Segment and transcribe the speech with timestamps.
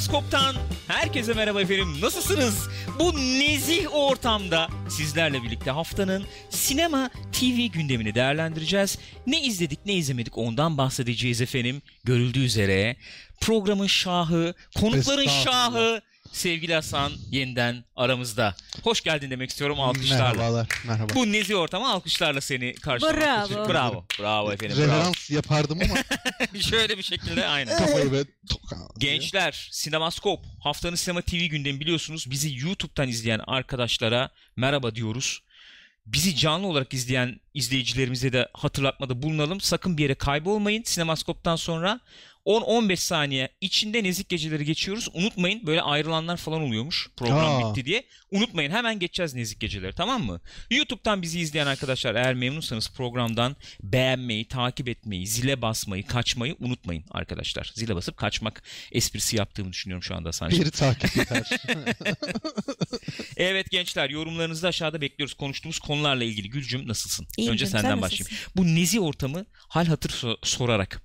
[0.00, 0.56] Sinemaskop'tan
[0.88, 1.96] herkese merhaba efendim.
[2.00, 2.68] Nasılsınız?
[2.98, 8.98] Bu nezih ortamda sizlerle birlikte haftanın sinema TV gündemini değerlendireceğiz.
[9.26, 11.82] Ne izledik ne izlemedik ondan bahsedeceğiz efendim.
[12.04, 12.96] Görüldüğü üzere
[13.40, 18.54] programın şahı, konukların şahı sevgili Hasan yeniden aramızda.
[18.82, 20.24] Hoş geldin demek istiyorum alkışlarla.
[20.34, 21.14] Merhabalar, merhaba.
[21.14, 23.20] Bu nezih ortama alkışlarla seni karşılamak.
[23.22, 23.48] Bravo.
[23.48, 24.04] Teşekkür- Bravo.
[24.20, 24.76] Bravo efendim.
[24.78, 24.86] Bravo.
[24.86, 25.94] Reverans yapardım ama
[26.60, 27.78] Şöyle bir şekilde aynen.
[27.78, 28.28] kafayı böyle.
[28.98, 32.30] Gençler, Sinemaskop, haftanın sinema TV gündemi biliyorsunuz.
[32.30, 35.40] Bizi YouTube'dan izleyen arkadaşlara merhaba diyoruz.
[36.06, 39.60] Bizi canlı olarak izleyen izleyicilerimize de hatırlatmada bulunalım.
[39.60, 40.82] Sakın bir yere kaybolmayın.
[40.82, 42.00] Sinemaskop'tan sonra
[42.46, 45.08] 10-15 saniye içinde nezik geceleri geçiyoruz.
[45.14, 47.70] Unutmayın böyle ayrılanlar falan oluyormuş program Aa.
[47.70, 48.04] bitti diye.
[48.30, 50.40] Unutmayın hemen geçeceğiz nezik geceleri tamam mı?
[50.70, 57.72] YouTube'dan bizi izleyen arkadaşlar eğer memnunsanız programdan beğenmeyi, takip etmeyi, zile basmayı, kaçmayı unutmayın arkadaşlar.
[57.74, 60.64] Zile basıp kaçmak esprisi yaptığımı düşünüyorum şu anda Sancı.
[60.64, 61.46] Bir takip yeter.
[63.36, 65.34] Evet gençler yorumlarınızı da aşağıda bekliyoruz.
[65.34, 66.50] Konuştuğumuz konularla ilgili.
[66.50, 67.26] Gülcüm nasılsın?
[67.36, 68.24] İyiyim Önce senden sen başlayayım.
[68.32, 68.52] nasılsın?
[68.56, 71.02] Bu nezi ortamı hal hatır so- sorarak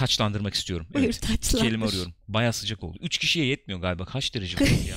[0.00, 0.86] taçlandırmak istiyorum.
[0.94, 1.22] Buyur Evet.
[1.22, 1.66] taçlandır.
[1.66, 2.14] Kelime arıyorum.
[2.28, 2.98] Baya sıcak oldu.
[3.00, 4.04] Üç kişiye yetmiyor galiba.
[4.04, 4.96] Kaç derece oldu ya?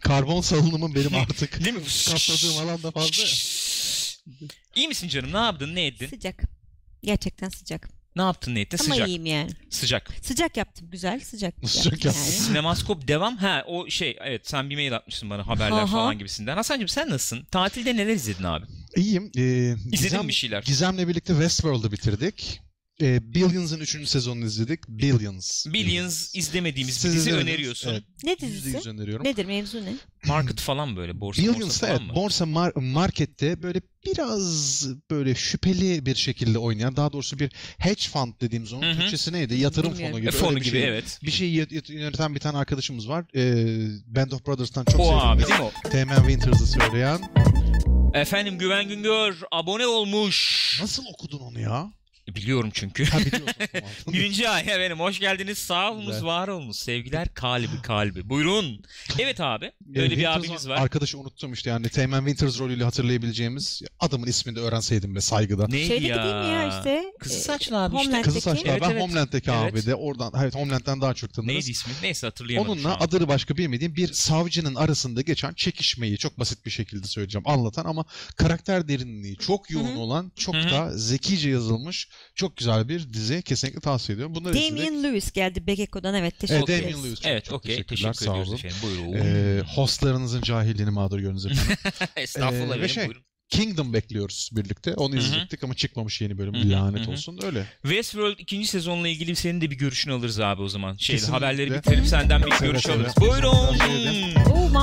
[0.00, 1.60] Karbon salınımım benim artık.
[1.64, 1.82] Değil mi?
[2.06, 3.22] Kapladığım alanda fazla.
[3.22, 3.28] ya.
[4.76, 5.32] İyi misin canım?
[5.32, 5.74] Ne yaptın?
[5.74, 6.06] Ne ettin?
[6.08, 6.42] Sıcak.
[7.02, 7.88] Gerçekten sıcak.
[8.16, 8.54] Ne yaptın?
[8.54, 8.78] Ne ettin?
[8.84, 9.08] Ama Sıcak.
[9.08, 9.50] iyiyim yani.
[9.70, 10.10] Sıcak.
[10.22, 10.90] Sıcak yaptım.
[10.90, 11.54] Güzel sıcak.
[11.66, 12.32] Sıcak yaptım yani.
[12.32, 13.36] Sinemaskop devam.
[13.36, 15.86] Ha o şey evet sen bir mail atmışsın bana haberler Aha.
[15.86, 16.56] falan gibisinden.
[16.56, 17.44] Hasan'cığım sen nasılsın?
[17.44, 18.66] Tatilde neler izledin abi?
[18.96, 19.30] İyiyim.
[19.36, 19.40] Ee,
[19.72, 20.62] İzledin Gizem, mi bir şeyler?
[20.62, 22.60] Gizem'le birlikte Westworld'u bitirdik.
[23.02, 24.08] Ee, Billions'ın 3.
[24.08, 24.88] sezonunu izledik.
[24.88, 25.66] Billions.
[25.66, 27.52] Billions izlemediğimiz bir Siz dizi izlemediniz.
[27.52, 27.90] öneriyorsun.
[27.90, 28.02] Evet.
[28.24, 28.88] Ne %100 dizisi?
[28.90, 29.26] öneriyorum.
[29.26, 29.94] Nedir mevzu ne?
[30.26, 32.16] Market falan böyle borsa borsa Billions'ta falan evet mı?
[32.16, 38.32] borsa mar- markette böyle biraz böyle şüpheli bir şekilde oynayan daha doğrusu bir hedge fund
[38.40, 38.98] dediğimiz onun Hı hı.
[39.00, 39.54] Türkçesi neydi?
[39.54, 40.12] Yatırım Bilmiyorum.
[40.16, 40.30] fonu E, gibi.
[40.32, 40.88] fonu öyle bir gibi şey.
[40.88, 41.18] evet.
[41.24, 43.24] Bir şeyi yö- yö- yöneten bir tane arkadaşımız var.
[43.36, 45.72] Ee, Band of Brothers'tan çok O abi değil mi o?
[45.90, 47.20] Teğmen Winters'ı söyleyen.
[48.14, 50.78] Efendim Güven Güngör abone olmuş.
[50.82, 51.92] Nasıl okudun onu ya?
[52.28, 53.04] Biliyorum çünkü.
[53.04, 53.18] Ha.
[54.12, 58.82] Birinci ay efendim hoş geldiniz sağ olunuz var olunuz sevgiler kalbi kalbi buyurun.
[59.18, 60.76] Evet abi Ee, öyle bir abimiz var.
[60.76, 65.66] Arkadaşı unuttum işte yani Teğmen Winters rolüyle hatırlayabileceğimiz adamın ismini de öğrenseydim be saygıda.
[65.68, 66.24] Neydi Şeydeki ya?
[66.24, 67.04] değil mi ya işte?
[67.20, 68.22] Kızı e, saçlı abi işte.
[68.22, 68.68] Kızı saçlı.
[68.68, 69.02] Evet, ben evet.
[69.02, 69.72] Homeland'deki Evet.
[69.72, 71.54] abi de oradan evet Homeland'den daha çok tanırız.
[71.54, 71.92] Neydi ismi?
[72.02, 77.06] Neyse hatırlayamadım Onunla adını başka bilmediğim bir savcının arasında geçen çekişmeyi çok basit bir şekilde
[77.06, 78.04] söyleyeceğim anlatan ama
[78.36, 79.98] karakter derinliği çok yoğun Hı hı.
[79.98, 80.70] olan çok Hı hı.
[80.70, 84.34] da zekice yazılmış çok güzel bir dizi kesinlikle tavsiye ediyorum.
[84.34, 84.78] Bunları izledik.
[84.78, 86.84] Damien Lewis geldi Bekeko'dan evet teşekkür Evet, ederiz.
[86.84, 88.58] Damien Lewis çok, Evet okey teşekkürler teşekkür sağ ediyoruz olun.
[88.58, 89.26] efendim buyurun.
[89.26, 91.76] Ee, hostlarınızın cahilliğini mağdur görünüz efendim.
[92.16, 93.24] Estağfurullah ee, efendim şey, buyurun.
[93.48, 94.94] Kingdom bekliyoruz birlikte.
[94.94, 95.20] Onu Hı hı.
[95.20, 96.54] izledik ama çıkmamış yeni bölüm.
[96.54, 97.10] Hı hı, Lanet hı hı.
[97.10, 97.40] olsun.
[97.42, 97.66] Öyle.
[97.82, 100.96] Westworld ikinci sezonla ilgili senin de bir görüşünü alırız abi o zaman.
[100.96, 101.36] Şey, Kesinlikle.
[101.36, 103.14] haberleri bitirelim senden bir görüş alırız.
[103.20, 103.78] Buyurun.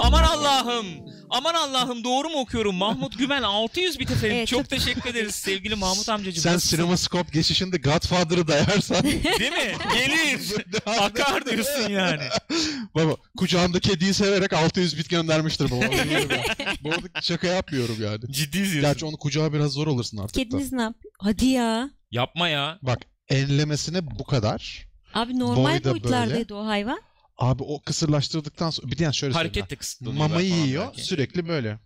[0.03, 0.23] Aman.
[0.23, 0.85] Allah'ım.
[1.31, 2.75] Aman Allah'ım doğru mu okuyorum?
[2.75, 4.37] Mahmut Güven 600 bit efendim.
[4.37, 6.43] Evet, çok, çok- teşekkür ederiz sevgili Mahmut amcacığım.
[6.43, 6.57] Sen?
[6.57, 9.75] CinemaScope geçişinde Godfather'ı dayarsan Değil mi?
[9.93, 10.53] Gelir.
[10.85, 12.23] Akar diyorsun yani.
[12.95, 15.75] baba kucağında kediyi severek 600 bit göndermiştir baba.
[15.75, 16.43] Onu biliyorum ya.
[16.83, 18.31] Bu arada şaka yapmıyorum yani.
[18.31, 18.81] Ciddi diyorsun.
[18.81, 20.39] Gerçi onu kucağa biraz zor alırsın artık da.
[20.43, 21.13] Kediniz ne yapıyor?
[21.19, 21.89] Hadi ya.
[22.11, 22.79] Yapma ya.
[22.81, 22.99] Bak
[23.29, 24.87] enlemesine bu kadar.
[25.13, 27.01] Abi normal Boyu da boyutlardaydı o hayvan.
[27.41, 30.17] Abi o kısırlaştırdıktan sonra bir de yani şöyle Hareket de kısıtlanıyor.
[30.27, 31.03] Mamayı yiyor belki.
[31.03, 31.79] sürekli böyle.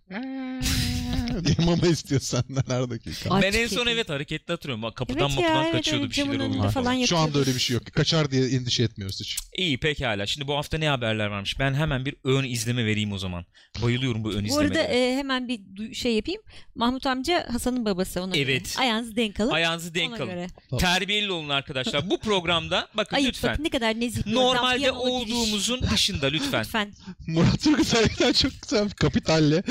[1.45, 3.35] diye mama istiyor senden her dakika.
[3.35, 4.83] Ay, Ben en son evet hareketli hatırlıyorum.
[4.83, 6.69] Bak kapıdan Evet mapıdan kaçıyordu evet, bir şeyler oluyordu.
[6.69, 7.85] falan Şu anda öyle bir şey yok.
[7.85, 9.37] Kaçar diye endişe etmiyoruz hiç.
[9.57, 10.25] İyi pekala.
[10.25, 11.59] Şimdi bu hafta ne haberler varmış?
[11.59, 13.45] Ben hemen bir ön izleme vereyim o zaman.
[13.83, 14.79] Bayılıyorum bu ön Bu izlemelere.
[14.81, 16.41] arada e, hemen bir şey yapayım.
[16.75, 18.63] Mahmut amca Hasan'ın babası ona Evet.
[18.75, 18.83] göre.
[18.83, 19.51] Ayağınızı denk alın.
[19.51, 20.25] Ayağınızı denk alın.
[20.29, 20.47] göre.
[20.79, 22.09] Terbiyeli olun arkadaşlar.
[22.09, 23.51] Bu programda bakın Ayıp lütfen.
[23.51, 24.25] bakın ne kadar nezih.
[24.25, 26.63] Normalde olduğumuzun dışında lütfen.
[26.63, 26.93] Lütfen.
[27.27, 29.63] Murat Turgutay'dan çok güzel bir kapitalle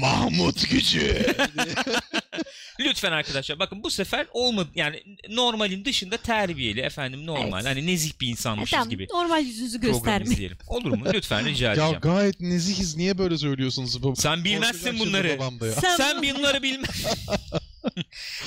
[0.00, 1.03] Mahmut gücü.
[2.80, 7.76] Lütfen arkadaşlar bakın bu sefer olmadı yani normalin dışında terbiyeli efendim normal Evet.
[7.76, 10.24] hani nezih bir insanmışız tamam, gibi normal yüzünüzü program gösterme.
[10.24, 10.58] izleyelim.
[10.66, 11.04] Olur mu?
[11.12, 11.98] Lütfen rica ya edeceğim.
[12.00, 12.96] gayet nezihiz.
[12.96, 14.02] Niye böyle söylüyorsunuz?
[14.02, 14.16] Bu?
[14.16, 15.38] Sen bilmezsin Korkacak şimdi bunları.
[15.38, 15.72] babam da ya.
[15.72, 16.86] Sen, bunları bilme.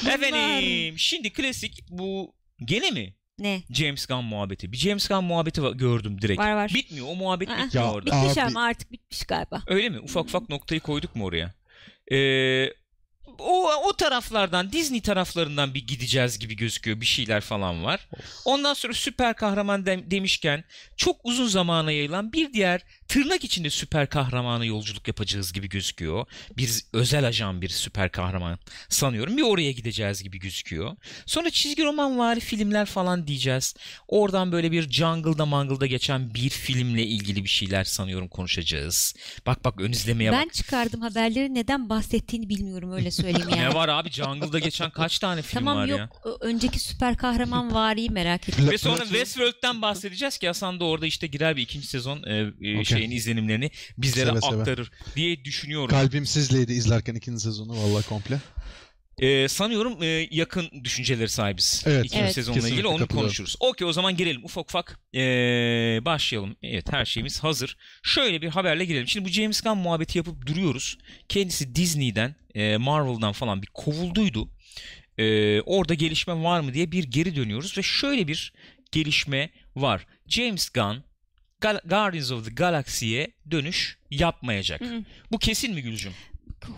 [0.04, 2.34] Bunlar- Efendim şimdi klasik bu
[2.66, 3.64] gene mi Ne?
[3.74, 4.72] James Gunn muhabbeti?
[4.72, 6.40] Bir James Gunn muhabbeti va- gördüm direkt.
[6.40, 6.72] Var var.
[6.74, 7.52] Bitmiyor o muhabbet Aa.
[7.66, 8.06] bitmiyor Ya, orada.
[8.06, 9.64] Bitmiş Abi- ama artık bitmiş galiba.
[9.68, 10.00] Öyle mi?
[10.00, 11.54] Ufak ufak noktayı koyduk mu oraya?
[12.12, 12.70] Ee,
[13.40, 17.02] o o taraflardan Disney taraflarından bir gideceğiz gibi gözüküyor.
[17.02, 18.08] Bir şeyler falan var.
[18.46, 20.64] Ondan sonra süper kahraman dem- demişken
[20.98, 26.26] çok uzun zamana yayılan bir diğer tırnak içinde süper kahramana yolculuk yapacağız gibi gözüküyor.
[26.58, 28.60] Bir özel ajan bir süper kahraman
[28.90, 29.38] sanıyorum.
[29.38, 30.96] Bir oraya gideceğiz gibi gözüküyor.
[31.26, 33.76] Sonra çizgi roman vari filmler falan diyeceğiz.
[34.08, 39.16] Oradan böyle bir jungle'da mangle'da geçen bir filmle ilgili bir şeyler sanıyorum konuşacağız.
[39.46, 40.40] Bak bak ön izlemeye bak.
[40.44, 43.62] Ben çıkardım haberleri neden bahsettiğini bilmiyorum öyle söyleyeyim yani.
[43.62, 46.10] Ne var abi jungle'da geçen kaç tane film tamam var yok ya?
[46.24, 48.70] ö- önceki süper kahraman variyi merak ettim.
[48.72, 52.80] Ve sonra Westworld'den bahsedeceğiz ki Hasan da orada işte girer bir ikinci sezon e, e,
[52.80, 52.97] Okey.
[52.98, 54.60] Şeyin izlenimlerini bizlere Seve seve.
[54.60, 55.90] aktarır diye düşünüyorum.
[55.90, 58.40] Kalbim sizleydi izlerken ikinci sezonu vallahi komple.
[59.20, 61.84] E, sanıyorum e, yakın düşünceleri sahibiz.
[61.86, 62.06] Evet.
[62.06, 62.34] İkinci Evet.
[62.34, 63.56] sezonla ilgili onu konuşuruz.
[63.60, 65.20] Okey o zaman girelim ufak ufak e,
[66.06, 66.56] başlayalım.
[66.64, 67.78] Evet her şeyimiz hazır.
[68.04, 69.08] Şöyle bir haberle girelim.
[69.08, 70.98] Şimdi bu James Gunn muhabbeti yapıp duruyoruz.
[71.30, 74.50] Kendisi Disney'den, e, Marvel'dan falan bir kovulduydu.
[75.18, 78.54] E, orada gelişme var mı diye bir geri dönüyoruz ve şöyle bir
[78.92, 80.08] gelişme var.
[80.28, 81.04] James Gunn
[81.62, 84.82] Gal- Guardians of the Galaxy'ye dönüş yapmayacak.
[84.82, 85.04] Hı.
[85.32, 86.14] Bu kesin mi Gülcüm?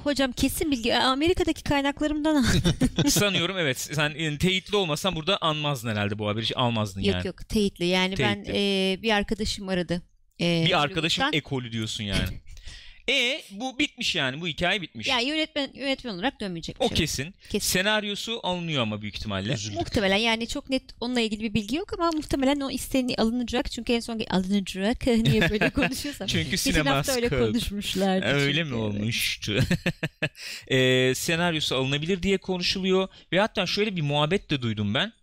[0.03, 2.45] Hocam kesin bilgi Amerika'daki kaynaklarımdan
[3.09, 3.79] Sanıyorum evet.
[3.79, 6.55] Sen e, teyitli olmasan burada anmazdın herhalde bu haberi.
[6.55, 7.27] Almazdın yok yani.
[7.27, 8.53] yok teyitli yani ben Teyitli.
[8.99, 10.01] e, bir arkadaşım aradı.
[10.41, 11.37] E, Bir arkadaşın Hollywood'dan.
[11.37, 12.41] ekolü diyorsun yani.
[13.09, 14.41] e bu bitmiş yani.
[14.41, 15.07] Bu hikaye bitmiş.
[15.07, 16.79] yani yönetmen yönetmen olarak dönmeyecek.
[16.79, 16.97] bir o şey.
[16.97, 17.33] kesin.
[17.49, 17.67] Kesin.
[17.67, 19.53] Senaryosu alınıyor ama büyük ihtimalle.
[19.53, 19.79] Üzüldük.
[19.79, 23.71] Muhtemelen yani çok net onunla ilgili bir bilgi yok ama muhtemelen o isteni alınacak.
[23.71, 26.27] Çünkü en son alınacak niye böyle konuşuyorsam.
[26.27, 28.25] Çünkü sinema öyle konuşmuşlardı.
[28.25, 28.69] Öyle çünkü.
[28.69, 29.59] mi olmuştu?
[30.67, 33.07] e, senaryosu alınabilir diye konuşuluyor.
[33.31, 35.13] Ve hatta şöyle bir muhabbet de duydum ben.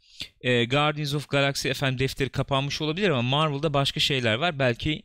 [0.40, 4.58] E, Guardians of Galaxy efendim defteri kapanmış olabilir ama Marvel'da başka şeyler var.
[4.58, 5.02] Belki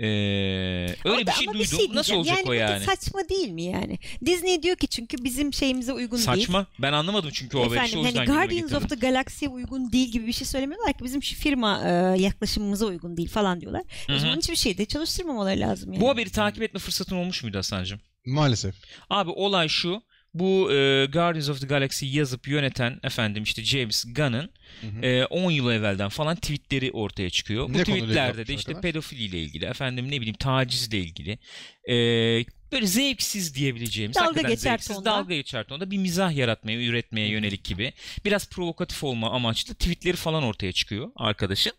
[0.00, 1.60] e, öyle Orada bir şey ama duydum.
[1.60, 2.18] Nasıl diyeceğim.
[2.18, 2.84] olacak yani o yani?
[2.84, 3.98] saçma değil mi yani?
[4.26, 6.26] Disney diyor ki çünkü bizim şeyimize uygun değil.
[6.26, 6.66] Saçma.
[6.78, 7.78] Ben anlamadım çünkü o haberi.
[7.78, 11.22] Efendim işte hani Guardians of the Galaxy'ye uygun değil gibi bir şey söylemiyorlar ki bizim
[11.22, 13.82] şu firma e, yaklaşımımıza uygun değil falan diyorlar.
[14.06, 16.02] Hı O zaman hiçbir şeyde çalıştırmamaları lazım yani.
[16.02, 18.00] Bu haberi takip etme fırsatın olmuş muydu Hasan'cığım?
[18.26, 18.74] Maalesef.
[19.10, 20.02] Abi olay şu.
[20.34, 25.06] Bu e, Guardians of the Galaxy'yi yazıp yöneten efendim işte James Gunn'ın Hı hı.
[25.06, 27.68] e, 10 yıl evvelden falan tweetleri ortaya çıkıyor.
[27.68, 28.82] Bu Ne konuyla tweetlerde de işte arkadaş?
[28.82, 31.38] pedofiliyle ilgili efendim ne bileyim tacizle ilgili
[31.88, 31.94] e,
[32.72, 35.10] böyle zevksiz diyebileceğimiz Dalga geçer zevksiz tonda.
[35.10, 37.92] dalga geçer tonda bir mizah yaratmaya üretmeye yönelik gibi
[38.24, 41.72] biraz provokatif olma amaçlı tweetleri falan ortaya çıkıyor arkadaşın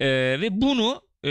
[0.00, 0.06] E,
[0.40, 1.28] ve bunu e,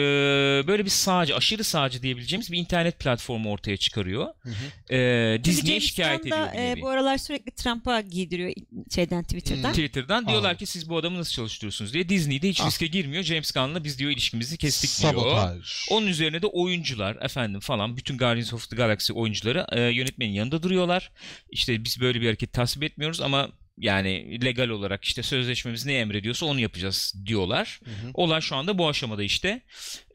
[0.67, 4.27] böyle bir sağcı aşırı sağcı diyebileceğimiz bir internet platformu ortaya çıkarıyor.
[4.41, 4.93] Hı hı.
[4.95, 8.53] E, Disney'e şikayet ediyor e, bu aralar sürekli Trump'a giydiriyor
[8.95, 9.71] şeyden Twitter'dan.
[9.71, 10.57] Twitter'dan diyorlar Aa.
[10.57, 12.09] ki siz bu adamı nasıl çalıştırıyorsunuz diye.
[12.09, 12.67] Disney de hiç Ah.
[12.67, 13.23] riske girmiyor.
[13.23, 15.13] James Gunn'la biz diyor ilişkimizi kestik diyor.
[15.13, 15.85] Sabotaj.
[15.91, 20.63] Onun üzerine de oyuncular efendim falan bütün Guardians of the Galaxy oyuncuları e, yönetmenin yanında
[20.63, 21.11] duruyorlar.
[21.49, 26.45] İşte biz böyle bir hareket tasvip etmiyoruz ama yani legal olarak işte sözleşmemiz ne emrediyorsa
[26.45, 27.79] onu yapacağız diyorlar.
[27.83, 28.11] Hı hı.
[28.13, 29.61] Olay şu anda bu aşamada işte.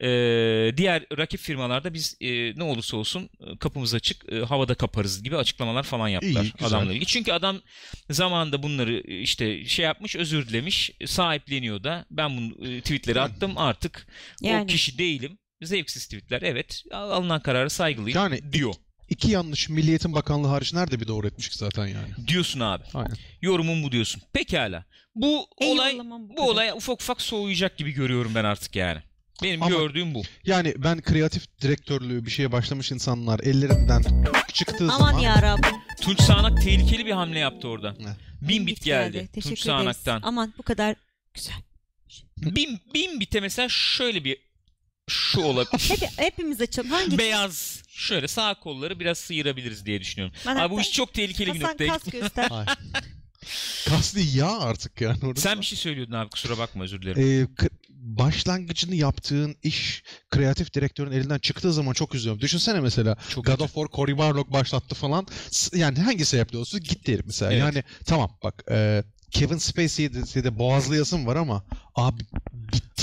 [0.01, 0.07] Ee,
[0.77, 5.37] diğer rakip firmalarda biz e, ne olursa olsun e, kapımız açık, e, havada kaparız gibi
[5.37, 6.67] açıklamalar falan yaptılar İyi, güzel.
[6.67, 7.05] adamla ilgili.
[7.05, 7.61] Çünkü adam
[8.09, 12.05] zamanında bunları e, işte şey yapmış, özür dilemiş, sahipleniyor da.
[12.11, 14.07] Ben bunu e, tweetleri attım artık
[14.43, 14.67] o Yani.
[14.67, 15.37] kişi değilim.
[15.61, 18.73] Zevksiz tweetler evet alınan kararı saygılıyım Yani diyor.
[19.09, 22.27] İki yanlış Milliyetin Bakanlığı hariç nerede bir doğru etmiş ki zaten yani.
[22.27, 22.83] Diyorsun abi.
[22.93, 23.15] Aynen.
[23.41, 24.21] Yorumum bu diyorsun.
[24.33, 24.85] Pekala.
[25.15, 28.99] Bu En olay bu bu olay ufak ufak soğuyacak gibi görüyorum ben artık yani.
[29.43, 30.21] Benim Ama- gördüğüm bu.
[30.45, 34.03] Yani ben kreatif direktörlüğü bir şeye başlamış insanlar ellerinden
[34.53, 35.75] çıktığı Aman zaman ya Rabbim.
[36.01, 37.91] Tunç Sağanak tehlikeli bir hamle yaptı orada.
[37.91, 38.15] Ne?
[38.49, 39.17] Bin bit geldi.
[39.17, 39.63] Teşekkür Tunç ederiz.
[39.63, 40.21] Sağanak'tan.
[40.23, 40.95] Aman bu kadar
[41.33, 41.55] güzel.
[42.37, 44.37] Bin, bin bite mesela şöyle bir
[45.09, 45.89] şu olabilir.
[45.89, 46.89] Hep, hepimiz açalım.
[46.89, 47.17] Hangi?
[47.17, 47.81] Beyaz.
[47.89, 50.35] Şöyle sağ kolları biraz sıyırabiliriz diye düşünüyorum.
[50.45, 52.19] Bana Abi bu iş çok tehlikeli bir Hasan noktaya kas gitti.
[52.19, 52.47] göster.
[52.51, 52.65] Ay.
[53.89, 55.41] Kas değil ya artık yani orası.
[55.41, 57.43] Sen bir şey söylüyordun abi kusura bakma özür dilerim.
[57.43, 62.41] Ee, k- başlangıcını yaptığın iş kreatif direktörün elinden çıktığı zaman çok üzülüyorum.
[62.41, 63.63] Düşünsene mesela Çok God kötü.
[63.63, 65.27] of War Cory Barlog başlattı falan.
[65.51, 67.51] S- Yani hangi sebeple olsun gitti herif mesela.
[67.51, 67.61] Evet.
[67.61, 71.63] Yani tamam bak e, Kevin Spacey'de de, boğazlayasın var ama
[71.95, 72.23] abi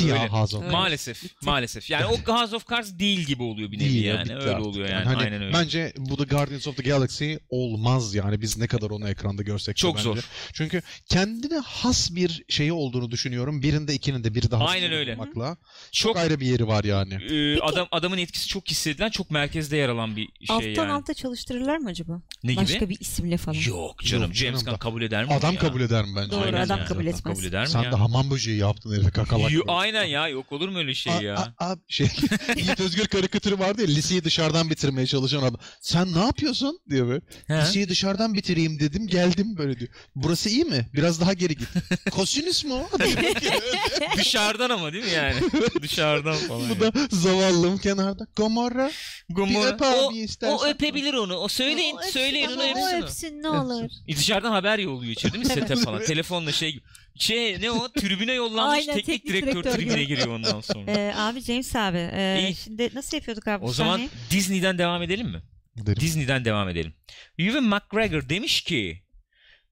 [0.04, 0.22] bitti Öyle.
[0.24, 0.62] ya Hazon.
[0.62, 0.72] Öyle.
[0.72, 1.24] Maalesef.
[1.24, 1.34] Bitti.
[1.46, 1.90] Maalesef.
[1.90, 4.24] Yani o House of Cards değil gibi oluyor bir nevi Değil ya, yani.
[4.24, 4.94] bitti Öyle artık oluyor yani.
[4.94, 5.04] yani.
[5.04, 5.52] Hani Aynen öyle.
[5.54, 9.74] Bence bu da Guardians of the Galaxy olmaz yani biz ne kadar onu ekranda görsek
[9.74, 10.02] de Çok bence.
[10.04, 10.18] zor.
[10.52, 13.62] Çünkü kendine has bir şeyi olduğunu düşünüyorum.
[13.62, 15.12] Birinde ikinin de biri daha Aynen öyle.
[15.12, 15.56] olmakla.
[15.92, 17.14] Çok Çok ayrı bir yeri var yani.
[17.14, 20.92] e, adam adamın etkisi çok hissedilen, çok merkezde yer alan bir şey Alttan yani.
[20.92, 22.22] alta çalıştırırlar mı acaba?
[22.44, 22.62] Ne gibi?
[22.62, 23.56] Başka bir isimle falan.
[23.68, 24.24] Yok canım.
[24.24, 25.34] Yok James Gunn kabul eder mi?
[25.34, 25.58] Adam ya?
[25.60, 26.30] kabul eder mi bence?
[26.30, 26.88] Doğru, Aynen adam yani.
[26.88, 27.22] kabul etmez.
[27.22, 27.92] Kabul eder mi Sen ya?
[27.92, 29.52] de hamam böceği yaptın herife kakalak.
[29.52, 29.62] Yo.
[29.86, 31.36] Aynen ya yok olur mu öyle şey A- ya?
[31.58, 32.06] a- a- şey,
[32.56, 35.56] Yiğit Özgür karikatürü vardı ya liseyi dışarıdan bitirmeye çalışan adam.
[35.80, 37.20] Sen ne yapıyorsun diyor böyle.
[37.46, 37.54] He?
[37.60, 39.90] Liseyi dışarıdan bitireyim dedim geldim böyle diyor.
[40.14, 40.88] Burası iyi mi?
[40.94, 41.68] Biraz daha geri git.
[42.10, 42.88] Kosinüs mü o?
[44.16, 45.34] Dışarıdan ama değil mi yani?
[45.82, 46.70] Dışarıdan falan.
[46.70, 48.26] Bu da zavallım kenarda.
[48.36, 48.90] Gomorra.
[49.30, 49.68] Gomorra.
[49.68, 50.56] Bir öp abi o, istersen.
[50.56, 51.34] o öpebilir onu.
[51.36, 53.00] O söyleyin, O öpsün söyleyin onu öpsün.
[53.00, 53.04] o.
[53.04, 53.90] öpsün ne olur.
[54.08, 56.04] E, Dışarıdan haber yolluyor içeri değil mi sete falan?
[56.04, 56.82] Telefonla şey gibi.
[57.18, 57.88] Şey ne o?
[57.92, 60.06] Tribüne yollanmış Aynen, teknik, teknik direktör, direktör tribüne gibi.
[60.06, 60.90] giriyor ondan sonra.
[60.90, 61.98] Ee, abi James abi.
[62.12, 62.54] e, İyi.
[62.54, 64.08] şimdi nasıl yapıyorduk abi o zaman sahneyi?
[64.30, 65.42] Disney'den devam edelim mi?
[65.76, 66.00] Derim.
[66.00, 66.94] Disney'den devam edelim.
[67.38, 69.02] Ewan McGregor demiş ki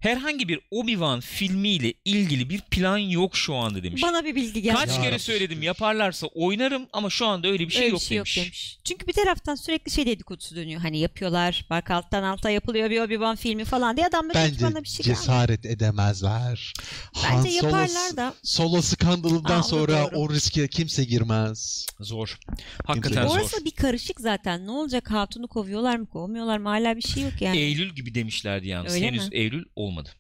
[0.05, 4.03] herhangi bir Obi-Wan filmiyle ilgili bir plan yok şu anda demiş.
[4.03, 4.77] Bana bir bilgi geldi.
[4.77, 5.19] Kaç Ya kere Rabbi.
[5.19, 8.37] söyledim yaparlarsa oynarım ama şu anda öyle bir şey Öyle yok şey demiş.
[8.37, 8.79] yok demiş.
[8.85, 10.81] Çünkü bir taraftan sürekli şey dedikodusu dönüyor.
[10.81, 11.67] Hani yapıyorlar.
[11.71, 15.05] Bak alttan alta yapılıyor bir Obi-Wan filmi falan diye adamlar hiç Bence bana bir şey
[15.05, 15.21] gelmedi.
[15.21, 16.73] cesaret edemezler.
[17.15, 18.35] Han Bence Solo- yaparlar da.
[18.43, 20.17] Solo skandalından Aa, o da sonra doğru.
[20.21, 21.87] o riske kimse girmez.
[22.01, 22.39] Zor.
[22.85, 23.37] Hakikaten zor.
[23.39, 24.67] Orası bir karışık zaten.
[24.67, 27.59] Ne olacak hatunu kovuyorlar mı kovmuyorlar mı hala bir şey yok yani.
[27.59, 28.95] Eylül gibi demişlerdi yalnız.
[28.95, 29.37] Öyle Henüz mi?
[29.37, 30.11] Eylül olmadı.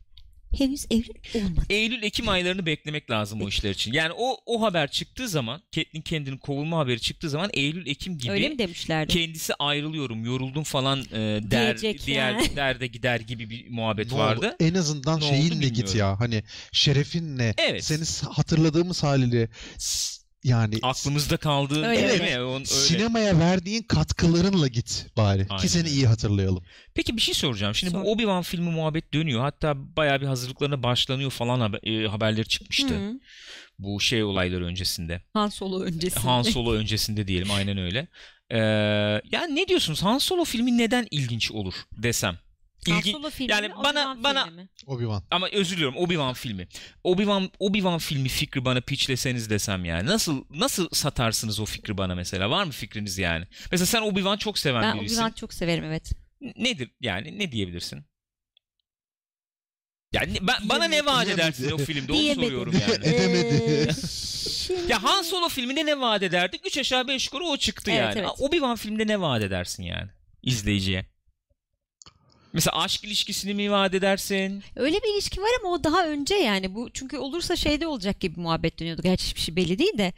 [0.58, 1.66] Henüz evlilik olmadı.
[1.70, 3.92] Eylül-Ekim aylarını beklemek lazım o işler için.
[3.92, 8.48] Yani o o haber çıktığı zaman, Catelyn kendinin kovulma haberi çıktığı zaman Eylül-Ekim gibi Öyle
[8.48, 9.12] mi demişlerdi?
[9.12, 12.56] kendisi ayrılıyorum, yoruldum falan e, der Diyecek diğer yani.
[12.56, 14.38] derde gider gibi bir muhabbet Ne vardı.
[14.46, 14.56] oldu?
[14.60, 16.20] En azından Ne oldu şeyinle git ya.
[16.20, 17.54] Hani şerefinle.
[17.58, 17.84] Evet.
[17.84, 19.48] Seni hatırladığımız haliyle
[20.44, 22.42] yani Aklımızda kaldığı Öyle, değil mi?
[22.42, 22.64] On- öyle.
[22.64, 25.46] sinemaya verdiğin katkılarınla git bari.
[25.50, 26.64] Aynen Ki seni iyi hatırlayalım.
[26.94, 27.74] Peki bir şey soracağım.
[27.74, 28.02] Şimdi Sor.
[28.04, 29.40] bu Obi-Wan filmi muhabbet dönüyor.
[29.40, 32.94] Hatta bayağı bir hazırlıklarına başlanıyor falan haber- e, haberleri çıkmıştı.
[32.94, 33.12] Hı.
[33.78, 35.22] Bu şey olayları öncesinde.
[35.32, 36.20] Han Solo öncesinde.
[36.24, 38.08] Han Solo öncesinde diyelim aynen öyle.
[38.50, 38.58] Ee,
[39.32, 40.02] yani ne diyorsunuz?
[40.02, 42.38] Han Solo filmi neden ilginç olur desem?
[42.88, 43.10] Han İlgi...
[43.12, 44.68] Solo filmi yani mi, bana- Obi-Wan bana- filmi mi?
[44.86, 45.22] Obi-Wan.
[45.30, 46.68] Ama özür diliyorum Obi-Wan filmi.
[47.04, 50.06] Obi-Wan Obi-Wan filmi fikri bana pitchleseniz desem yani.
[50.08, 52.50] Nasıl nasıl satarsınız o fikri bana mesela?
[52.50, 53.44] Var mı fikriniz yani?
[53.70, 55.16] Mesela sen Obi-Wan çok seven Ben birisin.
[55.22, 56.12] Obi-Wan çok severim evet.
[56.56, 57.38] Nedir yani?
[57.38, 58.04] Ne diyebilirsin?
[60.12, 62.12] Yani ne- ben, bana ne vaat edersin o filmde?
[62.12, 62.44] Onu Diyemedim.
[62.44, 63.06] soruyorum yani.
[63.14, 63.92] Edemedi.
[64.88, 66.60] Ya Han Solo filminde ne vaat ederdik?
[66.66, 68.18] 3 aşağı 5 yukarı o çıktı Evet, yani.
[68.18, 68.28] evet.
[68.40, 70.10] Obi-Wan filminde ne vaat edersin yani
[70.42, 71.06] izleyiciye?
[72.54, 74.62] Mesela aşk ilişkisini mi vaat edersin?
[74.76, 78.40] Öyle bir ilişki var ama o daha önce yani bu çünkü olursa şeyde olacak gibi
[78.40, 79.02] muhabbet dönüyordu.
[79.02, 80.12] Gerçi hiçbir şey belli değil de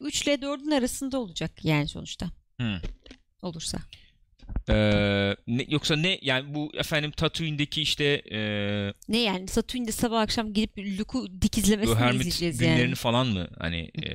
[0.00, 2.26] 3 ile 4'ün arasında olacak yani sonuçta.
[2.60, 2.80] Hı.
[3.42, 3.78] Olursa.
[4.68, 8.38] Ee, ne- yoksa ne yani bu efendim Tatooine'deki işte e,
[9.08, 12.94] Ne yani Satürn'de sabah akşam gidip Luke'u dikizlemesini Hermit izleyeceğiz günlerini yani.
[12.94, 14.08] falan mı hani e,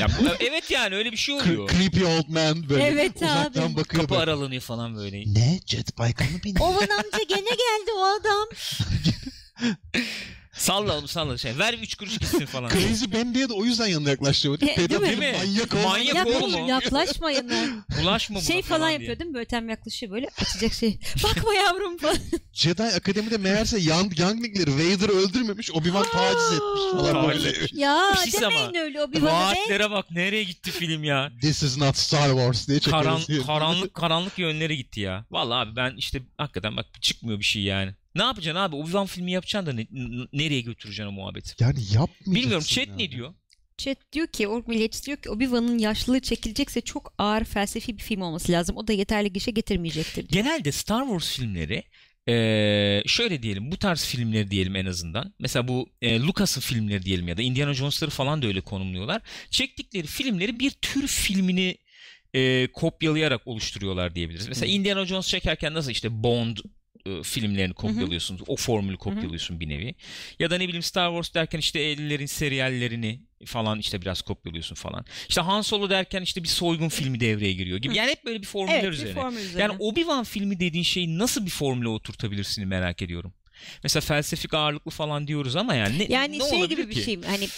[0.00, 1.68] ya bu- evet yani öyle bir şey Cre- oluyor.
[1.68, 3.76] creepy old man böyle Evet uzaktan abi.
[3.76, 4.02] bakıyor.
[4.02, 4.22] Kapı böyle.
[4.22, 5.18] aralanıyor falan böyle.
[5.34, 5.60] Ne?
[5.66, 6.60] Jet bike'a mı bindin?
[6.60, 8.48] Ovan amca gene geldi o adam.
[10.52, 11.58] Salla onu salla şey.
[11.58, 12.68] Ver 3 kuruş gitsin falan.
[12.68, 14.48] Crazy Ben diye de o yüzden yanına yaklaştı.
[14.48, 15.06] E, değil mi?
[15.06, 15.32] Değil mi?
[15.38, 15.82] Manyak oldu.
[15.88, 16.68] Manyak Yaklaş- oğlum o.
[16.68, 17.84] yaklaşmayın lan.
[18.02, 18.92] Bulaşma buna Şey falan diye.
[18.92, 19.34] yapıyor değil mi?
[19.34, 20.98] Böyle ötem yaklaşıyor böyle açacak şey.
[21.24, 22.16] Bakma yavrum falan.
[22.52, 25.70] Jedi Akademi'de meğerse young, younglingleri Vader öldürmemiş.
[25.70, 27.52] Obi-Wan taciz etmiş falan böyle.
[27.72, 28.78] ya Bir şey demeyin ama.
[28.78, 29.32] öyle o bir bana be.
[29.32, 31.32] Vaatlere bak nereye gitti film ya.
[31.40, 33.46] This is not Star Wars diye Karan, çekiyoruz.
[33.46, 35.24] karanlık karanlık yönlere gitti ya.
[35.30, 37.94] Vallahi abi ben işte hakikaten bak çıkmıyor bir şey yani.
[38.14, 38.76] Ne yapacaksın abi?
[38.76, 41.54] Obi-Wan filmi yapacaksın da ne- n- nereye götüreceksin o muhabbeti?
[41.64, 42.34] Yani yapmayacaksın.
[42.34, 43.02] Bilmiyorum chat yani.
[43.02, 43.34] ne diyor?
[43.78, 48.20] Chat diyor ki, Ork Milliyetçisi diyor ki Obi-Wan'ın yaşlılığı çekilecekse çok ağır felsefi bir film
[48.20, 48.76] olması lazım.
[48.76, 50.44] O da yeterli gişe getirmeyecektir diyor.
[50.44, 51.82] Genelde Star Wars filmleri
[52.26, 55.34] eee, şöyle diyelim bu tarz filmleri diyelim en azından.
[55.38, 59.22] Mesela bu e, Lucas'ın filmleri diyelim ya da Indiana Jones'ları falan da öyle konumluyorlar.
[59.50, 61.76] Çektikleri filmleri bir tür filmini
[62.34, 64.48] e, kopyalayarak oluşturuyorlar diyebiliriz.
[64.48, 64.72] Mesela.
[64.72, 66.56] Indiana Jones çekerken nasıl işte Bond
[67.06, 68.40] e, filmlerini kopyalıyorsun.
[68.46, 69.94] O formülü kopyalıyorsun bir nevi.
[70.38, 75.04] Ya da ne bileyim Star Wars derken işte 50'lerin seriyallerini falan işte biraz kopyalıyorsun falan.
[75.28, 77.92] İşte Han Solo derken işte bir soygun filmi devreye giriyor gibi.
[77.92, 77.96] Hı.
[77.98, 79.14] Yani hep böyle bir formüller Evet bir üzerine.
[79.14, 79.62] formül üzerine.
[79.62, 83.32] Yani Obi-Wan filmi dediğin şeyi nasıl bir formüle oturtabilirsin merak ediyorum.
[83.82, 87.02] Mesela felsefik ağırlıklı falan diyoruz ama yani ne, Yani ne şey olabilir gibi bir ki?
[87.02, 87.48] şey hani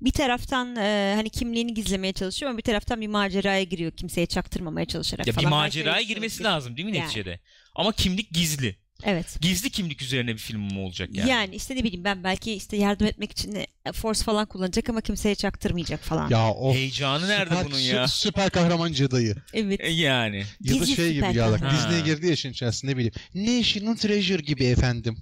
[0.00, 4.86] bir taraftan e, hani kimliğini gizlemeye çalışıyor ama bir taraftan bir maceraya giriyor kimseye çaktırmamaya
[4.86, 5.50] çalışarak Ya bir falan.
[5.50, 7.04] Maceraya bir şey girmesi lazım değil mi Yani.
[7.04, 7.40] neticede?
[7.74, 8.76] Ama kimlik gizli.
[9.04, 9.38] Evet.
[9.40, 11.30] Gizli kimlik üzerine bir film mi olacak yani?
[11.30, 11.54] Yani.
[11.54, 13.56] işte ne bileyim ben belki işte yardım etmek için
[13.92, 16.30] Force falan kullanacak ama kimseye çaktırmayacak falan.
[16.30, 18.04] Ya o Heyecanı nerede süper, bunun ya?
[18.04, 19.34] sü- süper kahraman Jedi'yi.
[19.54, 19.80] Evet.
[19.82, 20.36] E, Yani.
[20.36, 21.70] Ya da Gizli şey gibi ya.
[21.70, 23.14] Disney'e girdi ya işin içerisinde ne bileyim.
[23.34, 25.18] National Treasure gibi efendim.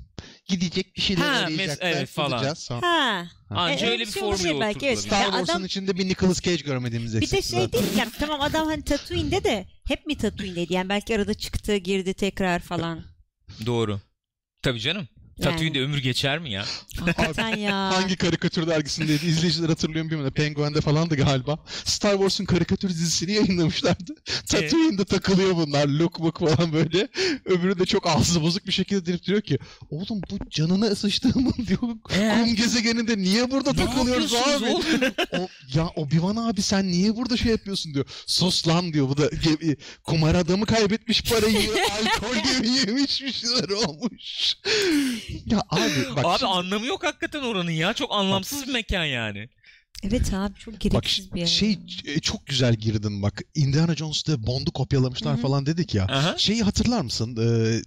[0.47, 1.91] Gidecek bir şeyler Ha, arayacaklar.
[1.91, 2.31] evet falan.
[2.33, 2.71] bulacağız.
[2.71, 2.81] Ha.
[2.83, 3.27] Ha.
[3.51, 4.99] Anca E, öyle bir şey formüle olabilir belki, evet.
[4.99, 7.73] Star Ya Wars'ın adam- içinde bir Nicolas Cage görmediğimiz Bir de eksik şey zaten.
[7.83, 12.15] değil yani tamam adam hani Tatooine'de de hep mi Tatooine'deydi yani belki arada çıktı girdi
[12.15, 13.05] tekrar falan.
[13.67, 14.01] Doğru.
[14.63, 15.09] Tabii canım.
[15.43, 16.65] Tatooine'de ömür geçer mi ya?
[17.01, 17.95] Hakikaten ya.
[17.95, 19.27] Hangi karikatür dergisindeydi?
[19.27, 20.33] İzleyiciler hatırlıyor bilmiyorum.
[20.35, 21.59] Penguin'de falandı galiba.
[21.85, 24.15] Star Wars'un karikatür dizisini yayınlamışlardı.
[24.47, 25.87] Tatooine'de takılıyor bunlar.
[25.87, 27.09] Luke Book falan böyle.
[27.45, 29.59] Öbürü de çok ağzı bozuk bir şekilde dirip diyor ki
[29.91, 31.81] oğlum bu canına ısıştığımın diyor.
[32.11, 32.35] Ee?
[32.45, 34.67] Kum gezegeninde niye burada Ne takılıyoruz abi?
[35.33, 38.05] o, ya Obi-Wan abi sen niye burada şey yapıyorsun diyor.
[38.27, 39.09] Sos lan diyor.
[39.09, 39.31] Bu da
[40.05, 41.71] kumar adamı kaybetmiş parayı.
[41.71, 44.55] alkol gibi yemiş bir şeyler olmuş.
[45.47, 47.93] Ya abi bak Abi şimdi- anlamı yok hakikaten oranın ya.
[47.95, 49.49] Çok anlamsız bir mekan yani.
[50.03, 51.47] Evet abi çok Bak gereksiz bir yer.
[51.47, 53.43] şey e, çok güzel girdin bak.
[53.55, 55.43] Indiana Jones'ta Bond'u kopyalamışlar Hı hı.
[55.43, 56.05] falan dedik ya.
[56.05, 56.35] Aha.
[56.39, 57.37] Şeyi hatırlar mısın?
[57.41, 57.83] Ee,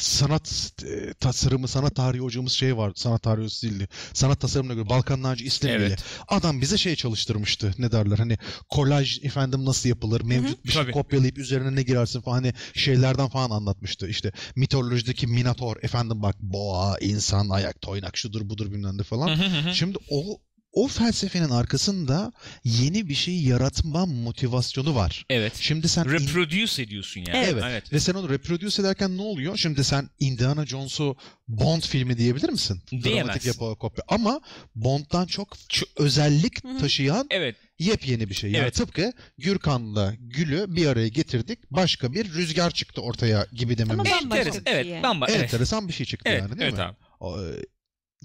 [0.00, 2.92] sanat e, tasarımı, sanat tarihi hocamız şey var.
[2.96, 3.88] Sanat tarihi hocası değildi.
[4.12, 5.48] Sanat tasarımına göre Balkan Naci.
[5.64, 6.04] Evet.
[6.28, 7.74] Adam bize şey çalıştırmıştı.
[7.78, 8.18] Ne derler?
[8.18, 8.38] Hani
[8.68, 10.20] kolaj efendim nasıl yapılır?
[10.20, 10.92] Mevcut bir şey Tabii.
[10.92, 14.08] kopyalayıp üzerine ne girersin falan hani şeylerden falan anlatmıştı.
[14.08, 19.28] İşte mitolojideki Minotaur efendim bak boğa, insan, ayak, toynak şudur budur bilmem ne falan.
[19.28, 19.74] Hı hı hı.
[19.74, 20.40] Şimdi o
[20.72, 22.32] o felsefenin arkasında
[22.64, 25.24] yeni bir şey yaratma motivasyonu var.
[25.30, 25.52] Evet.
[25.60, 27.36] Şimdi sen in- Reproduce ediyorsun yani.
[27.36, 27.64] Evet.
[27.66, 27.92] evet.
[27.92, 29.56] ve sen onu reproduce ederken ne oluyor?
[29.56, 31.16] Şimdi sen Indiana Jones'u
[31.48, 32.82] Bond filmi diyebilir misin?
[32.90, 33.16] Diyemezsin.
[33.18, 34.04] Dramatik yapı kopya.
[34.08, 34.40] Ama
[34.74, 37.56] Bond'dan çok ç- özellik taşıyan Evet.
[37.78, 38.50] yepyeni bir şey.
[38.50, 38.74] Yani Evet.
[38.74, 41.70] tıpkı Gürkan'la Gül'ü bir araya getirdik.
[41.70, 44.00] Başka bir rüzgar çıktı ortaya gibi dememiz.
[44.12, 45.02] Ama bambaşka bir şey Evet.
[45.02, 45.26] Bamba.
[45.28, 45.40] Evet.
[45.42, 46.40] Enteresan bir şey çıktı Evet.
[46.42, 46.82] yani değil evet mi?
[46.84, 46.96] abi.
[47.20, 47.46] O, e,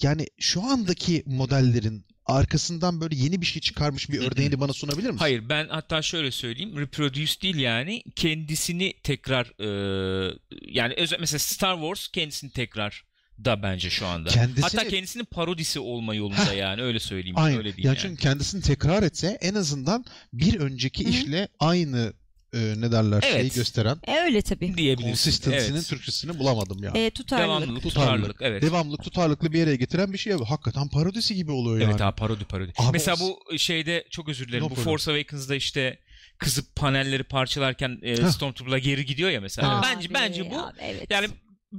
[0.01, 5.17] Yani şu andaki modellerin arkasından böyle yeni bir şey çıkarmış bir örneğini bana sunabilir misin?
[5.19, 6.77] Hayır ben hatta şöyle söyleyeyim.
[6.79, 13.05] Reproduce değil yani kendisini tekrar e, yani özel mesela Star Wars kendisini tekrar
[13.45, 14.29] da bence şu anda.
[14.29, 16.57] Kendisini- Hatta kendisinin parodisi olma yolunda Heh.
[16.57, 17.37] yani öyle söyleyeyim.
[17.37, 17.57] Aynen.
[17.57, 17.97] Öyle yani, değil yani.
[18.01, 21.11] çünkü kendisini tekrar etse en azından bir önceki Hı hı.
[21.11, 22.13] işle aynı
[22.55, 23.55] e, ne derler şeyi Evet.
[23.55, 24.77] gösteren E, öyle tabii.
[24.77, 25.07] diyebilirsin.
[25.11, 25.87] consistency'nin Evet.
[25.87, 26.91] Türkçesini bulamadım ya.
[26.95, 27.47] E, tutarlılık.
[27.61, 28.11] Devamlılık, Tutarlılık.
[28.15, 28.41] tutarlılık.
[28.41, 28.61] Evet.
[28.61, 30.33] Devamlılık tutarlılıklı bir yere getiren bir şey.
[30.33, 31.91] Hakikaten parodisi gibi oluyor yani.
[31.91, 32.73] Evet abi parodi parodi.
[32.77, 34.63] Abi Mesela bu şeyde çok özür dilerim.
[34.63, 34.83] No bu problem.
[34.85, 35.99] Force Awakens'da işte
[36.37, 38.15] kızıp panelleri parçalarken e.
[38.31, 39.79] Stormtrooper'la geri gidiyor ya mesela.
[39.79, 41.05] Abi, Bence bence bu abi, evet.
[41.11, 41.27] yani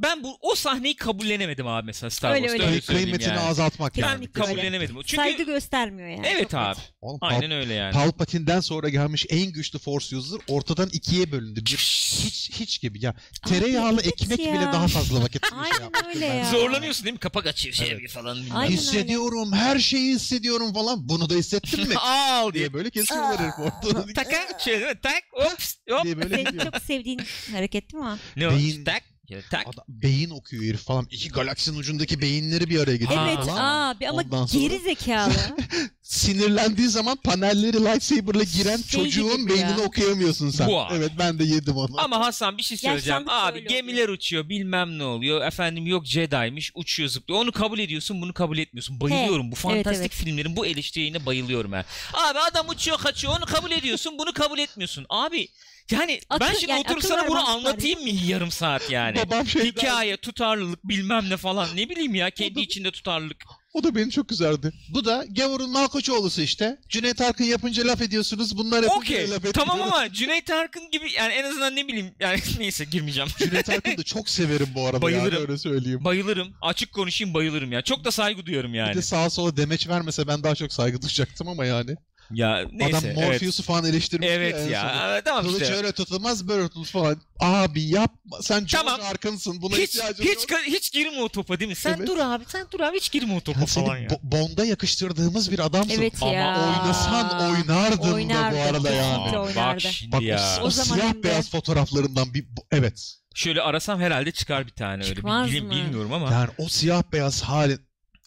[0.03, 2.71] ben bu o sahneyi kabullenemedim abi mesela Star Öyle, Wars'ta öyle.
[2.73, 3.49] öyle Kıy- söyleyeyim kıymetini yani.
[3.49, 4.19] azaltmak Ben yani.
[4.19, 4.33] Öyle.
[4.33, 4.97] kabullenemedim.
[4.97, 6.26] Çünkü Saygı göstermiyor yani.
[6.26, 6.79] evet abi.
[7.00, 7.93] Oğlum, Aynen öyle yani.
[7.93, 11.61] Palpatine'den sonra gelmiş en güçlü Force user ortadan ikiye bölündü.
[11.67, 11.76] Bir,
[12.25, 13.15] hiç hiç gibi ya.
[13.47, 14.52] Tereyağlı evet ekmek ya.
[14.52, 16.25] bile daha fazla vakit şey Aynen öyle bence.
[16.26, 16.50] ya.
[16.50, 17.21] Zorlanıyorsun değil mi?
[17.21, 18.11] Kapak açıyor şey Evet.
[18.11, 18.37] falan.
[18.37, 18.56] bilmem.
[18.56, 18.80] Aynen öyle.
[18.82, 21.09] Hissediyorum, her şeyi hissediyorum falan.
[21.09, 21.95] Bunu da hissettin mi?
[22.00, 22.61] Al diye.
[22.61, 24.13] diye böyle kesiyorlar herif ortadan.
[24.15, 24.26] Tak
[24.65, 25.00] şey değil mi?
[25.02, 26.04] Tak ops hop.
[26.04, 26.65] diye böyle Senin gidiyor.
[26.65, 27.21] çok sevdiğin
[27.52, 28.17] hareket değil mi?
[28.37, 28.50] Ne o?
[28.50, 29.02] Beyin- Tak.
[29.28, 29.67] Ya Tak.
[29.67, 31.06] Adam, beyin okuyor herif falan.
[31.10, 33.91] İki galaksinin ucundaki beyinleri bir araya getiriyor Evet falan.
[33.95, 35.32] abi ama Ondan sonra- geri zekalı.
[36.06, 39.86] Sinirlendiği zaman panelleri lightsaber'la giren Şey çocuğun beynini ya.
[39.86, 40.69] okuyamıyorsun sen.
[40.69, 40.82] Bu.
[40.92, 42.00] Evet ben de yedim onu.
[42.00, 43.21] Ama Hasan bir şey söyleyeceğim.
[43.21, 45.47] Yaşlandıkça Abi gemiler uçuyor bilmem ne oluyor.
[45.47, 47.40] Efendim yok Jedi'miş uçuyor zıplıyor.
[47.40, 49.00] Onu kabul ediyorsun bunu kabul etmiyorsun.
[49.00, 49.52] Bayılıyorum.
[49.52, 50.12] Bu fantastik evet.
[50.12, 51.84] filmlerin bu eleştiriğine bayılıyorum ben.
[52.14, 55.06] Abi adam uçuyor kaçıyor onu kabul ediyorsun bunu kabul etmiyorsun.
[55.08, 55.49] Abi
[55.90, 59.16] yani ben Akıl- şimdi yani oturup sana bunu anlatayım mı yarım saat yani?
[59.16, 63.45] Babam şey der, Hikaye, tutarlılık bilmem ne falan ne bileyim ya kendi içinde tutarlılık.
[63.75, 64.73] O da beni çok üzerdi.
[64.89, 66.79] Bu da Gavur'un Malkoçoğlu'su işte.
[66.89, 68.57] Cüneyt Arkın yapınca laf ediyorsunuz.
[68.59, 69.55] Bunlar yapınca Okey laf etmiyor.
[69.55, 73.31] tamam ama Cüneyt Arkın gibi yani en azından ne bileyim yani neyse girmeyeceğim.
[73.39, 75.02] Cüneyt Arkın'ı da çok severim bu arada.
[75.02, 75.35] Bayılırım.
[75.35, 76.05] Yani, öyle söyleyeyim.
[76.05, 76.55] Bayılırım.
[76.63, 77.83] Açık konuşayım bayılırım ya.
[77.83, 78.95] Çok da saygı duyuyorum Bir yani.
[78.95, 81.97] de sağa sola demeç vermese ben daha çok saygı duyacaktım ama yani.
[82.30, 82.97] Ya neyse.
[82.99, 83.17] Adam evet.
[83.17, 84.28] Morpheus'u falan eleştirmiş.
[84.30, 85.06] Evet ya.
[85.10, 85.75] Evet, Tamam Kılıç işte.
[85.75, 87.21] öyle tutulmaz böyle tutulur falan.
[87.41, 88.43] Abi yapma.
[88.43, 89.00] Sen George Tamam.
[89.10, 89.62] Arkın'sın.
[89.62, 90.45] Buna Hiç ihtiyacın hiç yok.
[90.50, 91.75] ka- hiç girme o topa değil mi?
[91.75, 92.08] Sen Evet.
[92.08, 94.08] dur abi, sen dur abi hiç girme o topa Ya seni falan ya.
[94.08, 95.91] Bo- Bond'a yakıştırdığımız bir adamsın.
[95.91, 96.80] Evet Ama ya.
[96.82, 99.32] Oynasan oynardın da bu arada yani.
[99.56, 100.56] Bak şimdi Bak ya.
[100.60, 103.12] o, O o siyah de- beyaz fotoğraflarından bir evet.
[103.34, 105.15] Şöyle arasam herhalde çıkar bir tane öyle.
[105.15, 105.71] Çıkmaz Bir, bilim- mı?
[105.71, 106.32] bilmiyorum ama.
[106.32, 107.80] Yani o siyah beyaz halin.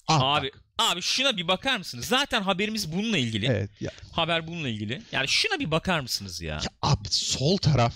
[0.07, 0.61] Ah, Abi bak.
[0.79, 2.05] Abi şuna bir bakar mısınız?
[2.05, 3.45] Zaten haberimiz bununla ilgili.
[3.45, 5.01] Evet ya, Haber bununla ilgili.
[5.11, 6.53] Yani şuna bir bakar mısınız ya?
[6.55, 7.93] ya abi sol taraf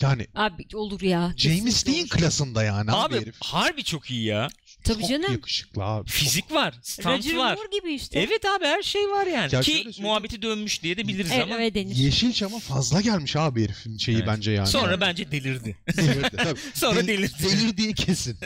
[0.00, 1.32] yani Abi olur ya.
[1.36, 2.08] James kesinlikle Dean olur.
[2.08, 3.34] klasında yani abi, Abi herif.
[3.40, 4.48] harbi çok iyi ya.
[4.84, 5.32] Tabii Çok canım.
[5.32, 6.10] yakışıklı abi.
[6.10, 7.54] Fizik var, stunt Roger var.
[7.54, 8.20] Moore gibi işte.
[8.20, 9.54] Evet abi her şey var yani.
[9.54, 11.54] Ya Ki muhabbeti dönmüş diye de biliriz Evet, ama.
[11.54, 11.94] öyle denir.
[11.96, 14.26] Yeşilçam'a fazla gelmiş abi herifin şeyi Evet.
[14.28, 14.66] bence yani.
[14.66, 15.76] Sonra bence delirdi.
[15.96, 16.60] Delirdi, tabii.
[16.74, 17.32] Sonra Del- delirdi.
[17.42, 18.36] Delirdiği kesin.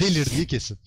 [0.00, 0.78] Delirdiği kesin.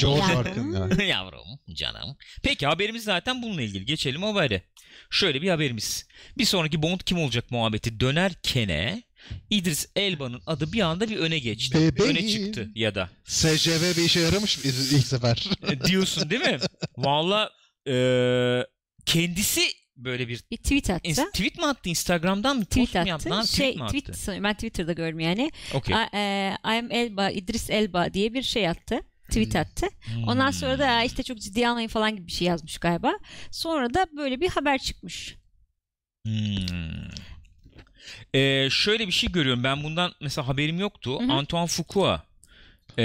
[0.00, 0.36] George Yani.
[0.36, 1.04] Arkın yani.
[1.08, 2.16] Yavrum, canım.
[2.42, 3.84] Peki haberimiz zaten bununla ilgili.
[3.84, 4.62] Geçelim habere.
[5.10, 6.06] Şöyle bir haberimiz.
[6.38, 9.02] Bir sonraki Bond kim olacak muhabbeti dönerkene
[9.50, 11.78] İdris Elba'nın adı bir anda bir öne geçti.
[11.78, 12.10] Bebeğim.
[12.16, 13.10] Öne çıktı ya da.
[13.24, 15.48] SCV bir işe yaramış mı ilk sefer?
[15.70, 16.58] E, Diyorsun değil mi?
[16.96, 17.50] Valla
[17.88, 17.94] e,
[19.06, 19.62] kendisi
[19.96, 21.08] böyle bir Bir tweet attı.
[21.08, 23.08] Ins- tweet mi attı Instagram'dan mı tweet post mu attı.
[23.08, 23.30] yaptı?
[23.30, 23.98] Lan, şey, tweet mi attı?
[23.98, 24.44] tweet sanıyorum.
[24.44, 25.50] Ben Twitter'da gördüm yani.
[25.74, 25.96] Okey.
[25.96, 29.00] I, e, I'm Elba, İdris Elba diye bir şey attı.
[29.28, 29.60] Tweet Hmm.
[29.60, 29.86] attı.
[30.26, 30.52] Ondan Hmm.
[30.52, 33.12] sonra da "Aa, işte çok ciddiye almayın falan gibi bir şey yazmış galiba.
[33.50, 35.36] Sonra da böyle bir haber çıkmış.
[36.26, 37.08] Hmm.
[38.34, 39.64] Ee, şöyle bir şey görüyorum.
[39.64, 41.20] Ben bundan mesela haberim yoktu.
[41.20, 41.32] Hı hı.
[41.32, 42.22] Antoine Fuqua
[42.98, 43.04] e,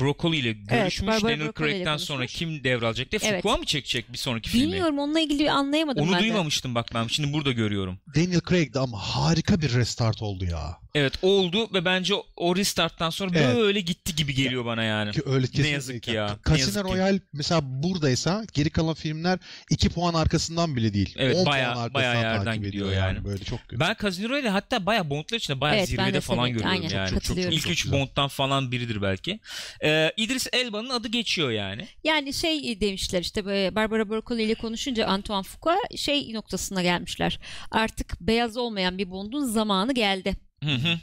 [0.00, 1.08] Broccoli ile görüşmüş.
[1.08, 3.42] Barbara Daniel Craig'den sonra kim devralacak diye Evet.
[3.42, 4.66] Fuqua mı çekecek bir sonraki filmi?
[4.66, 6.22] Bilmiyorum onunla ilgili anlayamadım Onu ben de.
[6.22, 7.98] duymamıştım bak ben şimdi burada görüyorum.
[8.14, 10.83] Daniel Craig'di ama harika bir restart oldu ya.
[10.94, 13.56] Evet oldu ve bence o- restarttan sonra Evet.
[13.56, 15.12] böyle gitti gibi geliyor bana yani.
[15.12, 15.68] Ki öyle kesinlikle.
[15.70, 16.84] yazık ki ya, ne Casino.
[16.84, 19.38] Royale mesela buradaysa geri kalan filmler
[19.70, 21.14] 2 puan arkasından bile değil.
[21.18, 23.24] Evet, 10 bayağı- puan bayağı yerden takip gidiyor ediyor yani.
[23.24, 23.80] Böyle çok kötü.
[23.80, 27.10] Ben Casino ile hatta bayağı Bond'lar içinde bayağı Evet, zirvede de falan görüyorum Aynen, yani.
[27.10, 27.52] katılıyorum.
[27.52, 28.00] İlk Çok üç güzel.
[28.00, 29.40] Bond'dan falan biridir belki.
[29.84, 31.88] Ee, İdris Elba'nın adı geçiyor yani.
[32.04, 37.38] Yani şey demişler işte böyle Barbara Broccoli ile konuşunca Antoine Fuqua şey noktasına gelmişler.
[37.70, 40.43] Artık beyaz olmayan bir Bond'un zamanı geldi.
[40.64, 40.98] Hı hı.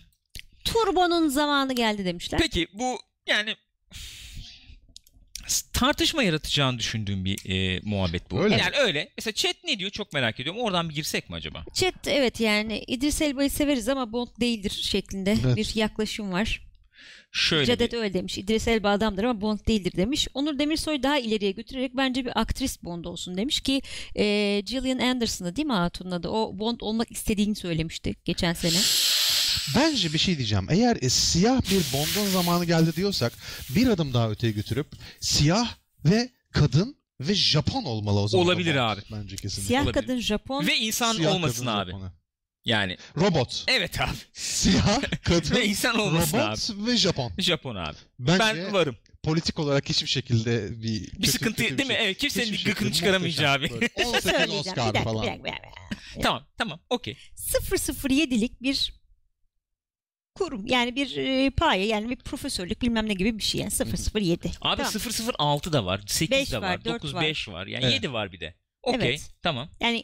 [0.65, 2.39] Turbo'nun zamanı geldi demişler.
[2.41, 3.56] Peki bu yani
[5.74, 8.43] tartışma yaratacağını düşündüğüm bir e, muhabbet bu.
[8.43, 8.56] Öyle.
[8.58, 9.10] Yani öyle.
[9.17, 10.62] Mesela chat ne diyor çok merak ediyorum.
[10.62, 11.65] Oradan bir girsek mi acaba?
[11.74, 15.56] Chat evet yani İdris Elba'yı severiz ama Bond değildir şeklinde Evet.
[15.58, 16.62] bir yaklaşım var.
[17.34, 18.38] Şöyle Cedet bir- öyle demiş.
[18.38, 20.28] İdris Elba adamdır ama Bond değildir demiş.
[20.34, 23.82] Onur Demirsoy daha ileriye götürerek bence bir aktris Bond olsun demiş ki
[24.15, 24.24] e,
[24.65, 26.30] Gillian Anderson'da değil mi Hatun'un adı?
[26.30, 28.78] O Bond olmak istediğini söylemişti geçen sene.
[29.75, 30.67] Bence bir şey diyeceğim.
[30.69, 33.33] Eğer e, siyah bir Bond'un zamanı geldi diyorsak
[33.69, 34.87] bir adım daha öteye götürüp
[35.19, 38.45] siyah ve kadın ve Japon olmalı o zaman.
[38.45, 38.79] Olabilir Bond.
[38.79, 39.01] abi.
[39.11, 39.67] Bence kesinlikle.
[39.67, 40.01] Siyah Olabilir.
[40.01, 40.67] kadın Japon.
[40.67, 41.91] Ve insan Siyah olmasın kadın abi.
[41.91, 42.11] Japon'u.
[42.65, 43.63] Yani Robot.
[43.67, 44.09] evet abi.
[44.33, 47.31] Siyah, kadın, Ve insan olmasın robot ve Japon.
[47.37, 47.95] Japon abi.
[48.19, 48.95] Bence ben varım.
[49.23, 51.93] politik olarak hiçbir şekilde bir Bir sıkıntı değil mi?
[51.99, 53.69] Evet kimsenin Hiçbir gıkını şekilde çıkaramayacağı abi.
[53.69, 53.89] muhteşem.
[53.97, 54.51] Böyle 18 Söyleyeceğim.
[54.51, 55.27] Bir Oscar dakika, bir falan.
[55.27, 56.21] dakika, bir dakika.
[56.21, 57.17] tamam tamam okey.
[57.37, 58.93] 007'lik bir
[60.35, 64.51] kurum yani bir e, paye yani bir profesörlük bilmem ne gibi bir şey yani 007.
[64.61, 64.93] Abi Tamam.
[65.39, 67.21] 006 da var, 8 Beş de var, var, dört 9 var.
[67.21, 67.67] 5 var.
[67.67, 67.93] Yani Evet.
[67.93, 68.55] 7 var bir de.
[68.83, 69.09] Okey.
[69.09, 69.29] Evet.
[69.43, 69.69] Tamam.
[69.79, 70.03] Yani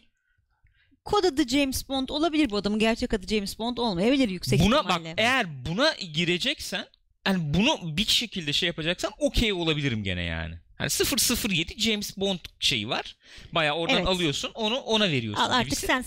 [1.05, 4.91] kod adı James Bond olabilir bu adamın gerçek adı James Bond olmayabilir yüksek buna bak
[4.91, 5.13] ihtimalle.
[5.17, 6.85] eğer buna gireceksen
[7.27, 10.55] yani bunu bir şekilde şey yapacaksan okey olabilirim gene yani.
[10.77, 13.15] Hani 007 James Bond şeyi var.
[13.51, 14.07] Bayağı oradan Evet.
[14.07, 15.43] alıyorsun onu ona veriyorsun.
[15.43, 15.87] Al artık gibisi.
[15.87, 16.03] sen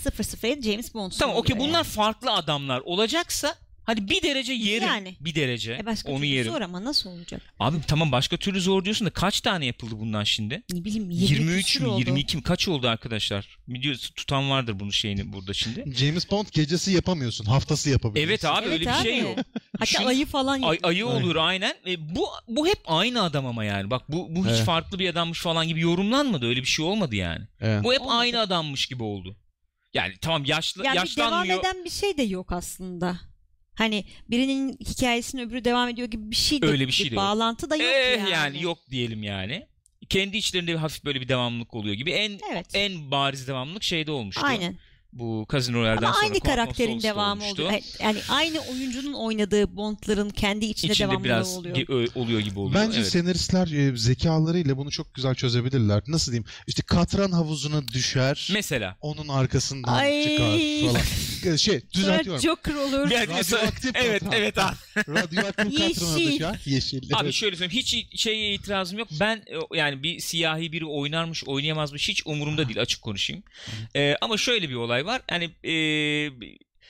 [0.47, 1.19] 007 James Bond'sun.
[1.19, 1.87] Tamam okey oluyor bunlar yani.
[1.93, 4.87] farklı adamlar olacaksa Hani bir derece yerim.
[4.87, 5.15] Yani.
[5.19, 5.73] Bir derece.
[5.73, 6.51] E başka onu türlü yerim.
[6.51, 7.41] zor ama nasıl olacak?
[7.59, 10.63] Abi tamam başka türlü zor diyorsun da kaç tane yapıldı bundan şimdi?
[10.73, 11.99] Ne bileyim 20 23 küsür mü oldu.
[11.99, 13.57] 22 mi kaç oldu arkadaşlar?
[13.67, 15.93] Video tutan vardır bunun şeyini burada şimdi.
[15.95, 17.45] James Bond gecesi yapamıyorsun.
[17.45, 18.29] Haftası yapabiliyorsun.
[18.29, 19.27] Evet abi Evet öyle bir şey abi.
[19.27, 19.37] yok.
[19.79, 21.73] Hatta Şu- ayı falan Ay, ayı olur aynen.
[21.87, 23.89] E, bu bu hep aynı adam ama yani.
[23.89, 24.65] Bak bu bu hiç Evet.
[24.65, 26.45] farklı bir adammış falan gibi yorumlanmadı.
[26.47, 27.45] Öyle bir şey olmadı yani.
[27.61, 27.83] Evet.
[27.83, 28.15] Bu hep Olmadı.
[28.17, 29.35] aynı adammış gibi oldu.
[29.93, 31.59] Yani tamam yaşlı Yani bir devam yaşlanmıyor.
[31.59, 33.19] eden bir şey de yok aslında.
[33.81, 37.23] Hani birinin hikayesinin öbürü devam ediyor gibi bir şey de Öyle bir şey de yok.
[37.23, 38.29] bağlantı da yok Eh, yani.
[38.31, 39.65] yani yok diyelim yani.
[40.09, 42.11] Kendi içlerinde bir hafif böyle bir devamlılık oluyor gibi.
[42.11, 42.65] En Evet.
[42.73, 44.41] en bariz devamlılık şeyde olmuştu.
[44.45, 44.77] Aynen.
[45.13, 47.63] Bu Casino Royale'den Ama sonra aynı Quantum karakterin devamı olmuştu.
[47.65, 47.79] oluyor.
[47.99, 51.75] Yani aynı oyuncunun oynadığı Bond'ların kendi içinde, İçinde devamlılığı biraz oluyor.
[51.75, 52.81] ge- oluyor gibi oluyor.
[52.85, 53.09] Bence evet.
[53.09, 56.03] senaristler e, zekalarıyla bunu çok güzel çözebilirler.
[56.07, 56.45] Nasıl diyeyim?
[56.67, 58.49] İşte katran havuzuna düşer.
[58.53, 58.97] Mesela.
[59.01, 60.23] onun arkasından Ay.
[60.23, 61.01] çıkar falan.
[61.53, 62.41] E, Şey Sonra düzeltiyorum.
[62.41, 63.11] Joker olur.
[63.11, 64.39] Yani Radyoaktif evet katran.
[64.41, 64.75] evet abi.
[65.07, 66.33] Radyoaktif katrana Yeşil.
[66.33, 66.59] düşer.
[66.65, 67.01] Yeşil.
[67.13, 67.33] Abi evet.
[67.33, 69.07] şöyle söyleyeyim hiç şeye itirazım yok.
[69.19, 73.43] Ben e, yani bir siyahi biri oynarmış oynayamazmış hiç umurumda değil açık konuşayım.
[73.95, 75.21] E, ama şöyle bir olay var.
[75.31, 75.75] Yani e,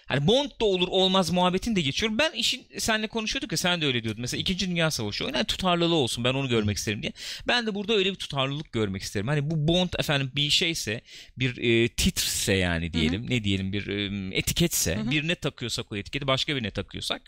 [0.05, 2.11] hani Bond da olur olmaz muhabbetin de geçiyor.
[2.17, 4.21] Ben işin seninle konuşuyorduk ya sen de öyle diyordun.
[4.21, 4.59] Mesela 2.
[4.59, 7.13] Dünya Savaşı oyunu hani tutarlılığı olsun ben onu görmek isterim diye.
[7.47, 9.27] Ben de burada öyle bir tutarlılık görmek isterim.
[9.27, 11.01] Hani bu Bond efendim bir şeyse
[11.37, 15.11] bir e, titrse yani diyelim ne diyelim bir e, etiketse Hı hı.
[15.11, 17.21] birine takıyorsak o etiketi başka birine takıyorsak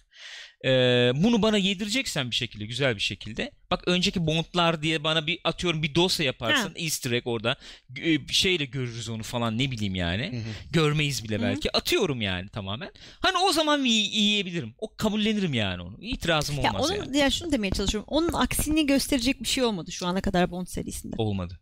[0.66, 0.70] e,
[1.16, 5.84] bunu bana yedireceksen bir şekilde güzel bir şekilde bak önceki Bond'lar diye bana bir atıyorum
[5.84, 6.74] bir dosya yaparsın Ha.
[6.78, 7.56] easter egg orada
[8.02, 10.42] e, şeyle görürüz onu falan ne bileyim yani.
[10.72, 11.78] Görmeyiz bile belki.
[11.78, 12.92] Atıyorum yani tamamen.
[13.20, 14.74] Hani o zaman yi- yiyebilirim.
[14.78, 15.98] O kabullenirim yani onu.
[16.02, 17.18] İtirazım Ya olmaz onun yani.
[17.18, 18.08] ya şunu demeye çalışıyorum.
[18.12, 21.16] Onun aksini gösterecek bir şey olmadı şu ana kadar Bond serisinde.
[21.18, 21.60] olmadı.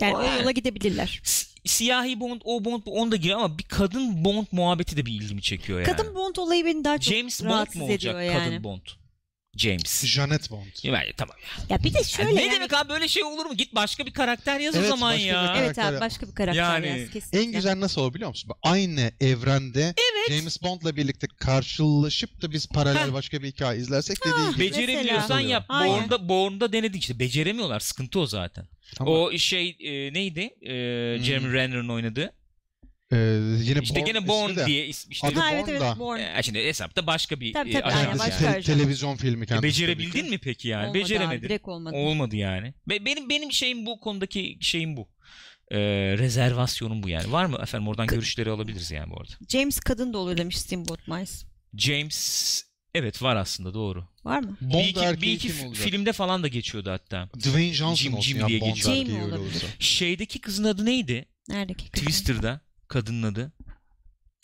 [0.00, 1.20] Yani o yola gidebilirler.
[1.66, 5.42] Siyahi Bond o Bond bu onda giriyor ama bir kadın Bond muhabbeti de bir ilgimi
[5.42, 8.44] çekiyor yani Kadın Bond olayı beni daha çok James Bond rahatsız mu olacak ediyor yani.
[8.44, 8.80] kadın Bond
[9.56, 10.04] James.
[10.06, 10.66] Janet Bond.
[10.82, 11.36] Yani, tamam.
[11.70, 13.54] Ya bir de Yani şöyle ne yani- demek abi böyle şey olur mu?
[13.56, 15.54] Git başka bir karakter yaz o Evet, zaman başka ya.
[15.58, 17.40] Evet abi başka bir karakter Yani yaz kesinlikle.
[17.40, 18.50] En güzel nasıl o biliyor musun?
[18.62, 19.94] Aynı evrende
[20.28, 23.12] James Bond'la birlikte karşılaşıp da biz paralel Heh.
[23.12, 24.60] başka bir hikaye izlersek dediğin gibi.
[24.60, 25.52] Becerebiliyorsan Mesela.
[25.52, 25.68] yap.
[25.68, 27.18] Born'da, Born'da denedik işte.
[27.18, 27.80] Beceremiyorlar.
[27.80, 28.64] Sıkıntı o zaten.
[28.94, 29.14] Tamam.
[29.14, 30.40] O şey e, neydi?
[30.62, 30.72] E,
[31.22, 31.52] Jeremy Hmm.
[31.52, 32.32] Renner'ın oynadığı.
[33.14, 33.18] Ee,
[33.64, 34.66] yine İşte Born gene ismi Born de.
[34.66, 35.98] diye is- işte Adı Ha evet evet Bourne'da.
[35.98, 36.18] Born.
[36.38, 39.62] e, şimdi hesapta başka bir Tabii, e, tabii, ajan başka te- televizyon filmi E, kendisi.
[39.68, 40.30] becerebildin tabii ki.
[40.30, 40.82] mi peki yani?
[40.82, 41.42] Olmadı abi, Beceremedin.
[41.42, 41.96] direkt olmadı.
[41.96, 42.74] Olmadı yani.
[42.88, 45.08] Be- benim benim şeyim bu konudaki şeyim bu.
[45.70, 45.78] Ee,
[46.18, 47.32] rezervasyonum bu yani.
[47.32, 49.32] Var mı efendim oradan görüşleri alabiliriz yani bu arada.
[49.48, 51.32] James kadın da olur demiş Steamboat Mice.
[51.76, 52.62] James
[52.94, 54.04] evet var aslında doğru.
[54.24, 54.56] Var mı?
[54.60, 55.84] Bond bir iki, erkeği bir iki kim olacak?
[55.88, 57.28] filmde falan da geçiyordu hatta.
[57.38, 58.96] Dwayne Johnson Jim- olsun Jim ya diye Bond geçiyor.
[58.96, 59.64] Jim olabilir.
[59.78, 61.28] Şeydeki kızın adı neydi?
[61.48, 62.00] Neredeki kadın?
[62.04, 63.52] Twister'da kadının adı.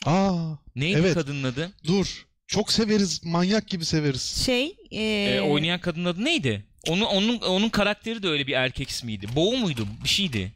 [0.07, 1.14] Aa Neydi Evet.
[1.14, 1.72] kadının adı?
[1.87, 2.26] dur.
[2.46, 3.24] Çok severiz.
[3.24, 4.22] Manyak gibi severiz.
[4.46, 6.66] Şey e, Ee, oynayan kadının adı neydi?
[6.88, 9.26] Onun onun onun karakteri de öyle bir erkek ismiydi.
[9.37, 9.87] Boğu muydu?
[10.05, 10.53] Bir şeydi.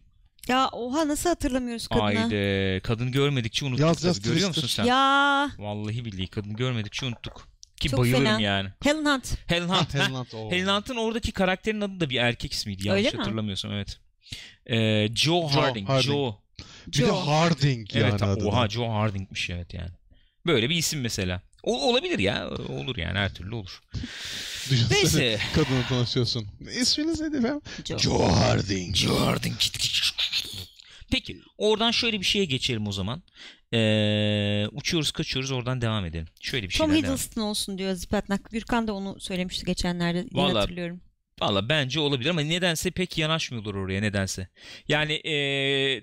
[0.49, 2.03] ya oha nasıl hatırlamıyoruz kadını?
[2.03, 2.81] Haydi.
[2.85, 3.81] Kadın görmedikçe unuttuk.
[3.87, 4.23] Yaz, yaz.
[4.23, 4.85] Görüyor musun sen?
[4.85, 7.49] Ya Vallahi billahi kadın görmedikçe unuttuk.
[7.81, 8.41] Ki Çok bayılırım fena.
[8.41, 8.69] yani.
[8.83, 9.35] Helen Hunt.
[9.47, 9.95] Helen Hunt.
[9.95, 10.15] Helen heh.
[10.15, 10.51] Hunt, o.
[10.51, 12.89] Helen Hunt'ın oradaki karakterin adı da bir erkek ismiydi.
[12.89, 13.23] Yanlış Öyle mi?
[13.23, 13.99] hatırlamıyorsam evet.
[14.67, 15.89] Ee, Joe Harding.
[15.89, 16.07] Harding.
[16.07, 16.44] Joe.
[16.87, 17.07] Bir de.
[17.11, 18.23] Harding yani Evet.
[18.23, 18.45] adı.
[18.45, 19.91] oha Joe Harding'miş evet yani.
[20.47, 21.43] Böyle bir isim mesela.
[21.63, 22.49] O, olabilir ya.
[22.69, 23.81] Olur yani her türlü olur.
[24.71, 25.39] Düşünsene, Neyse.
[25.55, 26.47] Kadınla tanışıyorsun.
[26.81, 27.61] İsminiz neydi efendim?
[27.85, 27.99] Joe.
[27.99, 28.97] Joe Harding.
[28.97, 29.57] Joe Harding.
[31.11, 33.23] Peki oradan şöyle bir şeye geçelim o zaman.
[33.75, 36.27] Ee, uçuyoruz kaçıyoruz oradan devam edelim.
[36.41, 37.15] Şöyle bir Tom şeyden devam.
[37.17, 38.51] Hiddleston olsun diyor Zipatnak.
[38.51, 40.27] Gürkan da onu söylemişti geçenlerde.
[40.33, 41.01] Vallahi- hatırlıyorum.
[41.45, 44.49] Valla bence olabilir ama nedense pek yanaşmıyorlar oraya nedense.
[44.89, 45.31] Yani ee,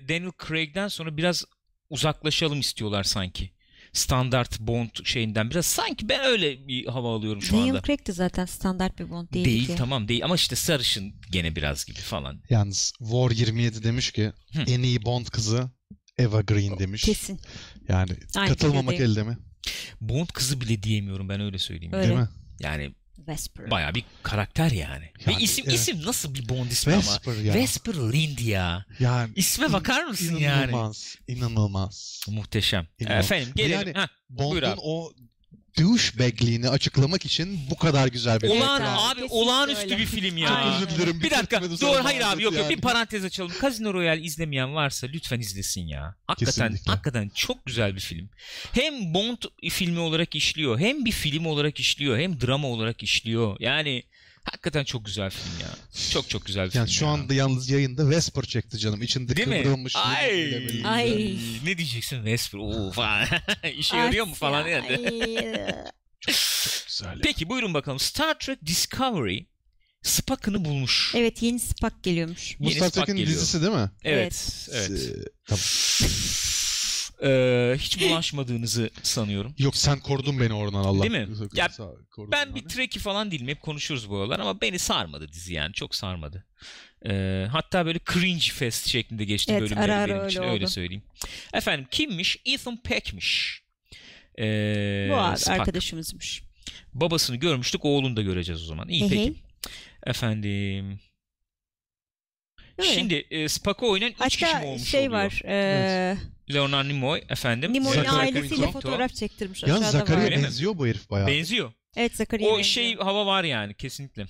[0.08, 1.44] Daniel Craig'den sonra biraz
[1.90, 3.50] uzaklaşalım istiyorlar sanki.
[3.92, 7.82] Standart Bond şeyinden biraz sanki ben öyle bir hava alıyorum şu Daniel anda.
[7.82, 9.74] Craig de zaten standart bir Bond değil, Değil ki.
[9.76, 12.42] tamam değil ama işte sarışın gene biraz gibi falan.
[12.50, 14.62] Yalnız War 27 demiş ki Hı.
[14.66, 15.70] en iyi Bond kızı
[16.18, 17.02] Eva Green demiş.
[17.02, 17.40] Kesin.
[17.88, 19.38] Yani Aynı katılmamak elde mi?
[20.00, 21.92] Bond kızı bile diyemiyorum ben öyle söyleyeyim.
[21.94, 22.08] Öyle.
[22.08, 22.28] Değil mi?
[22.60, 22.94] Yani
[23.28, 23.70] Vesper.
[23.70, 25.04] baya bir karakter yani.
[25.26, 25.74] Ve Yani, isim evet.
[25.78, 27.02] isim nasıl bir Bond ismi ama.
[27.02, 27.54] Vesper ya.
[27.54, 28.84] Vesper Lind ya.
[28.98, 30.70] Yani İsme bakar mısın yani?
[30.70, 31.16] inanılmaz.
[31.28, 32.20] inanılmaz.
[32.28, 32.86] Muhteşem.
[32.98, 33.24] İnanılmaz.
[33.24, 33.92] Efendim gelelim.
[33.96, 35.12] Yani- Heh, Bond'un o
[35.78, 39.98] douchebagliğini açıklamak için bu kadar güzel bir Evet Olağan, abi, abi kesinlikle olağanüstü öyle.
[39.98, 40.50] bir film ya.
[40.50, 40.74] Aynen.
[40.74, 41.20] Özür dilerim.
[41.22, 41.56] Bir dakika.
[41.62, 42.76] bitirmedi Doğru hayır abi yok yok yani.
[42.76, 43.52] bir parantez açalım.
[43.62, 46.14] Casino Royale izlemeyen varsa lütfen izlesin ya.
[46.26, 46.90] Hakikaten Kesinlikle.
[46.92, 48.30] hakikaten çok güzel bir film.
[48.72, 49.38] Hem Bond
[49.70, 53.56] filmi olarak işliyor, hem bir film olarak işliyor, hem drama olarak işliyor.
[53.60, 54.02] Yani
[54.44, 55.68] hakikaten çok güzel film ya.
[56.12, 56.80] Çok çok güzel bir film.
[56.80, 57.10] Yani şu ya.
[57.10, 59.02] anda yalnız yayında Vesper çekti canım.
[59.02, 59.62] İçinde Değil mi?
[59.62, 59.96] kıvrılmış.
[59.96, 60.84] Ay.
[60.84, 61.38] Ay.
[61.64, 62.58] Ne diyeceksin Vesper?
[62.58, 63.26] Oo falan.
[63.78, 64.86] İşe yarıyor mu falan yani.
[64.88, 65.82] Ay.
[66.86, 67.20] Güzel.
[67.22, 67.98] Peki buyurun bakalım.
[67.98, 69.38] Star Trek Discovery
[70.02, 71.12] Spock'ını bulmuş.
[71.16, 72.56] evet yeni Spock geliyormuş.
[72.60, 73.90] Bu Yeni Star Trek'in dizisi değil mi?
[74.04, 74.58] Evet.
[74.72, 74.90] Evet.
[74.90, 75.60] Ee, tamam.
[77.24, 79.54] Ee, hiç bulaşmadığınızı sanıyorum.
[79.58, 81.02] Yok sen korudun beni oradan Allah.
[81.02, 81.28] Değil mi?
[81.54, 82.68] Ya, Sağ- korudun Ben bir beni.
[82.68, 83.48] Trekkie falan değilim.
[83.48, 85.72] Hep konuşuruz bu aralar ama beni sarmadı dizi yani.
[85.72, 86.44] Çok sarmadı.
[87.08, 90.42] Ee, hatta böyle cringe fest şeklinde geçti Evet, bölümleri ara ara benim öyle için.
[90.42, 90.70] Öyle oldu.
[90.70, 91.02] söyleyeyim.
[91.54, 92.36] Efendim kimmiş?
[92.46, 93.62] Ethan Peck'miş.
[94.38, 96.42] Ee, Bu abi arkadaşımızmış.
[96.94, 97.84] Babasını görmüştük.
[97.84, 98.88] Oğlunu da göreceğiz o zaman.
[98.88, 99.20] İyi Hey peki.
[99.22, 99.34] hey.
[100.06, 101.00] Efendim.
[102.78, 102.94] Öyle.
[102.94, 105.12] Şimdi e, Spock'u oynayan 3 kişi mi Hatta olmuş şey oluyor?
[105.24, 105.42] var.
[105.44, 106.16] E,
[106.54, 107.72] Leonard Nimoy efendim.
[107.72, 108.72] Nimoy'un Zachary ailesiyle Quinto.
[108.72, 109.62] fotoğraf çektirmiş.
[109.62, 110.24] Yalnız Aşağıda Zakaria var.
[110.24, 110.42] Öyle mi?
[110.44, 111.26] benziyor bu herif bayağı.
[111.28, 111.72] Benziyor.
[111.96, 112.74] Evet Zacharia'ya O benziyor.
[112.74, 114.26] şey hava var yani kesinlikle.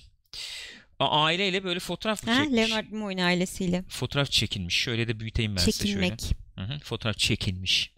[0.99, 2.57] A- Aileyle böyle fotoğraf mı Ha, çekmiş?
[2.59, 3.85] Leonard Nimoy'un ailesiyle.
[3.89, 4.75] Fotoğraf çekilmiş.
[4.77, 6.21] Şöyle de büyüteyim ben size Çekilmek.
[6.21, 6.69] şöyle.
[6.69, 7.93] Hı hı, fotoğraf çekilmiş.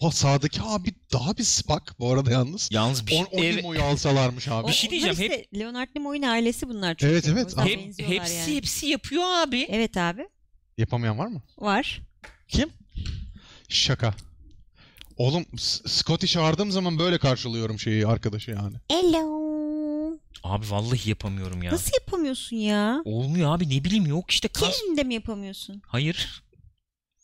[0.00, 2.68] O sağdaki abi daha bir Spock bu arada yalnız.
[2.72, 4.68] Yalnız bir O, o evet, Nimo'yu alsalarmış abi.
[4.68, 7.12] Bir şey diyeceğim, Onlar işte Leonard Nimoy'un ailesi bunlar çünkü.
[7.12, 7.44] Evet, evet.
[7.44, 8.56] O yüzden hep, benziyorlar hepsi yani.
[8.56, 9.66] hepsi yapıyor abi.
[9.70, 10.28] Evet abi.
[10.78, 11.42] Yapamayan var mı?
[11.58, 12.00] Var.
[13.70, 14.14] Şaka.
[15.16, 15.46] Oğlum
[15.86, 18.76] Scott'i çağırdığım zaman böyle karşılıyorum şeyi arkadaşı yani.
[18.90, 19.40] Hello.
[20.42, 21.72] Abi vallahi yapamıyorum ya.
[21.72, 23.02] Nasıl yapamıyorsun ya?
[23.04, 24.78] Olmuyor abi ne bileyim yok işte kas.
[24.80, 25.82] Kendinde mi yapamıyorsun?
[25.86, 26.42] Hayır.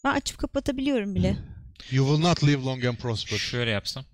[0.05, 1.37] Ben açıp kapatabiliyorum bile.
[1.91, 3.39] You will not live long and prosper.
[3.39, 4.05] Şöyle yapsam.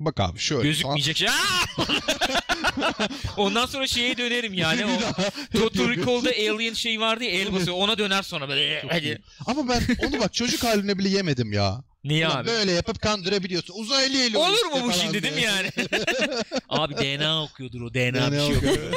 [0.00, 0.62] Bak abi şöyle.
[0.62, 1.22] Gözükmeyecek.
[1.28, 1.82] Aa!
[3.36, 4.80] Ondan sonra şeye dönerim yani.
[4.80, 5.58] Bir O.
[5.60, 7.76] Total Recall'da Alien şey vardı ya el basıyor.
[7.76, 8.80] Ona döner sonra böyle.
[8.82, 8.92] Çok.
[8.92, 9.22] Hadi.
[9.46, 11.84] Ama ben onu bak çocuk haline bile yemedim ya.
[12.04, 12.48] Niye Ulan abi?
[12.48, 13.74] Böyle yapıp kandırabiliyorsun.
[13.74, 15.70] Uzaylıyla Olur işte mu bu şimdi değil mi yani?
[16.68, 18.92] Abi DNA okuyordur o DNA, bir DNA şey okuyor.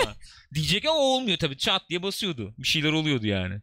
[0.53, 1.57] Diyecek ama olmuyor tabii.
[1.57, 2.53] Çat diye basıyordu.
[2.57, 3.61] Bir şeyler oluyordu yani.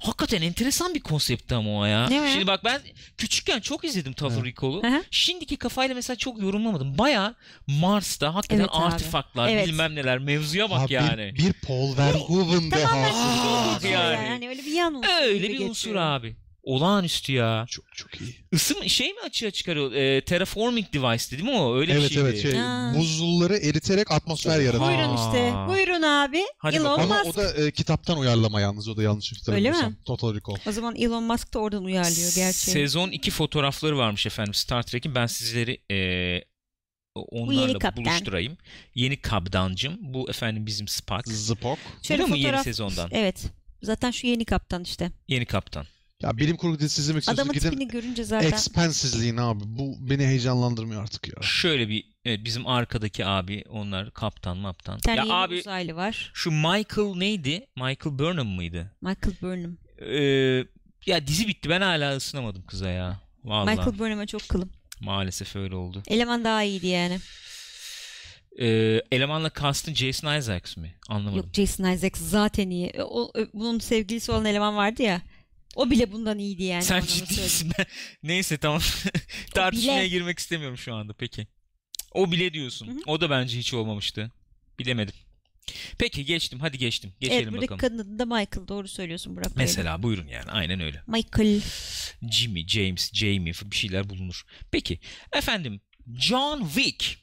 [0.00, 2.06] Hakikaten enteresan bir konseptti ama o ya.
[2.10, 2.28] O ya?
[2.30, 2.80] Şimdi bak ben
[3.18, 4.82] küçükken çok izledim Total Recall'u.
[4.82, 5.04] Hı hı.
[5.10, 6.98] Şimdiki kafayla mesela çok yorumlamadım.
[6.98, 7.34] Baya
[7.66, 8.84] Mars'ta hakikaten Evet abi.
[8.84, 9.66] artifaklar Evet.
[9.66, 11.32] bilmem neler mevzuya bak Abi yani.
[11.34, 13.18] Bir, bir Paul Verhoeven Tamamen dehası.
[13.18, 14.28] Aa, geçiyor yani.
[14.28, 14.48] yani.
[14.48, 15.96] öyle bir yan unsur Öyle gibi bir unsur geçiyor.
[16.06, 16.36] abi.
[16.66, 17.64] Olağanüstü ya.
[17.68, 18.34] Çok çok iyi.
[18.52, 19.92] Isım şey mi açığa çıkarıyor?
[19.92, 21.76] E, terraforming device değil mi o?
[21.76, 22.20] Öyle bir evet şeydi.
[22.28, 22.92] evet şey Ha.
[22.96, 24.88] buzulları eriterek atmosfer yaratıyor.
[24.88, 25.52] Buyurun işte.
[25.68, 26.42] Buyurun abi.
[26.58, 27.12] Hadi Elon bakalım.
[27.12, 27.38] Ama Musk.
[27.38, 29.90] o da e, kitaptan uyarlama yalnız o da yanlış Öyle hatırlamıyorsam.
[29.90, 29.98] mi?
[30.04, 30.56] Total Recall.
[30.66, 32.52] O zaman Elon Musk da oradan uyarlıyor gerçeği.
[32.52, 35.14] Sezon 2 fotoğrafları varmış efendim Star Trek'in.
[35.14, 35.98] Ben sizleri e,
[37.14, 38.04] onlarla kaptan.
[38.04, 38.56] buluşturayım.
[38.94, 39.96] Yeni kaptancım.
[40.00, 41.28] Bu efendim bizim Spock.
[41.28, 41.78] Spock.
[42.02, 43.08] Şöyle Bu da mı yeni fotoğraf- sezondan?
[43.12, 43.44] Evet.
[43.82, 45.10] Zaten şu yeni kaptan işte.
[45.28, 45.86] Yeni kaptan.
[46.22, 49.60] Ya bilim kurgu dizisi izlemek istiyorsun Adamın gidin tipini görünce zaten Expensizliğin abi.
[49.66, 51.42] Bu beni heyecanlandırmıyor artık ya.
[51.42, 54.96] Şöyle bir evet, bizim arkadaki abi onlar kaptan maptan.
[54.96, 56.30] bir tane Ya yeni abi uzaylı var.
[56.34, 57.66] şu Michael neydi?
[57.76, 58.92] Michael Burnham mıydı?
[59.00, 59.76] Michael Burnham.
[59.98, 60.64] Ee,
[61.06, 63.20] ya dizi bitti ben hala ısınamadım kıza ya.
[63.44, 64.70] Vallahi Michael Burnham'a çok kılım.
[65.00, 66.02] maalesef öyle oldu.
[66.08, 67.18] Eleman daha iyiydi yani.
[68.60, 70.94] Ee, elemanla kastın Jason Isaacs mi?
[71.08, 71.36] Anlamadım.
[71.36, 72.92] Yok Jason Isaacs zaten iyi.
[73.02, 75.22] O, o- bunun sevgilisi olan eleman vardı ya.
[75.76, 76.82] O bile bundan iyiydi yani.
[76.82, 77.44] Sen anlamı ciddi söyleyeyim.
[77.44, 77.72] misin?
[77.78, 77.86] Ben...
[78.28, 78.80] Neyse tamam.
[79.54, 80.08] Tartışmaya bile.
[80.08, 81.12] girmek istemiyorum şu anda.
[81.12, 81.46] Peki.
[82.12, 82.86] O bile diyorsun.
[82.86, 82.98] Hı hı.
[83.06, 84.32] O da bence hiç olmamıştı.
[84.78, 85.14] Bilemedim.
[85.98, 86.60] Peki geçtim.
[86.60, 87.12] Hadi geçtim.
[87.20, 87.98] Geçelim Evet buradaki bakalım.
[87.98, 88.68] kadın da Michael.
[88.68, 89.56] Doğru söylüyorsun Burak.
[89.56, 90.50] Mesela buyurun yani.
[90.50, 91.02] Aynen öyle.
[91.06, 91.60] Michael.
[92.30, 94.42] Jimmy, James, Jamie bir şeyler bulunur.
[94.70, 95.00] Peki.
[95.32, 95.80] Efendim
[96.18, 97.18] John Wick.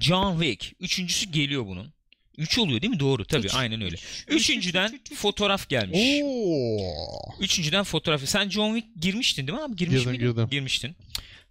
[0.00, 0.76] John Wick.
[0.80, 1.93] Üçüncüsü geliyor bunun.
[2.38, 3.00] Üç oluyor değil mi?
[3.00, 3.24] Doğru.
[3.24, 3.54] Tabii Üç.
[3.54, 3.96] aynen öyle.
[4.28, 5.98] Üçüncüden fotoğraf gelmiş.
[6.24, 7.34] Oo.
[7.40, 8.24] Üçüncüden fotoğraf.
[8.24, 9.76] Sen John Wick girmiştin değil mi abi?
[9.76, 10.26] Girmiş Girdim, miydin?
[10.26, 10.48] girdim.
[10.50, 10.96] Girmiştin.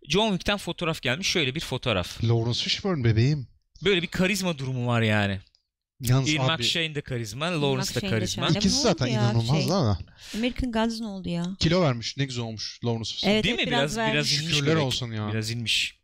[0.10, 1.28] John Wick'ten fotoğraf gelmiş.
[1.28, 2.24] Şöyle bir fotoğraf.
[2.24, 3.48] Lawrence Fishburne bebeğim.
[3.84, 5.40] Böyle bir karizma durumu var yani.
[6.00, 8.44] Yalnız Ian abi McShane de karizma, Lawrence de karizma.
[8.46, 8.58] şahane.
[8.58, 9.72] ikisi zaten ya inanılmaz şey?
[9.74, 10.00] ama.
[10.36, 11.46] American Gods ne oldu ya?
[11.60, 13.34] Kilo vermiş ne güzel olmuş Lawrence Fishburne.
[13.34, 13.72] Evet, Değil evet, mi?
[13.72, 14.34] Biraz biraz, vermiş.
[14.42, 14.54] inmiş.
[14.56, 15.30] Şükürler olsun ya.
[15.32, 16.00] Biraz inmiş.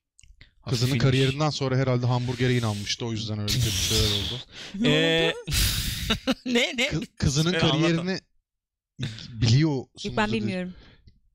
[0.69, 4.39] Kızının Hafif kariyerinden sonra herhalde hamburgere inanmıştı o yüzden öyle kötü şeyler oldu.
[4.79, 5.55] Ne Ee, oldu?
[6.45, 6.87] ne ne?
[6.87, 8.19] Kı- kızının Ee, kariyerini
[9.33, 10.05] biliyorsunuz.
[10.05, 10.73] Yok ben bilmiyorum.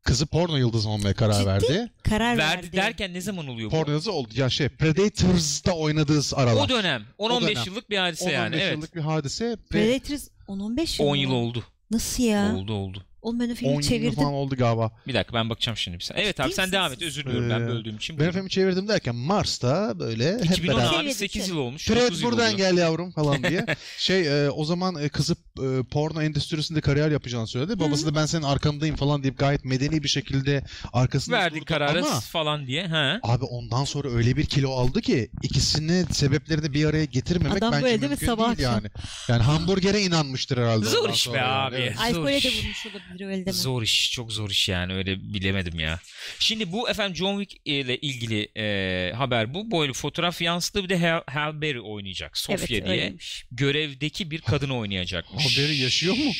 [0.02, 1.46] Kızı porno yıldızı olmaya karar Ciddi?
[1.46, 1.92] verdi.
[2.02, 2.76] Karar Verdi verdi.
[2.76, 3.74] derken ne zaman oluyor bu?
[3.76, 4.28] Porno yıldızı oldu.
[4.34, 6.64] Ya şey Predators'da oynadığı aralar.
[6.64, 7.04] O dönem.
[7.18, 7.62] 10-15 dönem.
[7.66, 8.56] yıllık bir hadise 10-15 yani.
[8.56, 8.72] Evet.
[8.76, 9.44] yıllık bir hadise.
[9.50, 11.22] Ve Predators 10-15 yıl 10 mı?
[11.22, 11.64] yıl oldu.
[11.90, 12.54] Nasıl ya?
[12.56, 13.04] Oldu oldu.
[13.24, 14.14] Oğlum ben o 10 filmi yıl çevirdim.
[14.14, 14.90] falan oldu galiba.
[15.06, 15.98] Bir dakika ben bakacağım şimdi.
[15.98, 16.24] bir saniye.
[16.24, 17.02] Evet abi sen devam et.
[17.02, 18.18] Özür diliyorum ben Ee, böldüğüm için.
[18.18, 20.88] Ben filmi çevirdim derken Mars'ta böyle hep 2010 beraber.
[20.88, 21.86] abi Çevirdim, 8 yıl olmuş.
[21.86, 22.58] Fred 9 yıl buradan oluyor.
[22.70, 23.66] gel yavrum falan diye.
[23.98, 27.78] Şey e, o zaman e, kızı e, porno endüstrisinde kariyer yapacağını söyledi.
[27.80, 31.64] Babası da ben senin arkandayım falan deyip gayet medeni bir şekilde arkasında Verdik durdu.
[31.68, 32.86] kararı Ama falan diye.
[32.86, 33.20] Ha.
[33.22, 37.84] abi ondan sonra öyle bir kilo aldı ki ikisini sebeplerini bir araya getirmemek Adam bence
[37.84, 38.08] böyle değil mi?
[38.08, 38.84] mümkün Sabah değil akşam.
[38.84, 38.90] yani.
[39.28, 40.86] Yani hamburgere inanmıştır herhalde.
[40.86, 41.48] Zor ondan iş be sonra yani.
[41.52, 41.76] abi.
[41.76, 41.96] Evet.
[41.96, 42.62] Zor Alkole de iş.
[42.64, 43.52] vurmuş olabilir öyle deme.
[43.52, 44.10] Zor iş.
[44.12, 44.94] Çok zor iş yani.
[44.94, 46.00] Öyle bilemedim ya.
[46.38, 49.70] Şimdi bu efendim John Wick ile ilgili e, haber bu.
[49.70, 50.84] Böyle fotoğraf yansıdı.
[50.84, 52.38] Bir de Hal, Halle Berry oynayacak.
[52.38, 52.82] Sofia evet diye.
[52.82, 53.44] öyleymiş.
[53.50, 55.44] Görevdeki bir kadın oynayacakmış.
[55.58, 56.32] Halle Berry yaşıyor mu?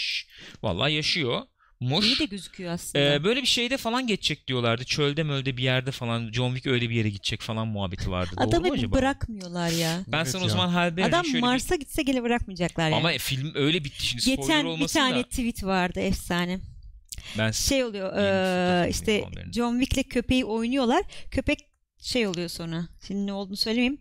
[0.63, 1.43] Vallahi yaşıyor.
[1.81, 2.07] Muş.
[2.07, 3.05] İyi de gözüküyor aslında.
[3.15, 4.85] Ee, böyle bir şeyde falan geçecek diyorlardı.
[4.85, 6.33] Çölde mölde bir yerde falan.
[6.33, 8.31] John Wick öyle bir yere gidecek falan muhabbeti vardı.
[8.39, 8.97] Doğru Adamı mu acaba?
[8.97, 10.01] bırakmıyorlar ya.
[10.09, 10.51] Ben Evet sana o ya.
[10.53, 12.95] zaman Halle Berry'nin Adam şöyle bir- Mars'a gitse gene bırakmayacaklar yani.
[12.95, 15.23] Ama film öyle bitti şimdi spoiler Geçen bir olmasın tane da.
[15.23, 16.61] tweet vardı efsane.
[17.39, 19.25] Ben Şey oluyor Yeni fotoğraf işte.
[19.55, 21.03] John Wick'le köpeği oynuyorlar.
[21.31, 21.59] Köpek
[22.03, 22.89] şey oluyor sonra.
[23.07, 23.99] Şimdi ne olduğunu söylemeyeyim.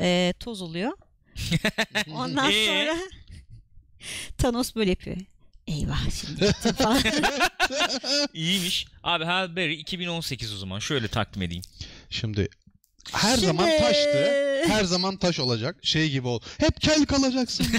[0.00, 0.92] Eee, toz oluyor.
[2.14, 2.66] Ondan Ee?
[2.66, 2.96] sonra
[4.38, 5.16] Thanos böyle yapıyor.
[5.66, 7.02] Eyvah şimdi gittim falan.
[8.34, 8.86] iyiymiş.
[9.02, 10.78] Abi Halle Berry 2018 o zaman.
[10.78, 11.62] Şöyle takdim edeyim.
[12.10, 12.48] Şimdi
[13.12, 14.32] her Şimdi- zaman taştı.
[14.68, 15.76] Her zaman taş olacak.
[15.82, 16.40] Şey gibi ol.
[16.58, 17.66] Hep kel kalacaksın.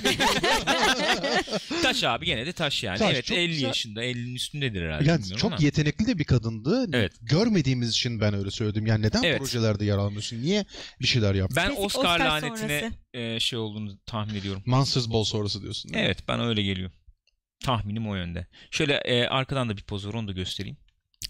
[1.83, 2.97] Taş abi gene de taş yani.
[2.99, 3.67] Taş, evet çok 50 güzel.
[3.67, 5.09] yaşında 50'nin üstündedir herhalde.
[5.09, 5.63] yani çok ama.
[5.63, 6.89] yetenekli de bir kadındı.
[6.93, 7.11] Evet.
[7.21, 8.85] Görmediğimiz için ben öyle söyledim.
[8.85, 9.39] Yani neden Evet.
[9.39, 10.41] projelerde yer almıyorsun?
[10.41, 10.65] Niye
[11.01, 11.51] bir şeyler yap?
[11.55, 12.95] Ben Oscar, Oscar lanetine sonrası.
[13.13, 14.63] e, şey olduğunu tahmin ediyorum.
[14.65, 15.91] Monsters Ball sonrası diyorsun.
[15.93, 16.91] Evet bana öyle geliyor.
[17.59, 18.47] Tahminim o yönde.
[18.71, 20.77] Şöyle e, arkadan da bir poz var onu da göstereyim.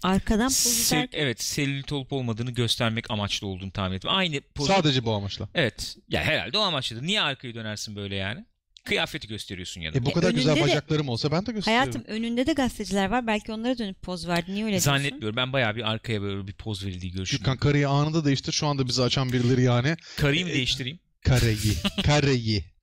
[0.02, 4.10] Arkadan poz Sel- izlerken evet selülit olup olmadığını göstermek amaçlı olduğunu tahmin ettim.
[4.12, 4.72] Aynı pozu.
[4.72, 5.48] Sadece bu amaçla.
[5.54, 5.96] Evet.
[6.08, 7.02] Ya herhalde o amaçlı.
[7.06, 8.44] Niye arkayı dönersin böyle yani?
[8.84, 9.98] Kıyafeti gösteriyorsun ya da.
[9.98, 11.80] E bu E, kadar güzel önünde de- bacaklarım olsa ben de gösteririm.
[11.80, 13.26] hayatım önünde de gazeteciler var.
[13.26, 14.52] Belki onlara dönüp poz verdi.
[14.54, 14.90] Niye öyle diyorsun?
[14.90, 15.36] Zannetmiyorum.
[15.36, 17.44] Ben bayağı bir arkaya böyle bir poz verildiği görüşüyorum.
[17.44, 18.52] Gürkan karıyı anında değiştir.
[18.52, 19.96] Şu anda bizi açan birileri yani.
[20.16, 20.98] Karıyı mı değiştireyim?
[21.24, 21.74] Kareyi.
[22.04, 22.64] Kareyi.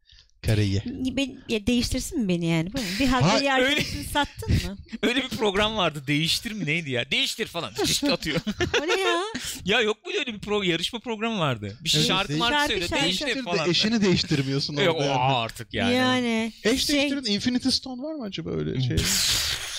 [0.45, 0.81] Kareyi.
[0.85, 2.69] Ben, ya değiştirsin mi beni yani?
[2.99, 4.77] Bir Ha, halkayı öyle- arkadaşını sattın mı?
[5.03, 6.03] Öyle bir program vardı.
[6.07, 7.11] Değiştir mi neydi ya?
[7.11, 7.71] Değiştir falan.
[7.85, 8.37] İşte atıyor.
[8.83, 9.19] O ne ya?
[9.65, 11.77] ya yok muydu öyle bir pro yarışma programı vardı?
[11.83, 12.87] Bir Evet, şarkı değiş- marka Şarkı, söyle.
[12.87, 13.03] şarkı.
[13.05, 13.69] Değiştir de falan.
[13.69, 15.07] eşini değiştirmiyorsun Yok orada.
[15.07, 15.19] o yani.
[15.35, 15.95] artık yani.
[15.95, 16.53] Yani.
[16.63, 18.97] Eş şey- değiştirin Infinity Stone var mı acaba öyle şey?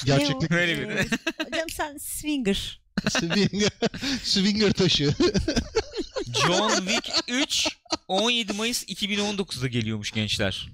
[0.05, 0.61] Gerçeklik Ne o?
[0.61, 0.97] Öyle bir-
[1.47, 2.81] Hocam sen swinger.
[3.09, 3.71] swinger,
[4.23, 5.15] swinger taşı.
[6.35, 7.69] John Wick 3
[8.09, 10.69] 17 Mayıs 2019'da geliyormuş gençler.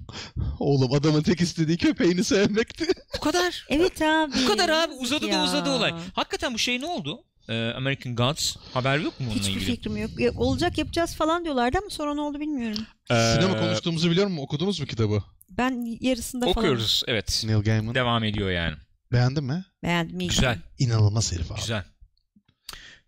[0.59, 2.87] Oğlum adamın tek istediği köpeğini sevmekti.
[3.17, 3.65] Bu kadar.
[3.69, 4.31] Evet abi.
[4.43, 4.93] Bu kadar abi.
[4.93, 5.43] Uzadı da Ya.
[5.43, 5.93] uzadı olay.
[6.13, 7.23] Hakikaten bu şey ne oldu?
[7.49, 8.55] Ee, American Gods.
[8.73, 9.65] Haber yok mu onunla Hiçbir ilgili?
[9.65, 10.19] fikrim yok.
[10.19, 12.85] Ya, Olacak yapacağız falan diyorlardı ama sonra ne oldu bilmiyorum.
[13.11, 14.43] Ee, Sinema konuştuğumuzu biliyor musun?
[14.43, 15.23] Okudunuz mu kitabı?
[15.49, 17.43] Ben yarısında falan Okuyoruz evet.
[17.45, 17.95] Neil Gaiman.
[17.95, 18.75] Devam ediyor yani.
[19.11, 19.65] Beğendin mi?
[19.83, 20.19] beğendim.
[20.19, 20.29] iyi.
[20.29, 20.59] Güzel.
[20.79, 21.59] İnanılmaz herif abi.
[21.59, 21.83] Güzel.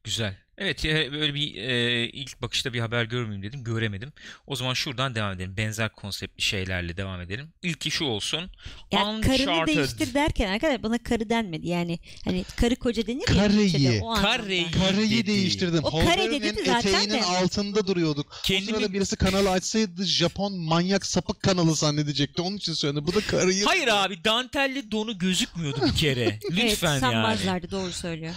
[0.04, 0.38] Güzel.
[0.58, 3.64] Evet böyle bir e, ilk bakışta bir haber görmeyeyim dedim.
[3.64, 4.14] Göremedim.
[4.48, 5.58] O zaman şuradan devam edelim.
[5.58, 7.50] Benzer konseptli şeylerle devam edelim.
[7.62, 8.50] İlki şu olsun.
[8.92, 9.76] Karını Uncharted.
[9.76, 11.68] değiştir derken arkadaşlar bana karı denmedi.
[11.68, 13.48] Yani hani karı koca denir ya.
[13.48, 14.38] Türkçe'de, o anlamda.
[14.72, 15.28] Kareyi Dedi.
[15.28, 15.84] değiştirdim.
[15.84, 17.24] O kare Holberg'in dedi zaten eteğinin de.
[17.24, 18.36] altında duruyorduk.
[18.44, 22.42] Kendimi- O sırada birisi kanalı açsaydı Japon manyak sapık kanalı zannedecekti.
[22.42, 23.08] Onun için söyledim.
[23.08, 23.66] Bu da karıyı...
[23.66, 26.40] Hayır abi dantelli donu gözükmüyordu bir kere.
[26.52, 27.00] Lütfen evet, yani.
[27.00, 28.34] sanmazlardı doğru söylüyor.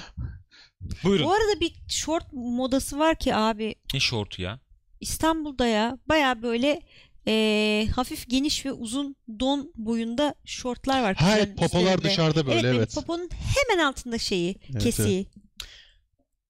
[1.05, 1.26] Buyurun.
[1.26, 4.61] Bu arada bir short modası var ki abi Ne şortu ya?
[5.01, 6.83] İstanbul'da ya baya böyle
[7.26, 11.16] eee, hafif geniş ve uzun don boyunda şortlar var.
[11.18, 12.09] Hayır kızların popolar üstlerinde.
[12.09, 12.95] dışarıda böyle evet, evet.
[12.95, 15.26] poponun hemen altında şeyi Evet, kesiği.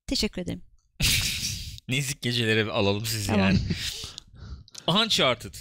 [0.07, 0.63] Teşekkür ederim.
[1.89, 3.41] Nezik gecelere alalım sizi Tamam.
[3.47, 3.59] yani.
[5.05, 5.55] Uncharted.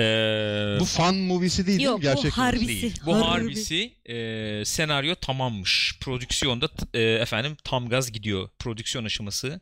[0.00, 2.18] Ee, Bu fan movie'si değil Yok, değil mi?
[2.18, 2.68] bu Gerçek harbi- movie.
[2.68, 2.82] değil.
[2.82, 3.24] Harbisi, Bu harbi.
[3.44, 5.94] harbisi e, senaryo tamammış.
[6.00, 8.48] Prodüksiyonda e, efendim tam gaz gidiyor.
[8.58, 9.60] Prodüksiyon aşaması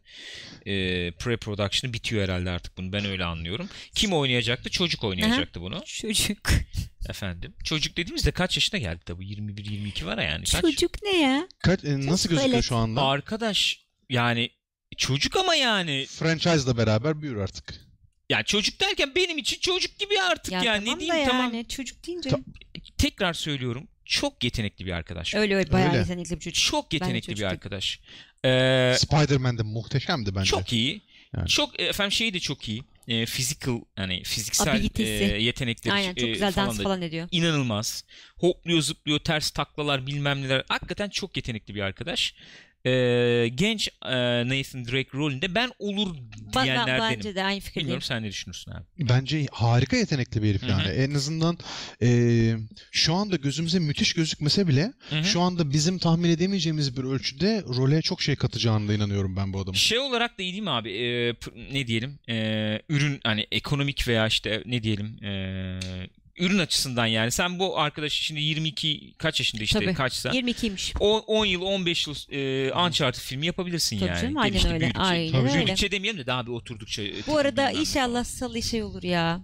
[0.67, 0.73] e,
[1.11, 2.93] pre-production'ı bitiyor herhalde artık bunu.
[2.93, 3.69] Ben öyle anlıyorum.
[3.95, 4.71] Kim oynayacaktı?
[4.71, 5.83] Çocuk oynayacaktı bunu.
[5.87, 6.49] Çocuk.
[7.09, 7.55] Efendim.
[7.65, 9.25] Çocuk dediğimizde kaç yaşına geldi tabii?
[9.27, 10.45] 21-22 var ya yani.
[10.45, 10.63] Kaç?
[10.63, 11.49] Çocuk ne ya?
[11.59, 12.65] Kaç, e, nasıl gözüküyor Tuvalet.
[12.65, 13.03] şu anda?
[13.03, 13.81] Arkadaş
[14.11, 14.51] yani
[14.97, 17.88] çocuk ama yani Franchise'la beraber büyür artık.
[18.31, 21.55] Ya çocuk derken benim için çocuk gibi artık Ya yani tamam ne diyeyim da tamam
[21.55, 22.31] yani çocuk deyince.
[22.31, 22.41] Ta-
[22.99, 25.35] tekrar söylüyorum çok yetenekli bir arkadaş.
[25.35, 25.99] Öyle öyle bayağı Öyle.
[25.99, 26.65] yetenekli bir çocuk.
[26.65, 28.01] Çok yetenekli çocuk bir arkadaş.
[28.45, 30.51] Ee, Spider-Man de muhteşemdi bence.
[30.51, 31.01] çok iyi.
[31.37, 31.49] Yani.
[31.49, 32.83] Çok e, efendim şeyi de çok iyi.
[33.09, 35.11] E, physical hani fiziksel Abilitesi.
[35.35, 37.29] e, yetenekleri Aynen çok e, güzel falan dans da falan ediyor.
[37.31, 38.05] inanılmaz.
[38.37, 40.65] Hopluyor, zıplıyor, ters taklalar, bilmem neler.
[40.69, 42.35] Hakikaten çok yetenekli bir arkadaş.
[42.87, 44.15] Ee, genç e,
[44.49, 47.17] Nathan Drake rolünde ben olur Ba- ben- diyenlerdenim.
[47.19, 47.85] bence de aynı fikirdeyim.
[47.87, 48.85] Bilmiyorum sen ne düşünürsün abi?
[48.99, 50.89] Bence harika yetenekli bir herif yani.
[50.89, 51.59] En azından
[52.03, 52.09] e,
[52.93, 55.25] şu anda gözümüze müthiş gözükmese bile Hı hı.
[55.25, 59.61] şu anda bizim tahmin edemeyeceğimiz bir ölçüde role çok şey katacağına da inanıyorum ben bu
[59.61, 59.77] adamın.
[59.79, 60.89] Şey olarak da iyi değil mi abi?
[61.41, 62.19] P- ne diyelim?
[62.29, 65.25] Ee, ürün hani ekonomik veya işte ne diyelim?
[65.25, 65.81] Ee,
[66.39, 67.31] ürün açısından yani.
[67.31, 69.95] Sen bu arkadaş şimdi 22 kaç yaşında işte Tabii.
[69.95, 70.29] kaçsa?
[70.31, 70.95] 22'ymiş.
[71.01, 74.21] O 10 yıl 15 yıl e, Uncharted filmi yapabilirsin Tabii yani.
[74.23, 75.01] canım, aynen Gelişti, öyle, büyüdükçe.
[75.03, 75.55] aynen Tabii öyle.
[75.55, 77.03] Büyüdükçe demeyelim de daha bir oturdukça.
[77.03, 79.41] e, Bu arada inşallah salı şey olur ya.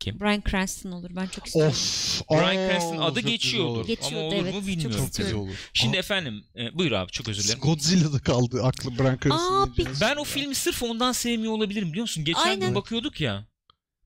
[0.00, 0.20] Kim?
[0.20, 1.10] Bryan Cranston olur.
[1.16, 1.72] Ben çok istiyorum.
[1.72, 2.22] Of.
[2.30, 3.68] Bryan oo, Cranston adı geçiyordu.
[3.68, 3.86] olur.
[3.86, 4.54] Geçiyordu, Ama olur evet.
[4.54, 4.96] mu Çok bilmiyorum.
[5.06, 5.54] Çok güzel olur.
[5.74, 7.60] Şimdi Aa, efendim e, buyur abi çok özür dilerim.
[7.60, 10.00] Godzilla'da kaldı aklı Bryan Cranston'ın Aa.
[10.00, 12.24] Ben o filmi sırf ondan sevmiyor olabilirim biliyor musun?
[12.24, 12.74] Geçen gün Aynen.
[12.74, 13.44] bakıyorduk ya.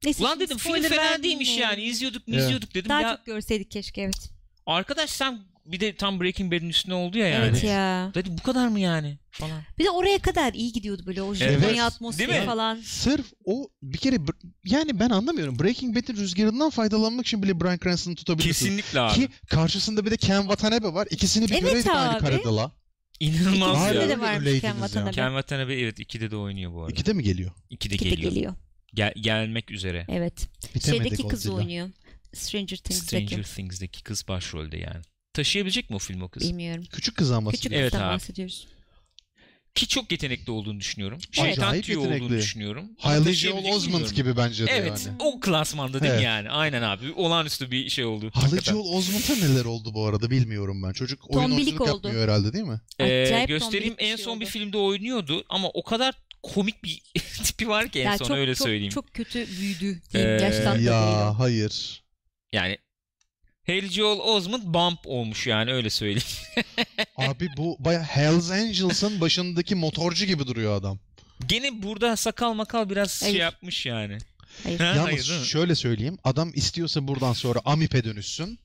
[0.05, 1.61] Neyse, Ulan dedim film fena değilmiş de.
[1.61, 1.82] yani.
[1.82, 2.40] İzliyorduk Evet.
[2.42, 2.88] izliyorduk dedim.
[2.88, 4.30] Daha ya çok görseydik keşke evet.
[4.66, 7.44] arkadaş sen bir de tam Breaking Bad'in üstüne oldu ya yani.
[7.49, 8.11] Evet ya.
[8.14, 9.62] Dedim bu kadar mı yani falan.
[9.78, 11.61] Bir de oraya kadar iyi gidiyordu böyle o Evet.
[11.61, 12.46] Japonya atmosferi Değil mi?
[12.46, 12.80] falan.
[12.84, 14.16] Sırf o bir kere
[14.64, 15.59] yani ben anlamıyorum.
[15.59, 18.66] Breaking Bad'in rüzgarından faydalanmak için bile Bryan Cranston'ı tutabilirsin.
[18.66, 19.14] Kesinlikle abi.
[19.14, 21.09] Ki karşısında bir de Ken Watanabe var.
[21.11, 22.18] İkisini bir Evet göreydik aynı abi.
[22.18, 22.72] karede la.
[23.20, 24.09] İnanılmaz İkisinde ya.
[24.09, 24.72] De varmış Ken.
[24.72, 25.11] Watanabe.
[25.11, 26.92] Ken Watanabe evet ikide de oynuyor bu arada.
[26.92, 27.51] İkide mi geliyor?
[27.70, 28.32] İkide İki de geliyor.
[28.32, 28.55] geliyor.
[28.95, 30.07] Gel- gelmek üzere.
[30.09, 30.49] Evet.
[30.74, 31.55] Bitemedi Şeydeki kız Godzilla.
[31.55, 31.91] oynuyor.
[32.34, 33.26] Stranger Things'deki.
[33.26, 35.03] Stranger Things'deki kız başrolde yani.
[35.32, 36.43] Taşıyabilecek mi o film o kız?
[36.43, 36.84] Bilmiyorum.
[36.93, 37.51] Küçük kız ama.
[37.51, 38.14] Küçük Evet kızdan abi.
[38.14, 38.66] bahsediyoruz.
[39.74, 41.18] Ki çok yetenekli olduğunu düşünüyorum.
[41.22, 41.34] Evet.
[41.34, 42.36] Şeytan Acayip tüyü olduğunu yetenekli.
[42.39, 42.84] düşünüyorum.
[43.03, 45.16] Ama Hailey taşıyabilecek Joel Osment gibi bence de Evet yani.
[45.20, 46.24] o klasmanda değil Evet.
[46.24, 46.51] yani?
[46.51, 47.12] Aynen abi.
[47.12, 48.30] Olağanüstü bir şey oldu.
[48.34, 48.72] Hakikaten.
[48.72, 50.93] Joel Osment'a neler oldu bu arada bilmiyorum ben.
[50.93, 51.89] Çocuk oyun oyunculuk oldu.
[51.91, 52.80] yapmıyor herhalde değil mi?
[52.99, 54.53] Ee, Acayip göstereyim bir en şey son bir oldu.
[54.53, 57.03] filmde oynuyordu ama o kadar komik bir
[57.45, 58.93] tipi var ki en Ya son çok, öyle çok, söyleyeyim.
[58.93, 60.01] Çok kötü büyüdü.
[60.14, 62.03] Ee, Yaşlandı da değil ya hayır.
[62.53, 62.78] Yani
[63.66, 66.22] Haley Joel Osment bump olmuş yani öyle söyleyeyim.
[67.16, 70.99] Abi bu baya Hells Angels'ın başındaki motorcu gibi duruyor adam.
[71.47, 73.32] Gene burada sakal makal biraz Hayır.
[73.32, 74.18] şey yapmış yani.
[74.64, 74.78] Hayır.
[74.80, 76.18] Ha, Yalnız hayır, şöyle söyleyeyim.
[76.24, 78.59] Adam istiyorsa buradan sonra Amip'e dönüşsün.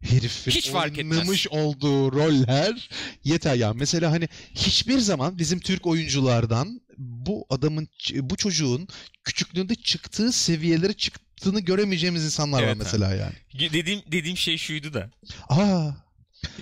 [0.00, 1.18] Herifin Hiç fark etmez.
[1.18, 2.88] oynamış olduğu roller
[3.24, 3.72] yeter ya.
[3.72, 8.88] Mesela hani hiçbir zaman bizim Türk oyunculardan bu adamın bu çocuğun
[9.24, 12.78] küçüklüğünde çıktığı seviyeleri çıktığını göremeyeceğimiz insanlar Evet var abi.
[12.84, 13.34] mesela yani.
[13.72, 15.10] Dediğim dediğim şey şuydu da.
[15.48, 15.90] Aa,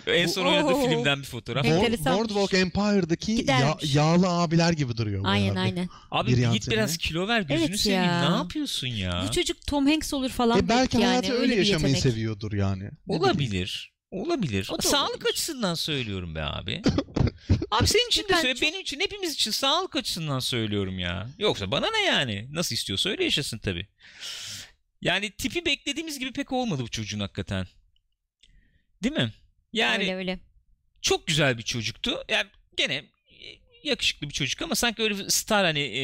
[0.06, 0.88] En son oynadığı Oo.
[0.88, 1.64] filmden bir fotoğraf.
[1.66, 2.18] Enteresanmış.
[2.20, 5.24] Boardwalk Empire'daki ya- yağlı abiler gibi duruyor.
[5.24, 5.58] bu Aynen abi.
[5.58, 5.88] aynen.
[6.10, 8.04] Abi Bir git biraz kilo ver gözünü Evet seveyim.
[8.04, 8.30] ya.
[8.30, 9.24] Ne yapıyorsun ya?
[9.28, 10.58] Bu çocuk Tom Hanks olur falan.
[10.58, 11.06] E belki yani.
[11.06, 12.14] hayatı öyle bir yaşamayı yetenek.
[12.14, 12.90] seviyordur yani.
[13.06, 13.68] Ne bileyim.
[14.10, 14.68] Olabilir.
[14.72, 15.30] O da sağlık olabilir.
[15.30, 16.82] açısından söylüyorum be abi.
[17.70, 21.28] abi senin için de söyle, çok- benim için, hepimiz için sağlık açısından söylüyorum ya.
[21.38, 22.48] Yoksa bana ne yani?
[22.50, 23.86] Nasıl istiyorsa öyle yaşasın tabii.
[25.00, 27.66] Yani tipi beklediğimiz gibi pek olmadı bu çocuğun hakikaten.
[29.02, 29.32] Değil mi?
[29.72, 30.38] Yani öyle öyle.
[31.02, 32.24] çok güzel bir çocuktu.
[32.28, 32.46] Yani
[32.76, 33.04] gene
[33.84, 36.02] yakışıklı bir çocuk ama sanki öyle star hani e,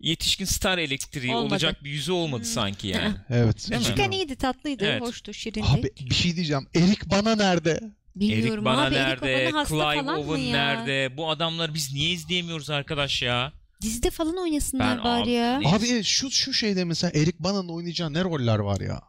[0.00, 1.52] yetişkin star elektriği Olmadı.
[1.54, 2.50] olacak bir yüzü olmadı Hmm.
[2.52, 3.14] sanki yani.
[3.30, 3.68] Evet.
[3.72, 5.02] Küçükken iyiydi, tatlıydı, Evet.
[5.02, 5.66] hoştu, şirindi.
[5.68, 6.66] Abi bir şey diyeceğim.
[6.74, 7.80] Erik bana nerede?
[8.16, 8.94] Bilmiyorum Erik Bana abi.
[8.94, 9.32] nerede?
[9.32, 10.52] Erik hasta Clive Owen ya?
[10.56, 11.16] nerede?
[11.16, 13.52] Bu adamları biz niye izleyemiyoruz arkadaş ya?
[13.82, 15.60] Dizide falan oynasınlar Ben bari abi- ya.
[15.64, 19.00] Abi şu şu şeyde mesela Erik Bana'nın oynayacağı ne roller var ya?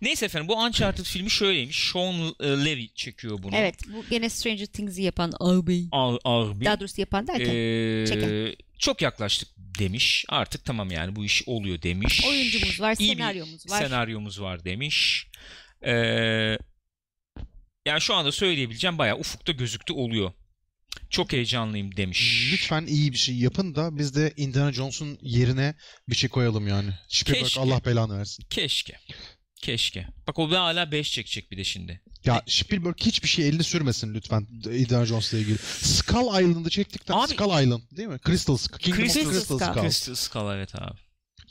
[0.00, 1.90] Neyse efendim bu Uncharted filmi şöyleymiş.
[1.92, 3.56] Sean Levy çekiyor bunu.
[3.56, 5.88] Evet, bu gene Stranger Things'i yapan abi.
[6.24, 6.64] Ağır bir.
[6.64, 8.56] Daha doğrusu yapan derken Ee, çeken.
[8.78, 10.24] çok yaklaştık demiş.
[10.28, 12.24] Artık tamam yani bu iş oluyor demiş.
[12.28, 13.82] oyuncumuz var, İyi bir senaryomuz var.
[13.82, 15.26] Senaryomuz var demiş.
[15.82, 15.92] Ee,
[17.86, 20.32] yani şu anda söyleyebileceğim bayağı ufukta gözüktü oluyor.
[21.10, 22.50] Çok heyecanlıyım demiş.
[22.52, 25.74] Lütfen iyi bir şey yapın da biz de Indiana Jones'un yerine
[26.08, 26.90] bir şey koyalım yani.
[27.08, 27.60] Spielberg Keşke.
[27.60, 28.44] Allah belanı versin.
[28.50, 28.94] Keşke.
[29.62, 30.06] Keşke.
[30.26, 32.00] Bak o da hala 5 çekecek bir de şimdi.
[32.24, 35.58] Ya Spielberg hiçbir şey elini sürmesin lütfen Indiana Jones'la ilgili.
[35.82, 38.18] Skull Island'ı çektikten Abi- Skull Island değil mi?
[38.26, 38.78] Crystal Skull.
[38.78, 39.58] Crystal Crystal Skull.
[39.58, 39.80] Skull.
[39.82, 40.98] Crystal Skull evet abi.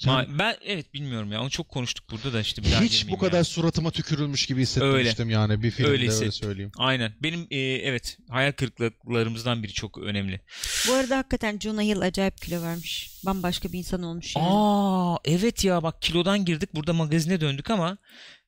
[0.06, 3.10] Yani Ma- ben evet bilmiyorum ya onu çok konuştuk burada da işte bir daha hiç
[3.10, 3.44] bu kadar ya.
[3.44, 6.72] suratıma tükürülmüş gibi hissetmemiştim yani bir filmde Öyle öyle, söyleyeyim.
[6.78, 7.14] Aynen.
[7.24, 10.42] Benim e, evet hayal kırıklıklarımızdan biri çok önemli.
[10.88, 13.12] Bu arada hakikaten Jonah Hill acayip kilo vermiş.
[13.26, 14.48] Bambaşka bir insan olmuş yani.
[14.50, 17.98] Aa evet ya bak kilodan girdik burada magazine döndük ama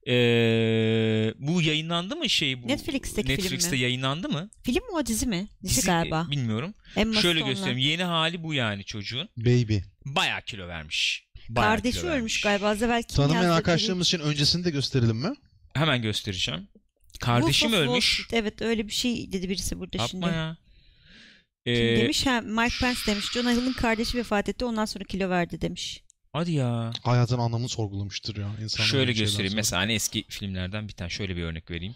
[0.07, 0.13] e,
[1.39, 2.67] bu yayınlandı mı şey bu?
[2.67, 3.79] Netflix'teki film Netflix'te mi?
[3.79, 4.49] yayınlandı mı?
[4.63, 5.47] Film mi o dizi mi?
[5.63, 6.27] Dizi, Dizi- galiba.
[6.31, 6.73] Bilmiyorum.
[6.95, 7.53] Emma Şöyle Stone'la.
[7.53, 7.77] göstereyim.
[7.77, 9.29] Yeni hali bu yani çocuğun.
[9.37, 9.77] Baby.
[10.05, 11.28] Bayağı kilo vermiş.
[11.49, 12.67] Bayağı Kardeşi ölmüş galiba.
[12.69, 13.55] Az evvel kim Tanımayan yazdı?
[13.55, 15.33] arkadaşlarımız için öncesini de gösterelim mi?
[15.73, 16.67] Hemen göstereceğim.
[16.73, 18.13] Wolf Kardeşim of Wall ölmüş.
[18.13, 18.33] Street.
[18.43, 20.25] Evet öyle bir şey dedi birisi burada şimdi.
[20.25, 20.57] Yapma ya.
[21.65, 22.25] Kim Ee, demiş?
[22.25, 23.31] Ha, Mike Pence demiş.
[23.33, 26.03] Jonah Hill'in kardeşi vefat etti ondan sonra kilo verdi demiş.
[26.33, 26.91] hadi ya.
[27.03, 28.83] Hayatın anlamını sorgulamıştır ya insan.
[28.83, 29.55] Şöyle göstereyim.
[29.55, 31.95] Mesela hani eski filmlerden bir tane şöyle bir örnek vereyim.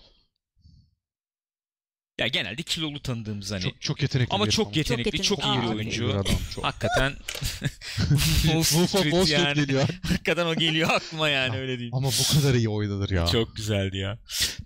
[2.20, 3.62] Ya genelde kilolu tanıdığımız hani.
[3.62, 5.66] Çok, çok yetenekli ama bir çok yetenekli, çok, yetenekli.
[5.66, 6.08] iyi bir oyuncu.
[6.08, 6.64] Bir adam çok.
[6.64, 7.14] Hakikaten
[8.42, 9.54] Wolf of Wall Street yani.
[9.54, 9.88] geliyor.
[10.04, 11.96] Hakikaten o geliyor aklıma yani öyle diyeyim.
[11.96, 13.28] Ama bu kadar iyi oynanır ya.
[13.28, 14.18] Çok güzeldi ya.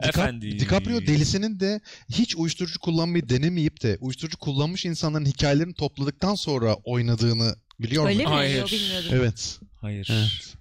[0.02, 0.60] Dicap- Efendim.
[0.60, 1.80] DiCaprio delisinin de
[2.10, 8.30] hiç uyuşturucu kullanmayı denemeyip de uyuşturucu kullanmış insanların hikayelerini topladıktan sonra oynadığını biliyor Öyle musun?
[8.32, 8.36] mi?
[8.36, 9.08] Hayır.
[9.12, 9.60] Evet.
[9.82, 10.08] Hayır.
[10.12, 10.57] Evet.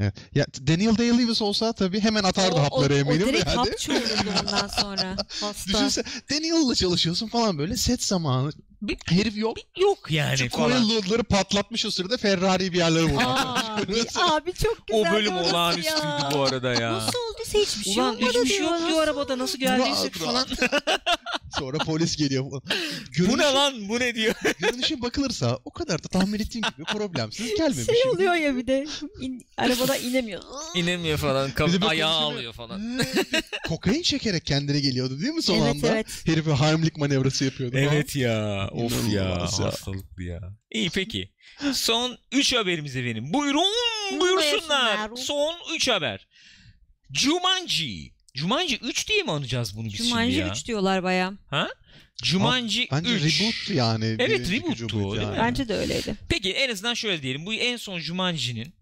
[0.00, 0.14] Evet.
[0.34, 3.56] Ya Daniel Day-Lewis olsa tabii hemen atardı O- hapları o, eminim o direkt yani.
[3.56, 5.16] hapçı olurdu ondan sonra.
[5.40, 5.68] Hasta.
[5.72, 8.52] Düşünse Daniel'la çalışıyorsun falan böyle set zamanı.
[8.82, 9.56] Bir- Herif yok.
[9.80, 10.70] Yok yani Şu falan.
[10.70, 13.24] coil load'ları patlatmış o sırada Ferrari bir yerlere vurmuş.
[14.16, 15.10] Abi, çok güzel.
[15.10, 16.30] O bölüm olağanüstüydü ya.
[16.34, 16.92] bu arada ya.
[16.92, 20.70] Nasıl olduysa hiçbir şey Ulan olmadı hiçbir şey yok diyor arabada nasıl geldiysek Rahat, falan.
[21.60, 22.62] Sonra polis geliyor falan.
[23.30, 24.34] bu ne lan bu ne diyor.
[24.58, 27.86] görünüşe bakılırsa o kadar da tahmin ettiğin gibi problemsiz gelmemiş.
[27.86, 28.86] Şey oluyor ya bir de
[29.20, 30.42] in, arabadan inemiyor.
[30.74, 31.50] İnemiyor falan.
[31.50, 32.98] Kap- ayağı alıyor falan.
[32.98, 33.04] Ee,
[33.68, 35.88] Kokain çekerek kendine geliyordu değil mi son Evet, anda?
[35.88, 36.06] evet.
[36.26, 37.94] Herifi Heimlich manevrası yapıyordu falan.
[37.94, 38.68] Evet ya.
[38.72, 39.22] Of ya.
[39.22, 39.66] İnanılmaz ya.
[39.66, 40.40] Hastalıklı ya.
[40.70, 41.32] İyi peki.
[41.72, 43.32] Son 3 haberimiz efendim.
[43.32, 43.72] Buyurun
[44.20, 45.10] buyursunlar.
[45.10, 45.10] Buyursunlar.
[45.16, 46.26] Son 3 haber.
[47.12, 48.12] Jumanji.
[48.34, 50.50] Jumanji 3 diye mi anacağız bunu biz şimdi Jumanji ya?
[50.50, 51.32] 3 diyorlar baya.
[51.46, 51.68] Ha?
[52.24, 53.40] Jumanji Bence 3.
[53.40, 54.04] reboot yani.
[54.18, 55.34] Evet, reboot'tu o, değil mi?
[55.36, 55.38] yani.
[55.38, 56.14] Bence de öyleydi.
[56.28, 57.46] Peki en azından şöyle diyelim.
[57.46, 58.74] Bu en son Jumanji'nin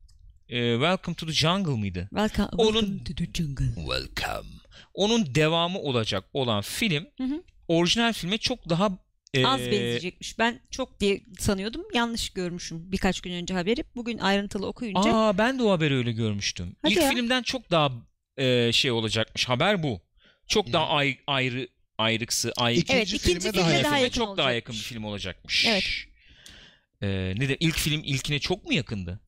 [0.49, 2.09] e, Welcome to the Jungle mıydı?
[2.11, 3.65] Welcome, Onun- welcome to the jungle.
[3.75, 4.49] Welcome.
[4.95, 7.43] Onun devamı olacak olan film Hı hı.
[7.69, 8.99] orijinal filme çok daha
[9.35, 10.39] e, Az benzeyecekmiş.
[10.39, 11.83] Ben çok diye sanıyordum.
[11.95, 13.85] Yanlış görmüşüm birkaç gün önce haberi.
[13.97, 15.15] Bugün ayrıntılı okuyunca.
[15.15, 16.77] Aa ben de o haberi öyle görmüştüm.
[16.83, 17.11] Hadi İlk ya.
[17.11, 17.93] filmden çok daha
[18.39, 19.49] e, şey olacakmış.
[19.49, 20.01] Haber bu.
[20.49, 21.69] Çok daha ay- ayrı
[21.99, 24.19] ayrıksı, ay İkinci Evet, ikinci filme filme daha daha yakın.
[24.21, 25.65] çok daha yakın bir film olacakmış.
[25.67, 25.85] Evet.
[27.03, 29.21] Ee, ne de ilk film ilkine çok mu yakındı?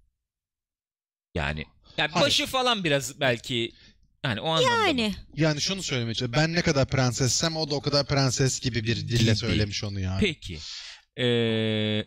[1.34, 1.64] Yani
[1.96, 2.26] yani Hayır.
[2.26, 3.72] başı falan biraz belki
[4.24, 4.76] yani o anlamda.
[4.76, 4.86] mı?
[4.88, 6.42] Yani Yani şunu söylemeye çalışıyorum.
[6.48, 10.20] Ben ne kadar prensessem o da o kadar prenses gibi bir dille söylemiş onu yani.
[10.20, 10.58] Peki.
[11.18, 12.04] Ee,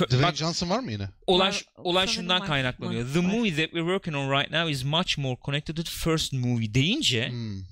[0.00, 1.08] Dwayne bak Johnson var mı yine?
[1.26, 3.04] olay, Var, olay şundan var, kaynaklanıyor.
[3.06, 3.24] var, The var.
[3.24, 6.74] movie that we're working on right now is much more connected to the first movie
[6.74, 7.62] deyince Hmm.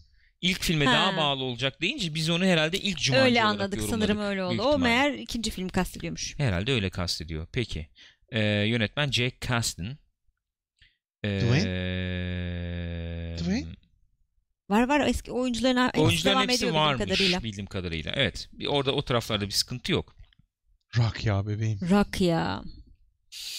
[0.40, 0.92] ilk filme Ha.
[0.92, 4.62] daha bağlı olacak deyince biz onu herhalde ilk Jumanji öyle olarak anladık sanırım öyle oldu.
[4.62, 6.34] O meğer ikinci film kastediyormuş.
[6.38, 7.46] Herhalde öyle kastediyor.
[7.52, 7.88] Peki.
[8.32, 9.98] Ee, yönetmen Jake Kasdan.
[11.24, 11.40] Ee,
[13.38, 13.66] Dwayne?
[14.70, 17.42] Var var eski oyuncuların hepsi Oyuncuların devam hepsi varmış kadarıyla.
[17.42, 18.12] bildiğim kadarıyla.
[18.16, 18.48] Evet.
[18.52, 20.16] Bir orada o taraflarda bir sıkıntı yok.
[20.96, 21.78] Rock ya bebeğim.
[21.90, 22.64] Rock ya.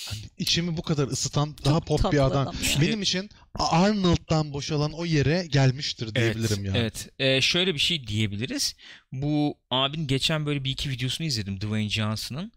[0.05, 2.47] Hani içimi bu kadar ısıtan daha Çok pop tatlı bir adam.
[2.47, 2.55] adam.
[2.81, 6.81] Benim için Arnold'dan boşalan o yere gelmiştir diyebilirim evet, ya.
[6.81, 7.09] Evet.
[7.19, 8.75] Ee, şöyle bir şey diyebiliriz.
[9.11, 12.51] Bu abin geçen böyle bir iki videosunu izledim Dwayne Johnson'ın.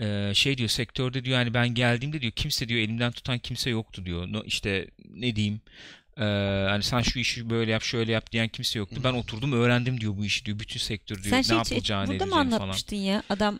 [0.00, 4.06] Ee, şey diyor sektörde diyor yani ben geldiğimde diyor kimse diyor elimden tutan kimse yoktu
[4.06, 4.32] diyor.
[4.32, 5.60] No, işte ne diyeyim
[6.16, 6.22] ee,
[6.68, 9.00] hani sen şu işi böyle yap şöyle yap diyen kimse yoktu.
[9.04, 10.58] Ben oturdum öğrendim diyor bu işi diyor.
[10.58, 11.30] Bütün sektör diyor.
[11.30, 12.60] Sen ne şey hiç- yapılacağını burada mı edeceğini falan.
[12.62, 13.22] anlatmıştın ya?
[13.30, 13.58] Adam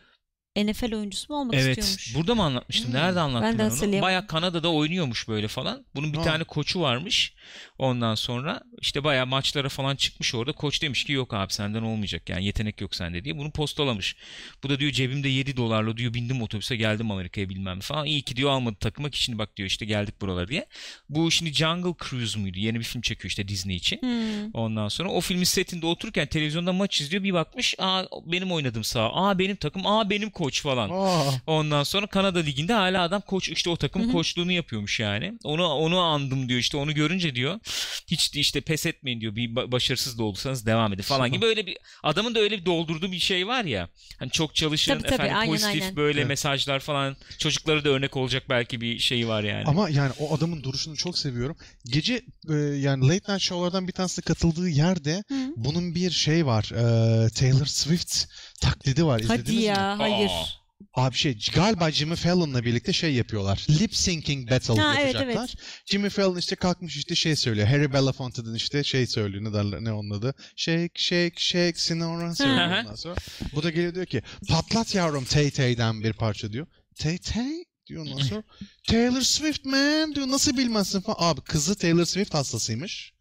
[0.57, 1.79] NFL oyuncusu mu olmak Evet.
[1.79, 2.15] istiyormuş?
[2.15, 2.93] Burada mı anlatmıştım?
[2.93, 3.01] Hmm.
[3.01, 4.03] Nerede anlattım Ben de ben onu?
[4.03, 5.85] Baya Kanada'da oynuyormuş böyle falan.
[5.95, 6.25] Bunun bir Ha.
[6.25, 7.35] tane koçu varmış.
[7.79, 10.53] Ondan sonra işte baya maçlara falan çıkmış orada.
[10.53, 13.39] Koç demiş ki yok abi senden olmayacak yani yetenek yok sende diye.
[13.39, 14.17] Bunu postalamış.
[14.63, 18.07] Bu da diyor cebimde 7 dolarla diyor bindim otobüse geldim Amerika'ya bilmem falan.
[18.07, 20.67] İyi ki diyor almadı takıma ki şimdi bak diyor işte geldik buralara diye.
[21.09, 22.59] Bu şimdi Jungle Cruise muydu?
[22.59, 24.01] Yeni bir film çekiyor işte Disney için.
[24.03, 24.51] Hmm.
[24.55, 27.25] Ondan sonra o filmin setinde otururken televizyonda maç izliyor.
[27.25, 29.11] Bir bakmış aa benim oynadım sağ.
[29.13, 29.87] Aa benim takım.
[29.87, 30.90] Aa benim koç falan.
[30.93, 35.32] Aa, Ondan sonra Kanada Ligi'nde hala adam koç işte o takım koçluğunu yapıyormuş yani.
[35.45, 37.61] Onu onu andım diyor işte onu görünce diyor
[38.07, 39.36] hiç işte pes etmeyin diyor.
[39.36, 42.64] Bir ba- başarısız da olursanız devam edin falan gibi öyle bir adamın da öyle bir
[42.66, 43.88] doldurduğu bir şey var ya.
[44.18, 45.97] Hani çok çalışın Tabii, tabii, efendim aynen, pozitif aynen.
[45.97, 46.28] böyle Evet.
[46.28, 49.64] mesajlar falan çocuklara da örnek olacak belki bir şeyi var yani.
[49.66, 51.57] Ama yani o adamın duruşunu çok seviyorum.
[51.84, 52.14] Gece
[52.51, 55.34] e, yani late night show'lardan bir tanesinde katıldığı yerde Hı.
[55.57, 56.64] bunun bir şey var.
[56.72, 58.24] e, Taylor Swift
[58.63, 59.21] taklidi var.
[59.21, 59.63] İzlediniz Hadi mi?
[59.63, 60.31] ya hayır.
[60.31, 60.63] Aa.
[60.95, 63.67] Abi şey galiba Jimmy Fallon'la birlikte şey yapıyorlar.
[63.71, 65.55] Lip syncing battle Ha, evet, yapacaklar.
[65.59, 65.83] evet.
[65.87, 67.67] Jimmy Fallon işte kalkmış işte şey söylüyor.
[67.69, 69.45] Harry Belafonte'den işte şey söylüyor.
[69.45, 70.35] Ne derler ne onun adı?
[70.57, 73.15] Shake shake shake Sinora söylüyor ondan sonra.
[73.55, 76.67] Bu da geliyor diyor ki patlat yavrum Tay Tay'den bir parça diyor.
[76.99, 78.43] Tay Tay diyor ondan sonra.
[78.88, 81.16] Taylor Swift man diyor nasıl bilmezsin falan.
[81.20, 83.12] Abi kızı Taylor Swift hastasıymış.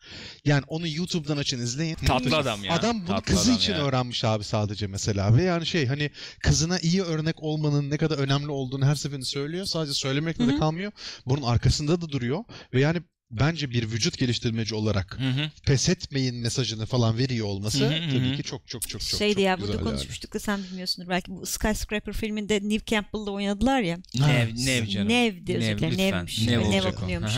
[0.45, 1.95] Yani onu YouTube'dan açın izleyin.
[1.95, 2.73] Tatlı adam ya.
[2.73, 3.79] Adam bunu Tatlı kızı adam için ya.
[3.79, 5.37] öğrenmiş abi sadece mesela.
[5.37, 6.11] Ve yani şey hani
[6.43, 9.65] kızına iyi örnek olmanın ne kadar önemli olduğunu her seferinde söylüyor.
[9.65, 10.91] Sadece söylemekle de kalmıyor.
[11.25, 12.43] Bunun arkasında da duruyor.
[12.73, 13.01] Ve yani
[13.31, 15.51] bence bir vücut geliştirmeci olarak Hı hı.
[15.65, 18.09] pes etmeyin mesajını falan veriyor olması Hı hı hı.
[18.09, 19.83] tabii ki çok çok çok çok Şeydi çok ya burada yani.
[19.83, 21.09] konuşmuştuk da sen bilmiyorsundur.
[21.09, 23.97] Belki bu Skyscraper filminde Neve Campbell'la oynadılar ya.
[24.15, 25.09] Nev, nev canım.
[25.09, 25.97] Nev'di Nev, lütfen.
[25.97, 26.47] Nev'miş.
[26.47, 27.31] Nev Nev, okunuyormuş.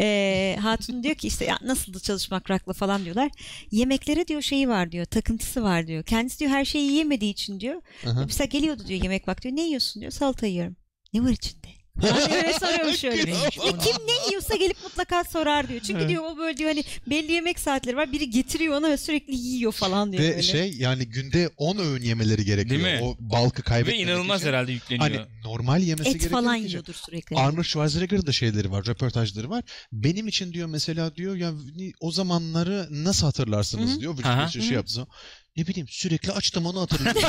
[0.00, 3.30] Ee, Hatun diyor ki işte ya nasıldı çalışmak rakla falan diyorlar.
[3.70, 5.04] Yemeklere diyor şeyi var diyor.
[5.04, 6.04] Takıntısı var diyor.
[6.04, 7.82] Kendisi diyor her şeyi yiyemediği için diyor.
[8.06, 8.24] Aha.
[8.26, 9.56] Mesela geliyordu diyor yemek vakti.
[9.56, 10.12] Ne yiyorsun diyor.
[10.12, 10.76] Salata yiyorum.
[11.14, 11.57] Ne var içinde?
[12.02, 13.26] Yani öyle soruyormuş öyle.
[13.26, 13.50] Ve
[13.84, 15.80] kim ne yiyorsa gelip mutlaka sorar diyor.
[15.80, 16.08] Çünkü Evet.
[16.08, 18.12] diyor o böyle diyor hani belli yemek saatleri var.
[18.12, 20.42] Biri getiriyor ona ve sürekli yiyor falan diyor Ve böyle.
[20.42, 22.82] şey yani günde 10 öğün yemeleri gerekiyor.
[22.84, 23.04] Değil mi?
[23.04, 24.48] O balkı Ve kaybetmemek inanılmaz için.
[24.48, 25.10] herhalde yükleniyor.
[25.10, 26.30] Hani normal yemesi Et gerekiyor.
[26.30, 27.36] falan ki- yiyordur sürekli.
[27.36, 29.64] Arnold Schwarzenegger'ın da şeyleri var, röportajları var.
[29.92, 31.52] Benim için diyor mesela diyor ya
[32.00, 34.00] o zamanları nasıl hatırlarsınız Hı hı.
[34.00, 34.12] diyor.
[34.12, 35.08] Vücut geliştirişi yaptığı zaman.
[35.56, 37.22] Ne bileyim sürekli açtım onu hatırlıyorum.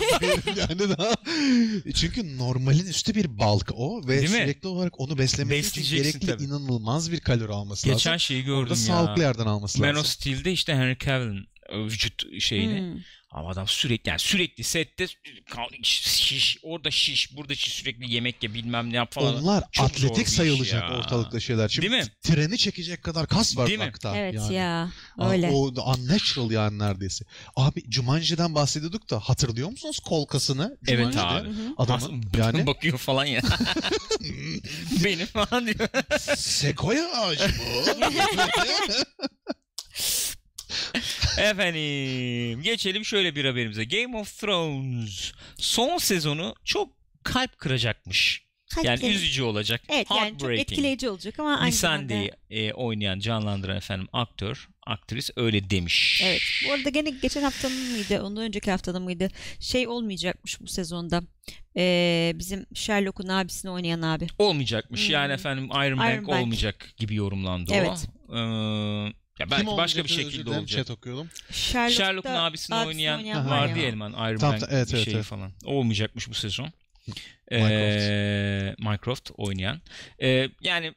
[0.58, 1.14] yani daha
[1.96, 4.38] çünkü normalin üstü bir balk o ve Değil mi?
[4.38, 6.44] sürekli olarak onu beslemek için Besleyeceksin gerekli tabii.
[6.50, 8.20] inanılmaz bir kalori alması Geçen lazım.
[8.20, 8.76] şeyi Orada gördüm ya.
[8.76, 10.12] sağlıklı yerden alması Man of lazım.
[10.12, 12.80] Steel'de işte Henry Cavill'in e, vücut şeyini.
[12.94, 13.00] Hmm.
[13.32, 15.08] Ama adam sürekli yani sürekli sette
[15.50, 19.36] kal- şiş, orada şiş, burada şiş sürekli yemek ye bilmem ne yap falan.
[19.44, 20.98] Onlar Çok atletik sayılacak ya.
[20.98, 21.70] ortalıkta şeyler.
[21.70, 22.10] Şimdi Değil mi?
[22.22, 23.86] treni çekecek kadar kas var Değil mi?
[23.86, 24.18] bakta.
[24.18, 24.54] Evet yani.
[24.54, 25.50] ya Aa, öyle.
[25.50, 27.26] O unnatural yani neredeyse.
[27.56, 30.78] Abi Jumanji'den bahsediyorduk da hatırlıyor musunuz kol kasını?
[30.88, 31.22] Evet Jumanji'de?
[31.22, 31.48] abi.
[31.50, 31.74] Hı hı.
[31.78, 33.42] Adamın As- yani bakıyor falan ya.
[35.04, 35.90] Benim falan diyor.
[36.38, 37.90] sekoya ağacı bu.
[41.38, 43.84] Efendim geçelim şöyle bir haberimize.
[43.84, 46.90] Game of Thrones son sezonu çok
[47.24, 48.50] kalp kıracakmış.
[48.78, 49.14] Yani Hakikaten.
[49.14, 49.82] üzücü olacak.
[49.90, 52.14] Evet yani çok etkileyici olacak ama aynı zamanda.
[52.50, 56.22] E, oynayan, canlandıran efendim aktör, aktris öyle demiş.
[56.26, 56.42] Evet.
[56.68, 58.22] Bu arada gene geçen haftanın mıydı?
[58.24, 59.28] Ondan önceki haftanın mıydı?
[59.60, 61.22] Şey olmayacakmış bu sezonda.
[61.78, 64.28] Ee, bizim Sherlock'un abisini oynayan abi.
[64.40, 65.06] Olmayacakmış.
[65.08, 65.14] Hmm.
[65.14, 66.42] Yani efendim Iron, Iron Bank, Bank.
[66.42, 68.08] olmayacak gibi yorumlandı Evet.
[68.30, 68.38] o.
[68.38, 70.68] Ee, ya belki Kim başka bir şekilde olacak.
[70.68, 71.30] Chat okuyordum.
[71.52, 73.88] Sherlock'ta Sherlock'un abisini oynayan, var vardı ya.
[73.88, 75.26] Elman Iron Tamam, Bank tamam, evet, bir evet, şey evet.
[75.26, 75.52] falan.
[75.66, 76.72] Olmayacakmış bu sezon.
[78.80, 79.32] Mycroft.
[79.32, 79.82] Ee, oynayan.
[80.22, 80.94] Ee, yani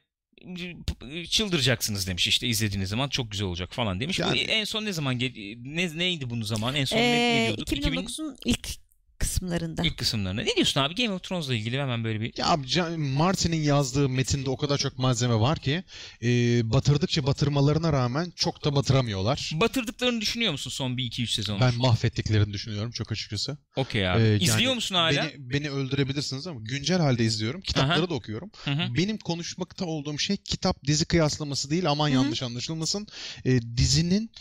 [1.29, 4.19] çıldıracaksınız demiş işte izlediğiniz zaman çok güzel olacak falan demiş.
[4.19, 6.75] Yani- en son ne zaman ne, neydi bunun zaman?
[6.75, 7.71] En son ne, Ee, ne diyorduk?
[7.71, 8.82] 2000 2019'un ilk
[9.23, 9.81] kısımlarında.
[9.83, 10.41] ilk kısımlarına.
[10.41, 14.49] Ne diyorsun abi Game of Thrones'la ilgili hemen böyle bir Ya abi Martin'in yazdığı metinde
[14.49, 15.83] o kadar çok malzeme var ki
[16.23, 16.27] e,
[16.73, 19.51] batırdıkça batırmalarına rağmen çok da batıramıyorlar.
[19.53, 21.59] batırdıklarını düşünüyor musun son bir iki üç sezon?
[21.59, 23.57] Ben mahvettiklerini düşünüyorum çok açıkçası.
[23.75, 24.21] Okey abi.
[24.21, 25.23] Ee, yani İzliyor musun hala?
[25.23, 27.61] Beni, beni öldürebilirsiniz ama güncel halde izliyorum.
[27.61, 28.09] Kitapları Aha.
[28.09, 28.51] da okuyorum.
[28.65, 28.95] Hı hı.
[28.97, 31.89] Benim konuşmakta olduğum şey kitap dizi kıyaslaması değil.
[31.89, 32.15] Aman Hı hı.
[32.15, 33.07] yanlış anlaşılmasın.
[33.45, 34.31] E, dizinin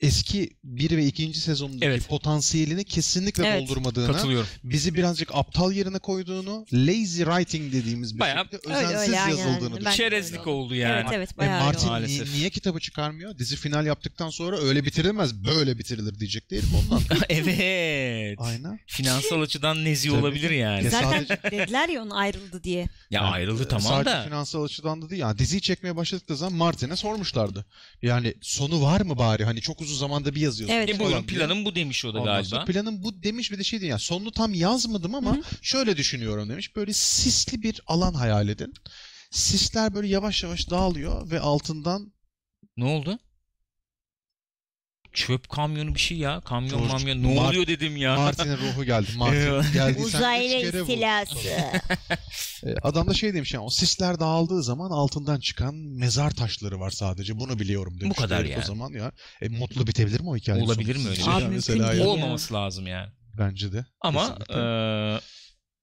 [0.00, 1.34] eski 1 ve 2.
[1.34, 2.08] sezondaki Evet.
[2.08, 3.62] potansiyelini kesinlikle Evet.
[3.68, 4.48] doldurmadığını, Katılıyorum.
[4.64, 9.36] bizi birazcık aptal yerine koyduğunu, lazy writing dediğimiz bir Bayağı- şekilde Öyle, özensiz öyle, aynen.
[9.36, 9.92] yazıldığını düşünüyorum.
[9.96, 11.00] Çerezlik oldu yani.
[11.02, 12.02] Evet evet E, bayağı öyle Martin oldu.
[12.06, 13.38] ni- niye kitabı çıkarmıyor?
[13.38, 17.02] Dizi final yaptıktan sonra öyle bitirilmez, böyle bitirilir diyecek değil ondan.
[17.28, 18.38] evet.
[18.40, 18.80] Aynen.
[18.86, 20.20] Finansal açıdan nezih Tabii.
[20.20, 20.84] olabilir yani.
[20.84, 22.78] Ya Zaten sadece- dediler ya onun ayrıldı diye.
[22.80, 24.24] Ya Yani, ayrıldı e, tamam sadece da.
[24.24, 25.20] finansal açıdan da değil.
[25.22, 27.66] Yani diziyi çekmeye başladıkları zaman Martin'e sormuşlardı.
[28.02, 29.44] Yani sonu var mı bari?
[29.44, 30.76] Hani çok uzun zamanda bir yazıyorsun.
[30.76, 30.88] Evet.
[30.88, 32.64] E buyurun planım bu demiş o da Ondan galiba.
[32.64, 33.90] planım bu demiş bir de şey değil.
[33.90, 36.76] Yani sonunu tam yazmadım ama Hı şöyle düşünüyorum demiş.
[36.76, 38.72] Böyle sisli bir alan hayal edin.
[39.30, 42.12] Sisler böyle yavaş yavaş dağılıyor ve altından
[42.76, 43.18] Ne oldu?
[45.12, 46.40] Çöp kamyonu bir şey ya.
[46.40, 47.22] Kamyon George, mamyon.
[47.22, 48.16] Ne Mar- oluyor dedim ya.
[48.16, 49.06] Martin'in ruhu geldi.
[49.16, 49.98] Martin geldi.
[50.02, 51.38] Uzaylı istilası.
[52.66, 56.90] E, Adam da şey demiş yani o sisler dağıldığı zaman altından çıkan mezar taşları var
[56.90, 57.38] sadece.
[57.38, 58.18] Bunu biliyorum demiş.
[58.18, 58.62] kadar Herif yani.
[58.62, 59.12] O zaman ya.
[59.40, 60.62] E, mutlu bitebilir mi o hikaye?
[60.62, 61.32] Olabilir mi öyle şey?
[61.32, 62.08] yani Abi mesela.
[62.08, 63.08] Olmaması lazım yani.
[63.38, 63.84] Bence de.
[64.00, 64.54] Ama Kesinlikle.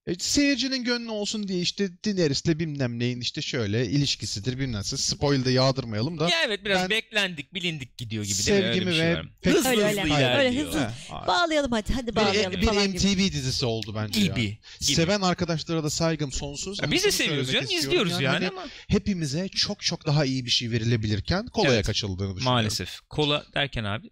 [0.07, 4.83] E, seyircinin gönlü olsun diye işte Daenerys'le bilmem neyin işte şöyle ilişkisidir bilmem ne.
[4.83, 6.29] Spoil de yağdırmayalım da.
[6.29, 8.65] ya evet biraz Ben- beklendik bilindik gidiyor gibi değil mi?
[8.65, 9.91] Öyle Sevgimi bir şey ve pek- hızlı hızlı öyle.
[9.91, 10.39] ilerliyor.
[10.39, 10.91] Öyle hızlı.
[11.27, 12.97] Bağlayalım hadi hadi bir, bağlayalım bir falan gibi.
[12.97, 14.25] MTV dizisi oldu bence ya.
[14.25, 14.41] Gibi.
[14.41, 14.95] gibi.
[14.95, 16.79] Seven arkadaşlara da saygım sonsuz.
[16.81, 17.87] Ya biz de seviyoruz yani istiyorum.
[17.87, 21.85] izliyoruz yani, hani ama Hepimize çok çok daha iyi bir şey verilebilirken kolaya Evet.
[21.85, 22.43] kaçıldığını düşünüyorum.
[22.43, 22.99] maalesef.
[23.09, 24.09] Kola derken abi.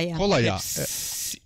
[0.00, 0.16] Ya.
[0.16, 0.54] Kola ya.
[0.56, 0.80] hepsi-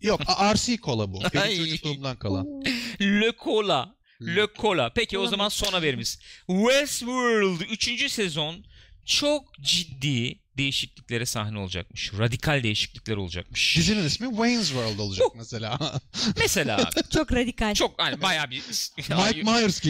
[0.03, 0.21] E, Yok
[0.55, 1.21] RC kola bu.
[1.35, 2.47] Benim çocukluğumdan kalan.
[3.01, 3.97] Le Cola.
[4.19, 4.37] Hmm.
[4.37, 4.93] Le Cola.
[4.95, 6.19] Peki o zaman son haberimiz.
[6.47, 8.13] Westworld 3.
[8.13, 8.65] sezon
[9.07, 12.13] çok ciddi değişikliklere sahne olacakmış.
[12.19, 13.77] Radikal değişiklikler olacakmış.
[13.77, 15.79] Dizinin ismi Wayne's World olacak mesela.
[16.39, 17.75] Mesela abi, Çok radikal.
[17.75, 18.63] çok hani bayağı bir
[18.99, 19.81] Mike Myers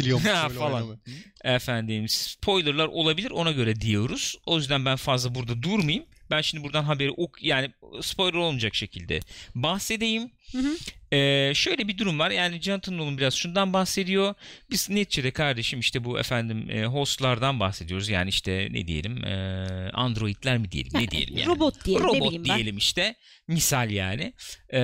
[0.48, 0.72] böyle falan.
[0.72, 0.98] oynamaya.
[1.44, 4.36] efendim spoilerlar olabilir ona göre diyoruz.
[4.46, 6.06] O yüzden ben fazla burada durmayayım.
[6.30, 7.70] Ben şimdi buradan haberi ok yani
[8.02, 9.20] spoiler olmayacak şekilde
[9.54, 10.30] bahsedeyim.
[10.52, 10.76] Hı hı.
[11.16, 12.30] Ee, şöyle bir durum var.
[12.30, 14.34] Yani Jonathan Nolan biraz şundan bahsediyor.
[14.70, 18.08] Biz neticede kardeşim işte bu efendim e, hostlardan bahsediyoruz.
[18.08, 21.46] Yani işte ne diyelim e, androidler mi diyelim ne diyelim yani.
[21.46, 22.44] Robot diyelim ne Robot ben.
[22.44, 23.14] diyelim işte.
[23.48, 24.32] Misal yani.
[24.72, 24.78] Ee,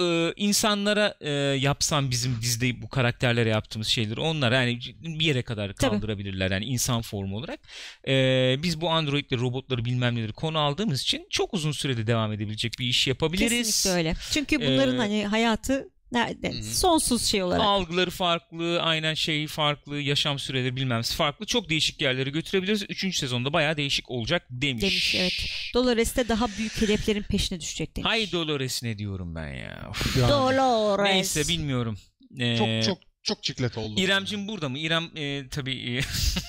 [0.00, 5.72] e, insanlara e, yapsam bizim dizide bu karakterlere yaptığımız şeyleri onlar yani bir yere kadar
[5.72, 5.90] Tabii.
[5.90, 7.60] kaldırabilirler yani insan formu olarak.
[8.08, 12.72] Ee, biz bu androidleri, robotları bilmem neleri konu aldığımız için çok uzun sürede devam edebilecek
[12.78, 13.66] bir iş yapabiliriz.
[13.66, 14.14] Kesinlikle öyle.
[14.30, 16.52] Çünkü bunların Ee, hani hayatı nerede?
[16.52, 16.62] Hı hı.
[16.62, 17.64] Sonsuz şey olarak.
[17.64, 21.46] Algıları farklı, aynen şeyi farklı, yaşam süreleri bilmem farklı.
[21.46, 22.82] Çok değişik yerlere götürebiliriz.
[22.82, 24.82] Üçüncü sezonda bayağı değişik olacak demiş.
[24.82, 25.50] Demiş, evet.
[25.74, 28.10] Dolores de daha büyük hedeflerin peşine düşecek demiş.
[28.10, 29.92] Hay Dolores ne diyorum ben ya.
[30.18, 31.04] Yani Dolores.
[31.04, 31.98] Neyse bilmiyorum.
[32.38, 34.00] Ee, çok çok çok çiklet oldu.
[34.00, 34.78] İremcim burada mı?
[34.78, 36.00] İrem e, tabii e,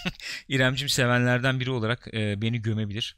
[0.55, 3.17] İremcim sevenlerden biri olarak e, beni gömebilir.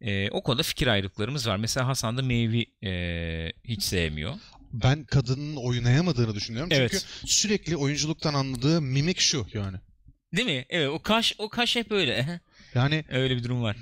[0.00, 1.56] E, o konuda fikir ayrılıklarımız var.
[1.56, 4.34] Mesela Hasan da Mave'i e, hiç sevmiyor.
[4.72, 6.70] Ben kadının oynayamadığını düşünüyorum.
[6.72, 6.90] Evet.
[6.90, 9.76] Çünkü sürekli oyunculuktan anladığı mimik şu yani.
[10.36, 10.66] Değil mi?
[10.68, 12.40] Evet o kaş o kaş hep öyle.
[12.74, 13.76] Yani öyle bir durum var.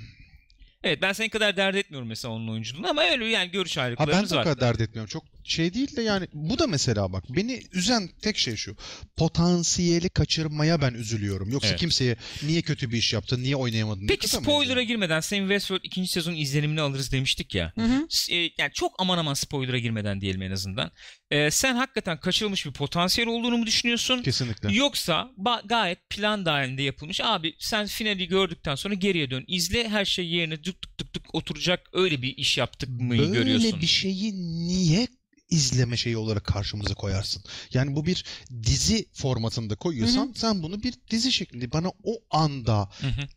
[0.83, 3.85] Evet ben senin kadar dert etmiyorum mesela onun oyunculuğunu ama öyle yani görüş ha ben
[3.85, 4.43] ayrılıklarımız de o var.
[4.43, 5.09] kadar dert etmiyorum.
[5.09, 8.75] Çok şey değil de yani bu da mesela bak beni üzen tek şey şu.
[9.17, 11.49] Potansiyeli kaçırmaya ben üzülüyorum.
[11.49, 11.79] Yoksa Evet.
[11.79, 14.07] kimseye niye kötü bir iş yaptın, niye oynayamadın?
[14.07, 17.71] Peki spoiler'a girmeden Sam Westworld ikinci sezon izlenimini alırız demiştik ya.
[17.75, 18.07] Hı hı.
[18.31, 20.91] E, yani çok aman aman spoiler'a girmeden diyelim en azından.
[21.31, 24.21] E, sen hakikaten kaçırılmış bir potansiyel olduğunu mu düşünüyorsun?
[24.23, 24.73] Kesinlikle.
[24.73, 27.21] Yoksa ba- gayet plan dahilinde yapılmış.
[27.23, 29.43] Abi sen finali gördükten sonra geriye dön.
[29.47, 31.89] izle her şey yerine tık tık tık tık oturacak.
[31.93, 33.81] Öyle bir iş yaptık mı Böyle görüyorsun?
[33.81, 34.33] bir şeyi
[34.67, 35.07] niye
[35.49, 37.43] izleme şeyi olarak karşımıza koyarsın?
[37.73, 38.25] Yani bu bir
[38.63, 43.27] dizi formatında koyuyorsan sen bunu bir dizi şeklinde bana o anda Hı hı.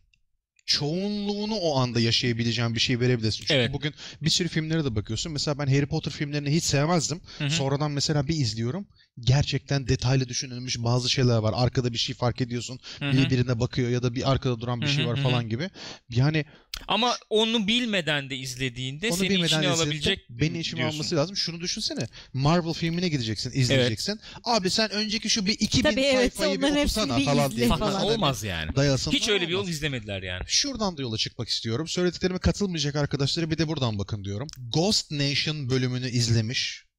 [0.65, 3.39] çoğunluğunu o anda yaşayabileceğin bir şey verebilirsin.
[3.39, 3.73] Çünkü Evet.
[3.73, 5.31] bugün bir sürü filmlere de bakıyorsun.
[5.31, 7.21] Mesela ben Harry Potter filmlerini hiç sevmezdim.
[7.37, 7.49] Hı hı.
[7.49, 8.87] Sonradan mesela bir izliyorum.
[9.19, 11.53] Gerçekten detaylı düşünülmüş bazı şeyler var.
[11.55, 12.79] Arkada bir şey fark ediyorsun.
[12.99, 13.13] Hı hı.
[13.13, 15.69] Biri birine bakıyor ya da bir arkada duran bir şey var falan gibi.
[16.09, 16.45] Yani
[16.87, 21.35] Ama onu bilmeden de izlediğinde onu seni bilmeden içine alabilecek beni içime alması lazım.
[21.35, 22.07] Şunu düşünsene.
[22.33, 24.19] Marvel filmine gideceksin, izleyeceksin.
[24.43, 27.67] Abi sen önceki şu bir 2000 Tabii evet, sayfayı bir okusana bir falan diye.
[27.67, 27.91] falan.
[27.91, 28.75] Falan olmaz yani.
[28.75, 29.11] Dayasın.
[29.11, 30.43] Hiç öyle bir yol izlemediler yani.
[30.47, 31.87] Şuradan da yola çıkmak istiyorum.
[31.87, 34.47] Söylediklerime katılmayacak arkadaşlara bir de buradan bakın diyorum.
[34.73, 36.90] Ghost Nation bölümünü izlemiş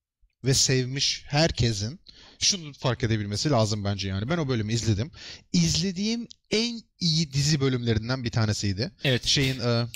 [0.45, 2.01] ve sevmiş herkesin
[2.39, 4.29] şunu fark edebilmesi lazım bence yani.
[4.29, 5.11] Ben o bölümü izledim.
[5.53, 8.91] İzlediğim en iyi dizi bölümlerinden bir tanesiydi.
[9.05, 9.25] Evet.
[9.27, 9.87] Şeyin e,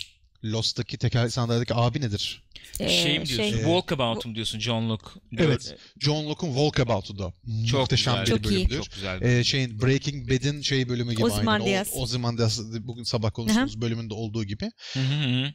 [0.45, 2.43] Lost'taki tekerlekli sandalyedeki abi nedir?
[2.81, 3.37] Ee, şey mi diyorsun?
[3.37, 5.07] şey- Walkabout'um diyorsun John Locke.
[5.39, 5.77] Evet.
[6.01, 7.33] John Locke'un Walkabout'u da
[7.71, 8.27] Çok muhteşem güzel.
[8.39, 8.57] bir Çok iyi.
[8.57, 8.77] bölümdür.
[8.77, 9.23] Çok güzel.
[9.23, 11.89] Ee, şeyin Breaking Bad'in şey bölümü gibi Ozymandias.
[11.89, 11.99] aynı.
[12.01, 14.71] O, Ozymandias bugün sabah konuştuğumuz bölümünde olduğu gibi.
[14.93, 15.53] Hı hı hı.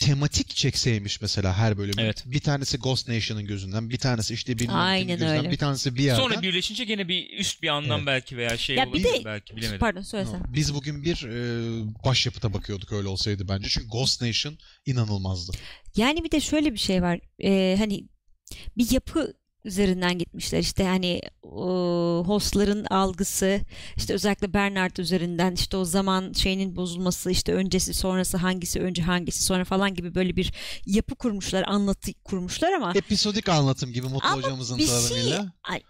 [0.00, 2.02] Tematik çekseymiş mesela her bölümü.
[2.02, 2.22] Evet.
[2.26, 5.50] Bir tanesi Ghost Nation'ın gözünden, bir tanesi işte Aynen gözünden, öyle.
[5.50, 6.20] bir tanesi bir yerden.
[6.22, 8.06] Sonra birleşince gene bir üst bir anlam Evet.
[8.06, 9.78] belki veya şey Ya bir olabilir de- belki bilemedim.
[9.80, 10.42] Pardon söylesen.
[10.54, 13.68] Biz bugün bir e, başyapıta bakıyorduk öyle olsaydı bence.
[13.68, 15.52] Çünkü Ghost Nation inanılmazdı.
[15.96, 17.20] Yani bir de şöyle bir şey var.
[17.44, 18.04] Ee, hani
[18.78, 19.34] bir yapı
[19.64, 20.58] üzerinden gitmişler.
[20.58, 23.60] İşte hani o, hostların algısı,
[23.96, 29.44] işte özellikle Bernard üzerinden işte o zaman şeyinin bozulması, işte öncesi sonrası hangisi önce hangisi
[29.44, 30.52] sonra falan gibi böyle bir
[30.86, 35.32] yapı kurmuşlar, anlatı kurmuşlar ama Episodik anlatım gibi Mutlu Ama hocamızın bir şey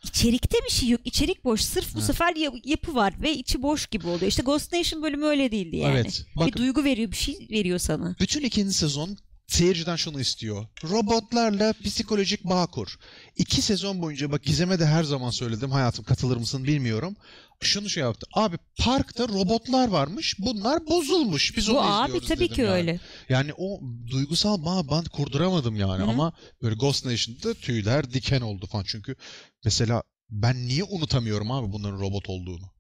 [0.05, 1.01] içerikte bir şey yok.
[1.05, 1.61] İçerik boş.
[1.61, 2.05] Sırf bu Ha.
[2.05, 4.23] sefer ya- yapı var ve içi boş gibi oluyor.
[4.27, 5.95] İşte Ghost Nation bölümü öyle değildi yani.
[5.95, 6.25] Evet.
[6.37, 8.17] Bak Bir duygu veriyor, bir şey veriyor sana.
[8.21, 9.17] bütün ikinci sezon
[9.51, 10.67] seyirciden şunu istiyor.
[10.85, 12.99] Robotlarla psikolojik bağ kur.
[13.37, 15.71] İki sezon boyunca bak Gizem'e de her zaman söyledim.
[15.71, 17.17] Hayatım katılır mısın bilmiyorum.
[17.63, 18.27] Şunu şey yaptı.
[18.35, 20.37] Abi parkta robotlar varmış.
[20.39, 21.57] Bunlar bozulmuş.
[21.57, 22.71] Biz onu Bu abi izliyoruz tabii dedim ki yani.
[22.71, 23.01] öyle.
[23.29, 23.81] Yani o
[24.11, 26.11] duygusal bağ ben kurduramadım yani Hı hı.
[26.11, 26.33] ama
[26.63, 28.85] böyle Ghost Nation'da tüyler diken oldu falan.
[28.89, 29.17] Çünkü
[29.65, 32.71] mesela ben niye unutamıyorum abi bunların robot olduğunu?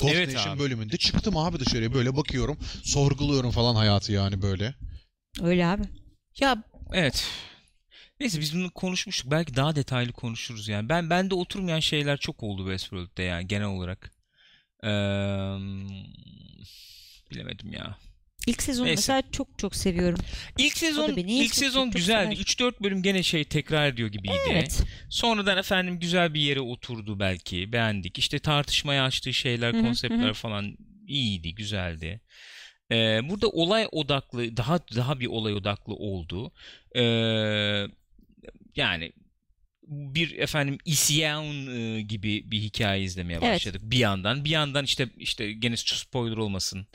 [0.00, 0.58] Ghost Evet Nation abi.
[0.60, 4.74] bölümünde çıktım abi dışarıya böyle bakıyorum, sorguluyorum falan hayatı yani böyle.
[5.42, 5.82] Öyle abi.
[6.40, 6.62] Ya
[6.92, 7.26] evet.
[8.20, 9.30] Neyse biz bunu konuşmuştuk.
[9.30, 10.88] Belki daha detaylı konuşuruz yani.
[10.88, 14.12] Ben bende oturmayan şeyler çok oldu Westworld'de yani genel olarak.
[14.84, 14.88] Eee,
[17.30, 17.98] bilemedim ya.
[18.46, 18.96] İlk sezonu Neyse.
[18.98, 20.18] mesela çok çok seviyorum.
[20.58, 22.34] İlk sezon ilk çok- sezon çok- güzeldi.
[22.36, 22.36] sever.
[22.44, 24.34] 3-4 bölüm gene şey tekrar ediyor gibiydi.
[24.50, 24.82] Evet.
[25.10, 27.72] Sonradan efendim güzel bir yere oturdu belki.
[27.72, 28.18] Beğendik.
[28.18, 30.76] İşte tartışmaya açtığı şeyler, konseptler falan
[31.06, 32.20] iyiydi, güzeldi.
[32.92, 36.52] Ee, burada olay odaklı, daha daha bir olay odaklı oldu.
[36.96, 37.00] Ee,
[38.76, 39.12] yani
[39.86, 43.54] bir efendim isyan e, gibi bir hikaye izlemeye Evet.
[43.54, 44.44] başladık bir yandan.
[44.44, 46.86] Bir yandan işte işte gene spoiler olmasın.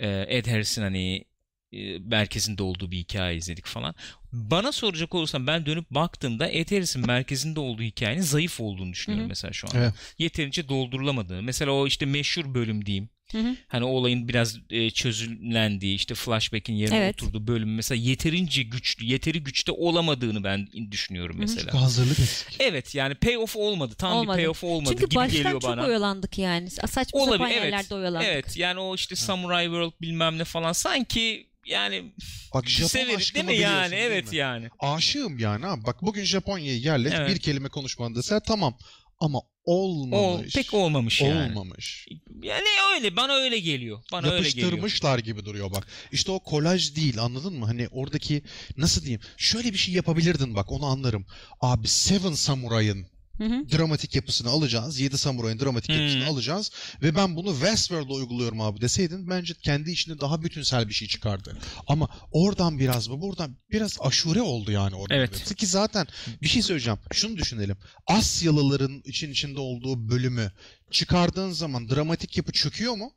[0.00, 1.24] e, Ed Harris'in hani
[1.72, 3.94] e, merkezinde olduğu bir hikaye izledik falan.
[4.32, 9.26] Bana soracak olursan ben dönüp baktığımda Ed Harris'in merkezinde olduğu hikayenin zayıf olduğunu düşünüyorum Hı
[9.26, 9.28] hı.
[9.28, 9.72] mesela şu an.
[9.76, 9.94] Evet.
[10.18, 11.42] Yeterince doldurulamadığını.
[11.42, 13.08] Mesela o işte meşhur bölüm diyeyim.
[13.32, 13.56] Hı hı.
[13.68, 17.22] Hani o olayın biraz e, çözümlendiği işte flashback'in yerine Evet.
[17.22, 21.40] oturduğu bölüm mesela yeterince güçlü, yeteri güçte olamadığını ben düşünüyorum hı.
[21.40, 21.60] mesela.
[21.60, 22.56] Çünkü hazırlık eksik.
[22.60, 23.94] Evet yani payoff olmadı.
[23.98, 24.36] Tam Olmadı.
[24.38, 25.86] bir payoff olmadı Çünkü gibi baştan geliyor çok bana.
[25.86, 26.70] oyalandık yani.
[26.70, 27.62] Saçma Olabilir sapan evet.
[27.64, 28.28] yerlerde oyalandık.
[28.28, 32.12] Evet yani o işte Samurai World bilmem ne falan sanki yani
[32.54, 33.90] Bak Japon severiz değil mi yani?
[33.90, 34.36] değil Evet mi?
[34.36, 34.68] yani.
[34.80, 35.84] Aşığım yani abi.
[35.86, 37.30] Bak bugün Japonya'ya yerleş Evet.
[37.30, 38.78] bir kelime konuşman dese tamam.
[39.20, 40.54] Ama Olmamış.
[40.54, 41.58] pek olmamış yani.
[41.58, 42.08] Olmamış.
[42.42, 43.98] Yani öyle bana öyle geliyor.
[44.12, 44.66] Bana öyle geliyor.
[44.66, 45.86] Yapıştırmışlar gibi duruyor bak.
[46.12, 47.66] İşte o kolaj değil anladın mı?
[47.66, 48.42] Hani oradaki
[48.76, 49.20] nasıl diyeyim?
[49.36, 51.26] Şöyle bir şey yapabilirdin bak onu anlarım.
[51.60, 53.06] Abi Seven Samurai'ın
[53.40, 53.78] Hı hı.
[53.78, 55.00] dramatik yapısını alacağız.
[55.00, 55.96] 7 Samurai'ın dramatik Hmm.
[56.00, 56.70] yapısını alacağız.
[57.02, 61.58] Ve ben bunu Westworld'da uyguluyorum abi deseydin bence kendi içinde daha bütünsel bir şey çıkardı.
[61.86, 65.14] Ama oradan biraz mı buradan biraz aşure oldu yani orada.
[65.14, 65.54] Evet.
[65.56, 66.06] Ki zaten
[66.42, 66.98] bir şey söyleyeceğim.
[67.12, 67.76] Şunu düşünelim.
[68.06, 70.52] Asyalıların için içinde olduğu bölümü
[70.90, 73.12] çıkardığın zaman dramatik yapı çöküyor mu?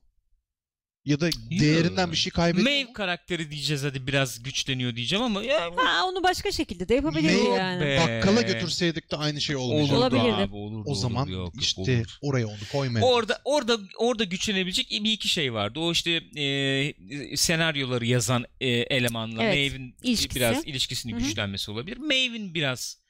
[1.06, 1.30] Ya da
[1.60, 2.94] değerinden bir şey kaybediyor Maeve mu?
[2.94, 7.58] karakteri diyeceğiz hadi biraz güçleniyor diyeceğim ama ya Ha, onu başka şekilde de yapabilir Yok
[7.58, 7.82] yani.
[7.82, 7.98] be.
[8.02, 9.98] Bakkala götürseydik de aynı şey olmayacak.
[9.98, 10.36] olurdu Olabilirdi.
[10.42, 10.90] abi olurdu.
[10.90, 12.18] O zaman olurdu, yok, yok, işte olur.
[12.22, 13.14] oraya onu koymayalım.
[13.14, 15.80] Orada orada orada güçlenebilecek bir iki şey vardı.
[15.80, 20.36] O işte e, senaryoları yazan e, elemanla Evet, Maeve'in ilişkisi.
[20.36, 21.24] biraz ilişkisinin Hı hı.
[21.24, 21.98] güçlenmesi olabilir.
[21.98, 23.03] Maeve'in biraz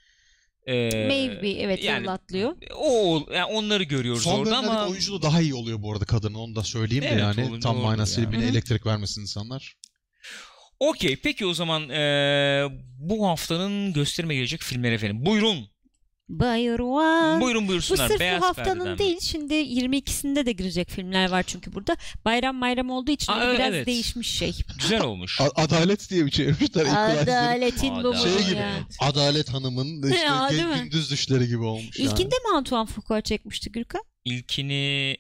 [0.68, 2.56] e, Maeve bir evet yani- yol atlıyor.
[2.76, 6.56] o yani onları görüyoruz Son orada ama oyunculuğu daha iyi oluyor bu arada kadının onu
[6.56, 8.46] da söyleyeyim Evet, de yani tam manasıyla yani.
[8.46, 8.50] hı.
[8.50, 9.76] elektrik vermesin insanlar.
[10.80, 12.66] okey peki o zaman e,
[13.00, 15.26] bu haftanın gösterime gelecek filmler efendim.
[15.26, 15.73] Buyurun.
[16.30, 17.42] Buyurun.
[17.42, 18.08] Buyurun Bu buyursunlar.
[18.08, 18.98] sırf Beyaz bu haftanın Perde'den.
[18.98, 19.20] değil.
[19.22, 21.98] Şimdi 22'sinde de girecek filmler var çünkü burada.
[22.26, 23.88] Bayram bayram olduğu için Aa, o biraz evet.
[23.88, 24.54] değişmiş şey.
[24.82, 25.42] Güzel olmuş.
[25.42, 26.82] A- Adalet diye bir çevirmişler.
[26.86, 27.40] Equalizer'ı.
[27.40, 28.16] Adaletin bu.
[28.16, 28.64] Şey gibi.
[29.00, 32.10] Adalet Hanım'ın işte Ya, gündüz düşleri gibi olmuş yani.
[32.10, 34.02] İlkinde mi Antoine Fuqua çekmişti Gürkan?
[34.26, 35.18] İlkini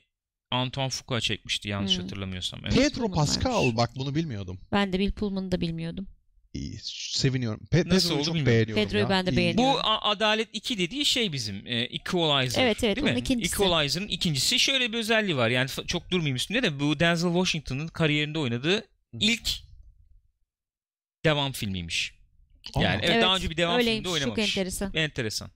[0.51, 2.03] Antoine Fuqua çekmişti yanlış Hmm.
[2.03, 2.59] hatırlamıyorsam.
[2.63, 2.75] Evet.
[2.75, 3.11] Pedro.
[3.11, 4.59] Pascal bak bunu bilmiyordum.
[4.71, 6.07] Ben de Bill Pullman'ı da bilmiyordum.
[6.53, 7.59] İyi, seviniyorum.
[7.71, 8.45] Pe- Nasıl Pedro'yu oldu çok bilmiyorum.
[8.57, 9.09] beğeniyorum Pedro'yu ya.
[9.09, 9.37] ben de İyi.
[9.37, 9.73] beğeniyorum.
[9.75, 12.63] Bu A- Adalet 2 dediği şey bizim e, Equalizer.
[12.63, 13.19] Evet, evet, değil onun mi?
[13.19, 13.55] ikincisi.
[13.55, 14.59] Equalizer'ın ikincisi.
[14.59, 15.49] Şöyle bir özelliği var.
[15.49, 18.87] Yani fa- çok durmayayım üstünde de bu Denzel Washington'ın kariyerinde oynadığı
[19.19, 19.49] ilk
[21.25, 22.13] devam filmiymiş.
[22.73, 24.57] Aa, Yani evet, daha önce bir devam öyleymiş, filminde Çok oynamamış.
[24.57, 24.91] enteresan.
[24.93, 25.49] Enteresan.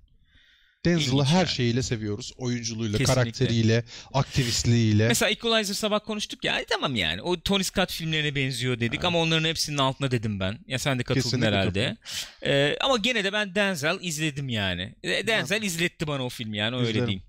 [0.87, 1.47] Denzel'ı her yani.
[1.47, 2.33] şeyiyle seviyoruz.
[2.37, 3.21] Oyunculuğuyla, Kesinlikle.
[3.21, 3.83] karakteriyle,
[4.13, 5.07] aktivistliğiyle.
[5.07, 9.49] Mesela Equalizer sabah konuştuk ya tamam yani o Tony Scott filmlerine benziyor dedik ama onların
[9.49, 10.59] hepsinin altına dedim ben.
[10.67, 11.97] Ya sen de katıldın Kesinlikle herhalde.
[12.45, 14.95] Ee, ama gene de ben Denzel izledim yani.
[15.03, 17.07] E, Denzel izletti bana o filmi yani öyle İzlerim.
[17.07, 17.23] diyeyim.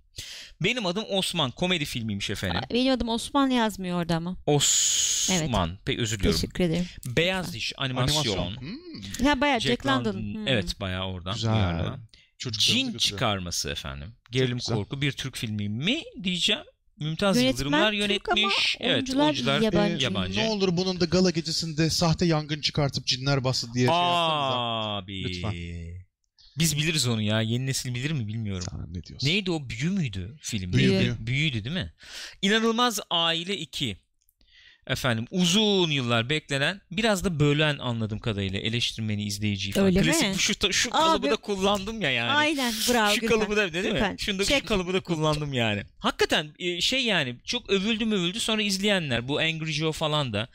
[0.60, 1.50] Benim adım Osman.
[1.50, 2.60] Komedi filmiymiş efendim.
[2.72, 4.36] Benim adım Osman yazmıyor orada ama.
[4.46, 5.78] Osman.
[5.84, 6.40] Pek özür diliyorum.
[6.40, 6.86] Teşekkür ederim.
[7.06, 8.36] Beyaz Diş animasyon.
[8.36, 8.60] Animasyon.
[8.60, 9.26] Hmm.
[9.26, 10.14] Ya bayağı Jack Jack, London.
[10.14, 10.34] London.
[10.34, 10.48] Hmm.
[10.48, 11.34] Evet bayağı oradan.
[11.34, 11.52] Güzel.
[11.52, 12.00] uyarlanan.
[12.38, 14.14] Cin çıkarması efendim.
[14.30, 16.62] Gerilim korku bir Türk filmi mi diyeceğim.
[17.00, 18.76] Mümtaz Yönetmen Yıldırımlar Türk ama yönetmiş.
[18.80, 20.04] evet oyuncular oyuncular yabancı.
[20.04, 20.40] yabancı.
[20.40, 24.58] Ne olur bunun da gala gecesinde sahte yangın çıkartıp cinler bastı diye şey yapsanıza.
[24.58, 25.24] Abi.
[25.24, 25.54] Lütfen.
[26.58, 27.40] Biz biliriz onu ya.
[27.40, 28.66] Yeni nesil bilir mi bilmiyorum.
[28.70, 29.28] Sen ne diyorsun?
[29.28, 29.68] Neydi o?
[29.68, 30.72] Büyü müydü film?
[30.72, 31.16] Büyü, büyü.
[31.20, 31.92] Büyüydü değil mi?
[32.42, 33.96] İnanılmaz Aile 2.
[34.88, 39.86] Efendim uzun yıllar beklenen biraz da bölen anladığım kadarıyla eleştirmeni izleyiciyi falan.
[39.86, 40.34] Öyle Klasik mi?
[40.34, 42.30] bu şu, şu Aa, kalıbı da kullandım ya yani.
[42.32, 43.38] Aynen bravo şu Gülben.
[43.38, 43.92] kalıbı da değil mi?
[43.92, 45.82] Gülben, Şunda şu kalıbı da kullandım yani.
[45.98, 50.48] Hakikaten e, şey yani çok övüldü mü övüldü sonra izleyenler bu Angry Joe falan da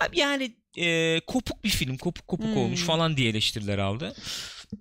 [0.00, 2.56] abi yani e, kopuk bir film kopuk kopuk Hmm.
[2.56, 4.14] olmuş falan diye eleştiriler aldı.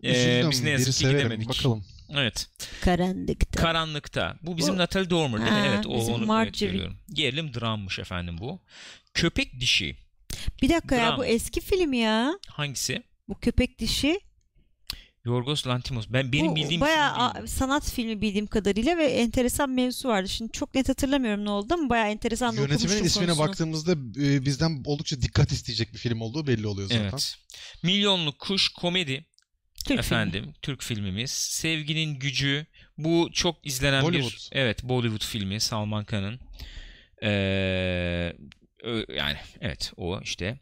[0.04, 0.51] E, Üzüldüm.
[0.51, 1.49] biz ne yazık ki gidemedik.
[1.49, 1.86] Bakalım.
[2.14, 2.49] Evet.
[2.82, 3.61] Karanlıkta.
[3.61, 4.38] Karanlıkta.
[4.41, 5.57] Bu bizim Bu- Natalie Dormer değil mi?
[5.59, 6.72] Ha, evet o bizim onu evet, Marjorie.
[6.72, 6.97] görüyorum.
[7.14, 8.61] Gerilim drammış efendim bu.
[9.14, 9.95] Köpek dişi.
[10.61, 11.18] bir dakika ya Dram.
[11.20, 12.34] bu eski film ya.
[12.47, 13.03] Hangisi?
[13.28, 14.20] Bu köpek dişi.
[15.26, 16.05] Yorgos Lanthimos.
[16.09, 20.30] Ben benim bu bildiğim bayağı film sanat filmi bildiğim kadarıyla ve enteresan mevzu vardı.
[20.30, 23.47] Şimdi çok net hatırlamıyorum ne oldu ama bayağı enteresan da Yönetmenin ismine konusunu.
[23.47, 23.91] baktığımızda
[24.24, 27.03] e, bizden oldukça dikkat isteyecek bir film olduğu belli oluyor zaten.
[27.03, 27.36] Evet.
[27.84, 29.26] Milyonluk Kuş komedi
[29.84, 29.99] Türk filmi.
[29.99, 30.53] efendim.
[30.61, 31.31] Türk filmimiz.
[31.31, 32.65] Sevginin Gücü.
[32.97, 34.34] Bu çok izlenen bir Bollywood.
[34.51, 36.39] evet Bollywood filmi Salman Khan'ın.
[37.23, 38.34] Ee,
[39.17, 40.59] yani evet o işte.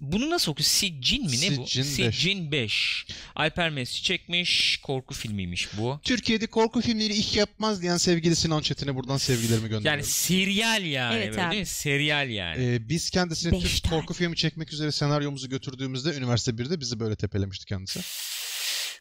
[0.00, 0.64] Bunu nasıl okuyor?
[0.66, 1.66] Siccin mi ne bu?
[1.66, 3.06] Siccin 5.
[3.36, 4.76] Alper Messi çekmiş.
[4.82, 6.00] Korku filmiymiş bu.
[6.04, 9.86] Türkiye'de korku filmleri iş yapmaz diyen sevgili Sinan Çetin'e buradan sevgilerimi gönderiyorum.
[9.86, 11.50] Yani serial yani Evet böyle abi.
[11.50, 11.66] değil mi?
[11.66, 12.64] Serial yani.
[12.64, 14.00] Ee, biz kendisine Beş Türk tane.
[14.00, 18.00] korku filmi çekmek üzere senaryomuzu götürdüğümüzde üniversite 1'de bizi böyle tepelemişti kendisi.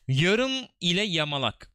[0.07, 0.51] Yarım
[0.81, 1.71] ile Yamalak.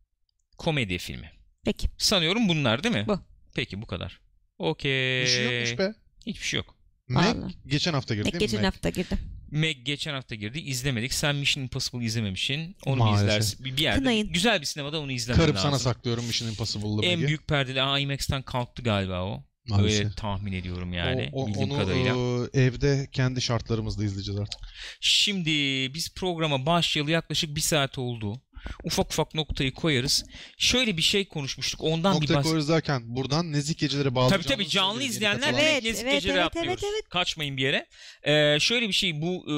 [0.59, 1.33] Komedi filmi.
[1.65, 1.89] Peki.
[1.99, 3.05] Sanıyorum bunlar değil mi?
[3.09, 3.21] Bu.
[3.55, 4.21] Peki bu kadar.
[4.59, 5.23] Okey.
[5.23, 5.95] Bir şey yokmuş be.
[6.27, 6.75] Hiçbir şey yok.
[7.09, 7.55] Meg Vallahi.
[7.67, 8.47] geçen hafta girdi Ne değil mi?
[8.47, 8.73] geçen Meg?
[8.73, 9.19] hafta girdi.
[9.51, 10.59] Meg geçen hafta girdi.
[10.61, 11.13] izlemedik.
[11.15, 12.77] Sen Mission Impossible izlememişsin.
[12.87, 13.29] Onu bir Maalesef.
[13.29, 13.65] izlersin.
[13.65, 13.99] Bir bir yerde.
[13.99, 14.33] Kınayın.
[14.33, 15.71] Güzel bir sinemada onu izlemen Karıp lazım.
[15.71, 17.29] sana saklıyorum Mission Impossible'lı En Meg'i.
[17.29, 19.45] büyük perdeli Aa, IMAX'ten kalktı galiba o.
[19.69, 20.05] Maalesef.
[20.05, 21.29] Öyle tahmin ediyorum yani.
[21.33, 22.15] O- o- bildiğim onu kadarıyla.
[22.55, 24.61] e, evde kendi şartlarımızda izleyeceğiz artık.
[25.01, 25.51] Şimdi
[25.95, 28.41] biz programa başlayalı yaklaşık bir saat oldu.
[28.85, 30.25] Ufak ufak noktayı koyarız.
[30.59, 31.81] Şöyle bir şey konuşmuştuk.
[31.83, 35.41] Ondan bir Nokta bahs- koyarız derken buradan Nezik Gecelere Tabii bağlayacağımız tabii canlı sevgili izleyenler
[35.41, 36.71] katılan- Evet, evet, Nezik evet, Geceleri evet, atlıyoruz.
[36.85, 37.09] evet, evet.
[37.09, 37.87] Kaçmayın bir yere.
[38.23, 39.51] Ee, şöyle bir şey bu e,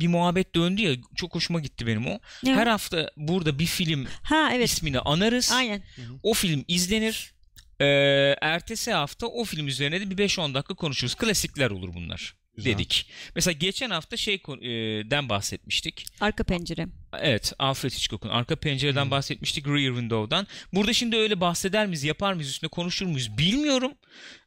[0.00, 2.18] bir muhabbet döndü ya çok hoşuma gitti benim o.
[2.44, 2.54] Ne?
[2.54, 4.68] Her hafta burada bir film Ha evet.
[4.68, 5.52] ismini anarız.
[5.54, 5.82] Aynen.
[6.22, 7.37] O film izlenir.
[7.80, 7.84] Ee,
[8.40, 11.14] ertesi hafta o film üzerine de bir 5-10 dakika konuşuruz.
[11.14, 12.72] Klasikler olur bunlar Güzel.
[12.72, 13.06] dedik.
[13.34, 16.06] Mesela geçen hafta şey kon- e, bahsetmiştik.
[16.20, 16.86] Arka pencere.
[17.20, 19.10] Evet, Alfred Hitchcock'un arka pencereden Hmm.
[19.10, 20.46] bahsetmiştik, Rear Window'dan.
[20.72, 23.92] Burada şimdi öyle bahseder miyiz, yapar mıyız, üstüne konuşur muyuz bilmiyorum.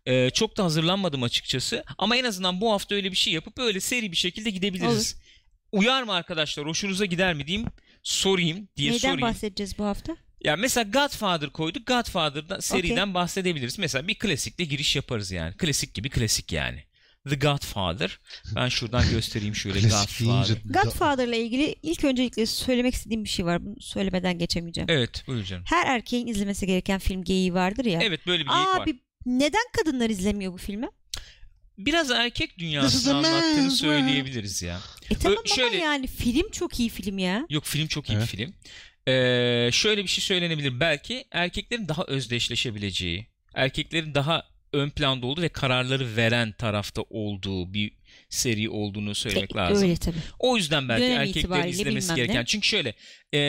[0.06, 1.84] Ee, çok da hazırlanmadım açıkçası.
[1.98, 5.22] Ama en azından bu hafta öyle bir şey yapıp öyle seri bir şekilde gidebiliriz.
[5.72, 7.68] Uyar mı arkadaşlar, hoşunuza gider mi diyeyim,
[8.04, 9.22] sorayım diye Neyden sorayım.
[9.22, 10.18] bahsedeceğiz bu hafta?
[10.44, 13.80] Ya mesela Godfather koyduk, Godfather'dan seriden bahsedebiliriz.
[13.80, 15.58] Mesela bir klasikle giriş yaparız yani.
[15.58, 16.84] Klasik gibi klasik yani.
[17.30, 18.20] The Godfather.
[18.56, 20.58] Ben şuradan göstereyim şöyle Godfather.
[20.66, 23.66] Godfather'la ilgili ilk öncelikle söylemek istediğim bir şey var.
[23.66, 24.90] Bunu söylemeden geçemeyeceğim.
[24.90, 25.64] Evet, buyur canım.
[25.68, 28.00] Her erkeğin izlemesi gereken film geyiği vardır ya.
[28.04, 28.82] Evet, böyle bir geyik var.
[28.82, 30.88] Abi neden kadınlar izlemiyor bu filmi?
[31.78, 34.80] biraz erkek dünyasını anlattığını söyleyebiliriz ya.
[35.10, 37.46] E tamam şöyle- ama yani film çok iyi film ya.
[37.50, 38.24] Yok film çok iyi Evet.
[38.24, 38.54] bir film.
[39.08, 40.80] Ee, şöyle bir şey söylenebilir.
[40.80, 44.44] Belki erkeklerin daha özdeşleşebileceği, erkeklerin daha
[44.74, 47.92] ön planda olduğu ve kararları veren tarafta olduğu bir
[48.30, 49.84] seri olduğunu söylemek E, lazım.
[49.90, 50.18] Öyle tabii.
[50.40, 52.24] O yüzden belki Dönem erkeklerin izlemesi bilmem ne.
[52.24, 52.46] gereken.
[52.46, 52.94] Çünkü şöyle
[53.34, 53.40] e,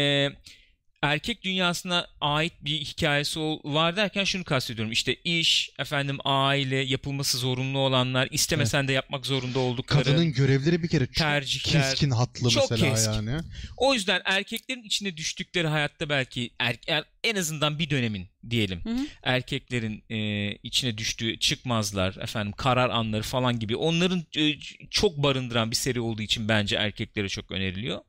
[1.02, 4.92] erkek dünyasına ait bir hikayesi ol- var derken şunu kastediyorum.
[4.92, 10.04] İşte iş, efendim aile, yapılması zorunlu olanlar, istemesen de yapmak zorunda oldukları.
[10.04, 11.82] Kadının görevleri bir kere çok Tercihler.
[11.82, 13.12] keskin hatlı Çok mesela keskin.
[13.12, 13.40] yani.
[13.76, 18.84] O yüzden erkeklerin içine düştükleri hayatta belki er- er- en azından bir dönemin diyelim.
[18.84, 19.06] Hı hı.
[19.22, 23.76] Erkeklerin e, içine düştüğü çıkmazlar, efendim karar anları falan gibi.
[23.76, 24.54] Onların e,
[24.90, 28.00] çok barındıran bir seri olduğu için bence erkeklere çok öneriliyor.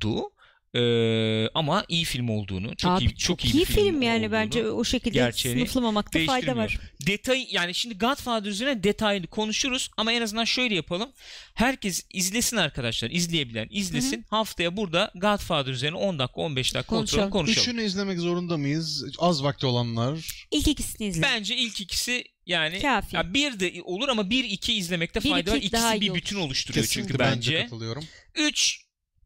[0.00, 0.22] Du.
[0.74, 4.70] E, ama iyi film olduğunu, çok Abi iyi çok, iyi, bir film, yani olduğunu bence
[4.70, 6.78] o şekilde sınıflamamakta fayda var.
[7.06, 11.12] Detay yani şimdi Godfather üzerine detaylı konuşuruz ama en azından şöyle yapalım.
[11.54, 13.10] Herkes izlesin arkadaşlar.
[13.10, 14.24] izleyebilen izlesin.
[14.30, 17.30] Haftaya burada Godfather üzerine 10 dakika 15 dakika Konuşalım.
[17.30, 17.62] konuşalım.
[17.62, 19.04] Üçünü izlemek zorunda mıyız?
[19.18, 20.46] Az vakti olanlar.
[20.50, 21.22] İlk ikisini izle.
[21.22, 23.16] Bence ilk ikisi yani Kafi.
[23.16, 25.56] ya bir de olur ama bir iki izlemekte Bir, fayda var.
[25.56, 26.18] İkisi bir iyi olur.
[26.18, 27.62] bütün oluşturuyor Kesinlikle çünkü ben de bence.
[27.62, 28.04] katılıyorum.
[28.34, 28.81] 3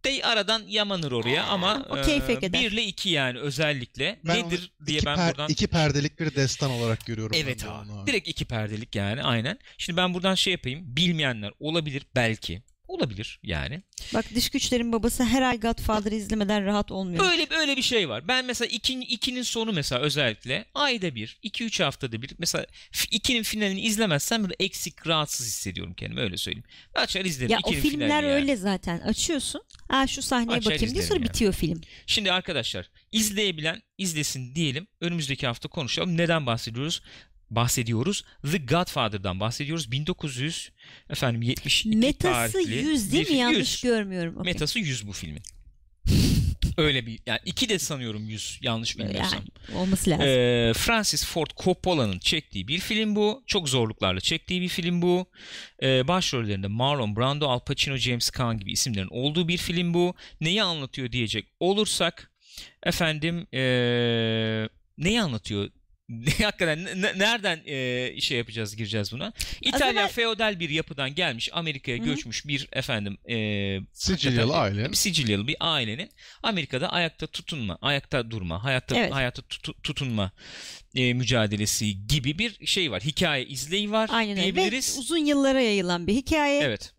[0.06, 2.60] de aradan yamanır oraya ama o keyfe kadar.
[2.60, 4.18] 1 ile 2 yani özellikle.
[4.24, 5.48] Ben Nedir onu diye ben per- buradan...
[5.48, 7.36] iki perdelik bir destan olarak görüyorum.
[7.38, 7.90] Evet abi.
[7.92, 9.58] onu Direkt iki perdelik yani aynen.
[9.78, 10.96] Şimdi ben buradan şey yapayım.
[10.96, 12.62] Bilmeyenler olabilir belki.
[12.88, 13.82] Olabilir yani.
[14.14, 17.30] Bak dış güçlerin babası her ay Godfather izlemeden rahat olmuyor.
[17.32, 18.28] Öyle öyle bir şey var.
[18.28, 23.80] Ben mesela 2'nin ikinin sonu mesela özellikle ayda bir, 2-3 haftada bir mesela 2'nin finalini
[23.80, 26.64] izlemezsem böyle eksik, rahatsız hissediyorum kendimi öyle söyleyeyim.
[26.94, 28.26] Açar izlerim Ya o 2'nin filmler yani.
[28.32, 28.98] öyle zaten.
[28.98, 29.62] Açıyorsun.
[29.88, 31.28] Aa şu sahneye Açar bakayım diye sonra yani.
[31.28, 31.80] bitiyor film.
[32.06, 34.86] Şimdi arkadaşlar izleyebilen izlesin diyelim.
[35.00, 36.16] Önümüzdeki hafta konuşalım.
[36.16, 37.02] Neden bahsediyoruz?
[37.50, 38.24] Bahsediyoruz.
[38.52, 39.90] The Godfather'dan bahsediyoruz.
[39.90, 40.72] 1900
[41.10, 43.36] efendim 72 Metası tarihli 100 değil mi?
[43.36, 43.92] Yanlış 100.
[43.92, 44.36] görmüyorum.
[44.36, 44.52] Okey.
[44.52, 45.42] Metası 100 bu filmin.
[46.76, 49.42] Öyle bir yani iki de sanıyorum 100 yanlış bilmiyorsam.
[49.68, 50.26] Yani olması lazım.
[50.26, 53.42] Ee, Francis Ford Coppola'nın çektiği bir film bu.
[53.46, 55.26] Çok zorluklarla çektiği bir film bu.
[55.82, 60.14] Ee, başrollerinde Marlon Brando, Al Pacino, James Caan gibi isimlerin olduğu bir film bu.
[60.40, 62.30] Neyi anlatıyor diyecek olursak
[62.82, 64.68] efendim ee,
[64.98, 65.70] neyi anlatıyor?
[66.42, 69.32] Hakikaten ne- nereden ee, şey yapacağız gireceğiz buna?
[69.60, 74.90] İtalya zaman- feodal bir yapıdan gelmiş Amerika'ya göçmüş bir efendim ee, Sicilyalı aile.
[74.90, 76.10] bir Sicilyalı bir ailenin
[76.42, 79.12] Amerika'da ayakta tutunma, ayakta durma, hayatta Evet.
[79.12, 80.32] hayata tutu- tutunma
[80.94, 83.02] e, mücadelesi gibi bir şey var.
[83.02, 84.48] Hikaye izleyi var Aynen öyle.
[84.48, 84.96] Ve diyebiliriz.
[84.98, 86.62] uzun yıllara yayılan bir hikaye.
[86.62, 86.92] Evet.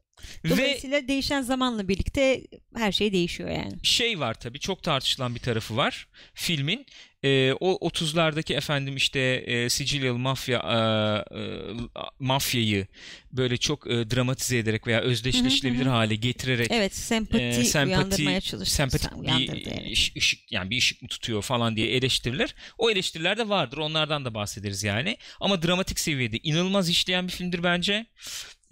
[0.43, 2.43] Ve Dolayısıyla değişen zamanla birlikte
[2.76, 3.74] her şey değişiyor yani.
[3.84, 6.86] şey var tabii çok tartışılan bir tarafı var filmin.
[7.24, 11.43] E, o 30'lardaki efendim işte e, Sicilyalı mafya e, e,
[12.20, 12.88] mafyayı
[13.32, 18.76] böyle çok e, dramatize ederek veya özdeşleşilebilir hale getirerek Evet sempati, e, sempati uyandırmaya çalıştı.
[18.76, 20.11] sempatik bir evet.
[20.18, 22.55] ışık yani bir ışık mı tutuyor falan diye eleştirilir.
[22.78, 23.78] O eleştiriler de vardır.
[23.78, 25.18] Onlardan da bahsederiz yani.
[25.39, 28.05] Ama dramatik seviyede inanılmaz işleyen bir filmdir bence.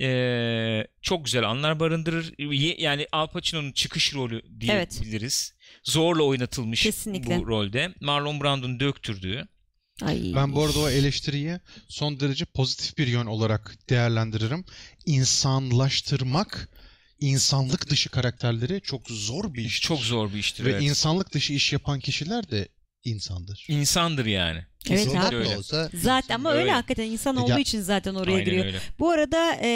[0.02, 2.34] Ee, çok güzel anlar barındırır.
[2.82, 5.54] Yani Al Pacino'nun çıkış rolü diyebiliriz.
[5.84, 7.39] Zorla oynatılmış Kesinlikle.
[7.39, 7.93] bu rolde.
[8.02, 9.48] Marlon Brando'nun döktürdüğü.
[10.02, 10.32] Ay.
[10.36, 14.66] Ben bu arada o eleştiriyi son derece pozitif bir yön olarak değerlendiririm.
[15.06, 16.70] İnsanlaştırmak,
[17.20, 19.82] insanlık dışı karakterleri çok zor bir iş.
[19.82, 20.66] Çok zor bir iştir.
[20.66, 20.84] Ve evet.
[20.84, 22.68] insanlık dışı iş yapan kişiler de
[23.06, 23.66] insandır.
[23.70, 24.60] İnsandır yani.
[24.89, 25.36] Evet abi.
[25.36, 25.58] öyle.
[25.58, 26.72] olsa Zaten ama öyle, Öyle.
[26.72, 28.66] hakikaten insan Ya- olduğu için zaten oraya giriyor.
[28.66, 28.78] öyle.
[28.99, 29.70] Bu arada e,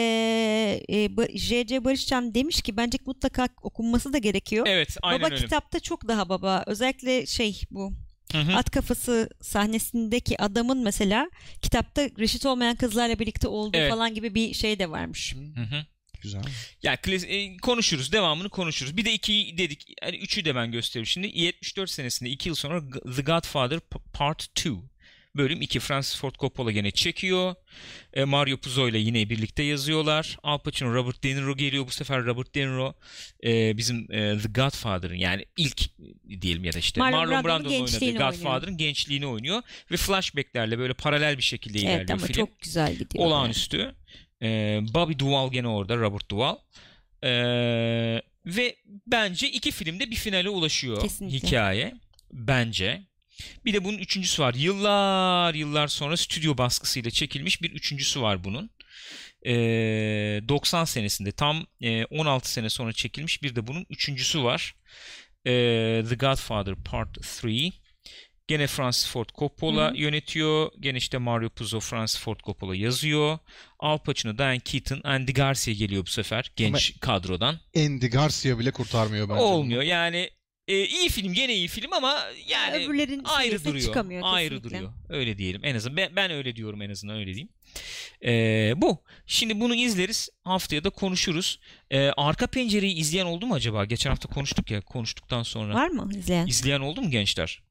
[0.89, 1.83] e, J.C.
[1.83, 4.65] Barışcan demiş ki bence mutlaka okunması da gerekiyor.
[4.69, 5.43] Evet, aynen baba öyle.
[5.43, 6.63] kitapta çok daha baba.
[6.67, 7.93] Özellikle şey bu
[8.31, 8.55] Hı hı.
[8.55, 11.29] at kafası sahnesindeki adamın mesela
[11.61, 13.91] kitapta reşit olmayan kızlarla birlikte olduğu Evet.
[13.91, 15.35] falan gibi bir şey de varmış.
[15.55, 15.85] Hı hı.
[16.21, 16.41] Güzel.
[16.83, 18.97] Ya klas- e, konuşuruz, devamını konuşuruz.
[18.97, 21.39] Bir de ikiyi dedik, yani üçü de ben göstereyim şimdi.
[21.39, 22.81] 74 senesinde, iki yıl sonra
[23.15, 23.79] The Godfather
[24.13, 24.71] Part 2.
[25.35, 27.55] Bölüm 2 Francis Ford Coppola gene çekiyor.
[28.13, 30.37] E, Mario Puzo ile yine birlikte yazıyorlar.
[30.43, 31.87] Al Pacino, Robert De Niro geliyor.
[31.87, 32.93] Bu sefer Robert De Niro
[33.43, 35.81] e, bizim e, The Godfather'ın yani ilk
[36.29, 38.17] e, diyelim ya da işte Marlon Marlon, Brando'nun oynadığı.
[38.17, 39.61] Godfather'ın gençliğini oynuyor.
[39.91, 42.35] Ve flashbacklerle böyle paralel bir şekilde ilerliyor Evet ama film.
[42.35, 43.25] çok güzel gidiyor.
[43.25, 43.95] Olağanüstü.
[44.41, 45.97] Ee, Bobby Duvall gene orada.
[45.97, 46.57] Robert Duvall.
[47.23, 48.75] Ee, ve
[49.07, 51.47] bence iki filmde bir finale ulaşıyor Kesinlikle.
[51.47, 51.95] hikaye.
[52.33, 53.01] Bence.
[53.65, 54.53] Bir de bunun üçüncüsü var.
[54.53, 58.69] Yıllar yıllar sonra stüdyo baskısıyla çekilmiş bir üçüncüsü var bunun.
[59.45, 59.51] Ee,
[60.49, 64.75] 90 senesinde tam e, 16 sene sonra çekilmiş bir de bunun üçüncüsü var.
[65.45, 67.73] Ee, The Godfather Part 3.
[68.49, 69.97] Gene Francis Ford Coppola Hı hı.
[69.97, 70.71] yönetiyor.
[70.79, 73.39] Gene işte Mario Puzo, Francis Ford Coppola yazıyor.
[73.79, 77.59] Al Pacino, Diane Keaton, Andy Garcia geliyor bu sefer genç kadrodan.
[77.77, 79.41] Andy Garcia bile kurtarmıyor bence.
[79.41, 80.29] Olmuyor yani
[80.67, 83.85] e, iyi film gene iyi film ama yani Öbürlerin ayrı seviyesine duruyor.
[83.85, 84.77] çıkamıyor ayrı kesinlikle.
[84.77, 84.93] duruyor.
[85.09, 85.61] Öyle diyelim.
[85.63, 87.49] En azından ben, ben öyle diyorum en azından öyle diyeyim.
[88.25, 89.03] Ee, bu.
[89.25, 90.29] Şimdi bunu izleriz.
[90.43, 91.59] Haftaya da konuşuruz.
[91.91, 93.85] Ee, arka pencereyi izleyen oldu mu acaba?
[93.85, 94.81] Geçen hafta konuştuk ya.
[94.81, 95.73] Konuştuktan sonra.
[95.73, 96.47] Var mı izleyen?
[96.47, 97.61] İzleyen oldu mu gençler?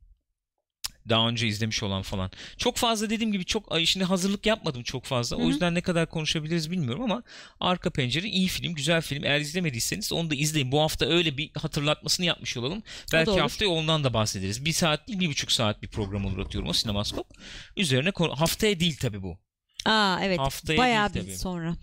[1.09, 2.30] Daha önce izlemiş olan falan.
[2.56, 5.36] Çok fazla dediğim gibi çok şimdi hazırlık yapmadım çok fazla.
[5.36, 7.22] Hı O yüzden ne kadar konuşabiliriz bilmiyorum ama
[7.61, 9.24] Arka Pencere iyi film, güzel film.
[9.24, 10.72] Eğer izlemediyseniz onu da izleyin.
[10.72, 12.82] Bu hafta öyle bir hatırlatmasını yapmış olalım.
[13.12, 14.64] Belki haftaya ondan da bahsederiz.
[14.64, 17.26] Bir saat değil, bir buçuk saat bir program olur atıyorum o sinemaskop.
[17.76, 19.38] Üzerine konu- haftaya değil tabii bu.
[19.85, 20.39] Aa evet.
[20.39, 21.39] Haftaya Bayağı değil bir tabii.
[21.41, 21.76] sonra.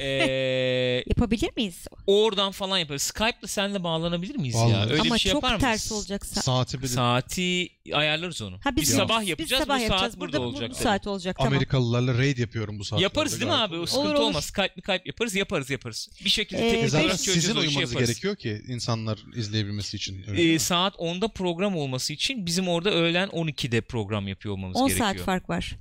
[0.00, 1.84] Ee, Yapabilir miyiz?
[2.06, 3.02] oradan falan yaparız.
[3.02, 4.60] Skype'la seninle bağlanabilir miyiz ya?
[4.60, 4.90] Vallahi.
[4.92, 5.62] Öyle Ama bir şey çok yapar mıyız?
[5.62, 6.22] ters olacak.
[6.22, 8.58] Sa- Saati bile Saati ayarlarız onu.
[8.64, 9.62] Ha, biz, biz, sabah biz yapacağız.
[9.62, 10.12] sabah bu yapacağız.
[10.12, 10.70] saat burada, bu- olacak.
[10.70, 10.82] Bu tabii.
[10.84, 11.52] saat olacak tamam.
[11.52, 13.02] Amerikalılarla raid yapıyorum bu saatte.
[13.02, 13.76] Yaparız değil mi abi?
[13.76, 14.24] O sıkıntı Olur, olur.
[14.24, 14.44] olmaz.
[14.44, 15.34] Skype mi Skype yaparız.
[15.34, 16.08] Yaparız yaparız.
[16.24, 18.08] Bir şekilde Ee, teknik olarak çözeceğiz, sizin uyumanız yaparız.
[18.08, 20.24] gerekiyor ki insanlar izleyebilmesi için.
[20.28, 24.88] Öyle Ee, saat 10'da program olması için bizim orada öğlen 12'de program yapıyor olmamız 10
[24.88, 25.08] gerekiyor.
[25.08, 25.76] saat fark var.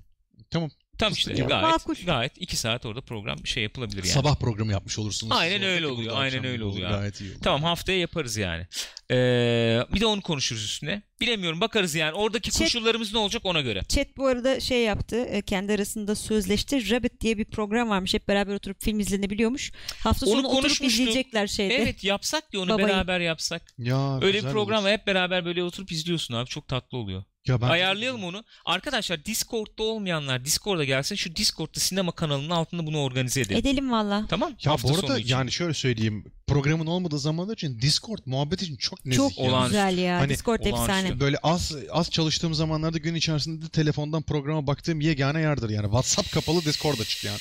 [0.51, 0.69] Tamam.
[0.99, 1.47] Tam işte gibi.
[1.47, 1.95] gayet Makul.
[2.05, 4.07] gayet iki saat orada program şey yapılabilir yani.
[4.13, 5.33] Sabah programı yapmış olursunuz.
[5.35, 6.89] Aynen öyle oluyor, aynen öyle oluyor.
[6.89, 7.39] Gayet iyi olur.
[7.43, 8.67] Tamam haftaya yaparız yani.
[9.11, 11.01] Ee, bir de onu konuşuruz üstüne.
[11.21, 12.13] Bilemiyorum bakarız yani.
[12.13, 13.81] Oradaki Chat- koşullarımız ne olacak ona göre.
[13.87, 15.15] Chat bu arada şey yaptı.
[15.25, 16.91] e, Kendi arasında sözleşti.
[16.91, 18.13] Rabbit diye bir program varmış.
[18.13, 19.71] Hep beraber oturup film izlenebiliyormuş.
[20.03, 21.75] Hafta Onu sonu oturup izleyecekler şeyde.
[21.75, 22.87] Evet yapsak ya onu Babayı.
[22.87, 23.61] beraber yapsak.
[23.77, 24.85] Ya, Öyle bir program olur.
[24.85, 26.49] var hep beraber böyle oturup izliyorsun abi.
[26.49, 27.23] Çok tatlı oluyor.
[27.47, 28.43] Ya ben- Ayarlayalım onu.
[28.65, 31.15] Arkadaşlar Discord'da olmayanlar Discord'a gelsin.
[31.15, 33.57] Şu Discord'da sinema kanalının altında bunu organize edelim.
[33.59, 34.25] Edelim valla.
[34.29, 34.55] Tamam?
[34.63, 35.29] Ya Hafta bu sonu arada için.
[35.29, 36.31] yani şöyle söyleyeyim.
[36.47, 39.17] Programın olmadığı zamanlar için Discord muhabbet için çok nezih.
[39.17, 39.45] Çok ya.
[39.45, 39.71] Olağanüstü.
[39.71, 40.17] güzel ya.
[40.19, 41.19] Hani Discord efsane.
[41.19, 45.85] Böyle az az çalıştığım zamanlarda gün içerisinde de telefondan programa baktığım yegane yerdir yani.
[45.85, 47.39] WhatsApp kapalı Discord açık yani.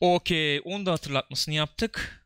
[0.00, 0.60] Okey.
[0.64, 2.22] Onu da hatırlatmasını yaptık.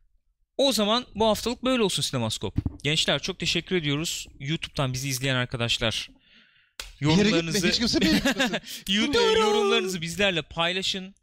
[0.56, 2.54] O zaman bu haftalık böyle olsun Sinemaskop.
[2.82, 4.26] Gençler çok teşekkür ediyoruz.
[4.40, 6.10] YouTube'dan bizi izleyen arkadaşlar.
[7.00, 7.98] Yere gitme, Yorumlarınızı hiç kimse.
[8.88, 11.14] YouTube yorumlarınızı bizlerle paylaşın.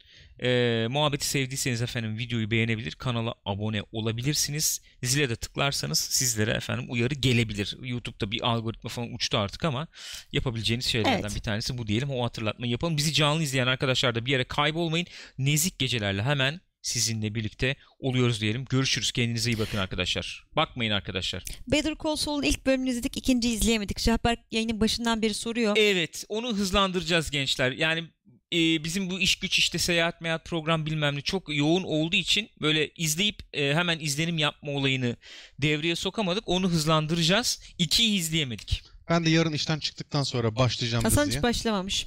[0.42, 4.80] Ee, muhabbeti sevdiyseniz efendim videoyu beğenebilir, kanala abone olabilirsiniz.
[5.02, 7.76] Zile de tıklarsanız sizlere efendim uyarı gelebilir.
[7.82, 9.86] YouTube'da bir algoritma falan uçtu artık ama
[10.32, 11.36] yapabileceğiniz şeylerden Evet.
[11.36, 12.10] bir tanesi bu diyelim.
[12.10, 12.96] O hatırlatmayı yapalım.
[12.96, 15.06] Bizi canlı izleyen arkadaşlar da bir yere kaybolmayın.
[15.38, 18.64] Nezik gecelerle hemen sizinle birlikte oluyoruz diyelim.
[18.64, 19.12] Görüşürüz.
[19.12, 20.44] Kendinize iyi bakın arkadaşlar.
[20.56, 21.44] Bakmayın arkadaşlar.
[21.66, 23.16] Better Call Saul'un ilk bölümünü izledik.
[23.16, 24.00] ikinciyi izleyemedik.
[24.00, 25.76] Şahberk yayının başından beri soruyor.
[25.76, 27.72] Evet, onu hızlandıracağız gençler.
[27.72, 28.04] Yani
[28.52, 32.50] e, bizim bu iş güç işte seyahat meyat program bilmem ne çok yoğun olduğu için
[32.60, 35.16] böyle izleyip e, hemen izlenim yapma olayını
[35.62, 36.44] devreye sokamadık.
[36.46, 37.60] Onu hızlandıracağız.
[37.78, 38.82] İkiyi izleyemedik.
[39.08, 41.38] Ben de yarın işten çıktıktan sonra başlayacağım Hasan diziye.
[41.38, 42.06] hiç başlamamış.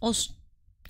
[0.00, 0.36] Olsun.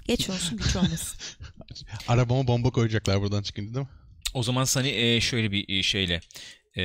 [0.06, 1.18] Geç olsun güç olmasın.
[2.08, 3.92] Arabama bomba koyacaklar buradan çıkınca değil mi?
[4.34, 6.20] O zaman seni e, şöyle bir e, şeyle
[6.76, 6.82] e,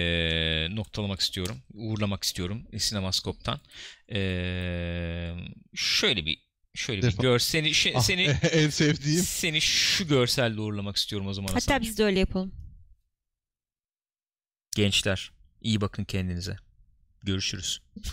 [0.76, 1.57] noktalamak istiyorum.
[1.74, 3.60] Uğurlamak istiyorum Sinemaskop'tan.
[4.12, 4.18] E,
[5.76, 6.38] şöyle bir
[6.76, 7.24] şöyle bir Defol.
[7.24, 8.22] gör seni şu- Ah, seni
[8.52, 9.24] en sevdiğim.
[9.24, 11.48] seni şu görselle uğurlamak istiyorum o zaman.
[11.48, 11.90] Hatta Hasan'cığım.
[11.90, 12.52] biz de öyle yapalım.
[14.76, 15.32] Gençler
[15.62, 16.57] iyi bakın kendinize.
[17.24, 17.82] Görüşürüz.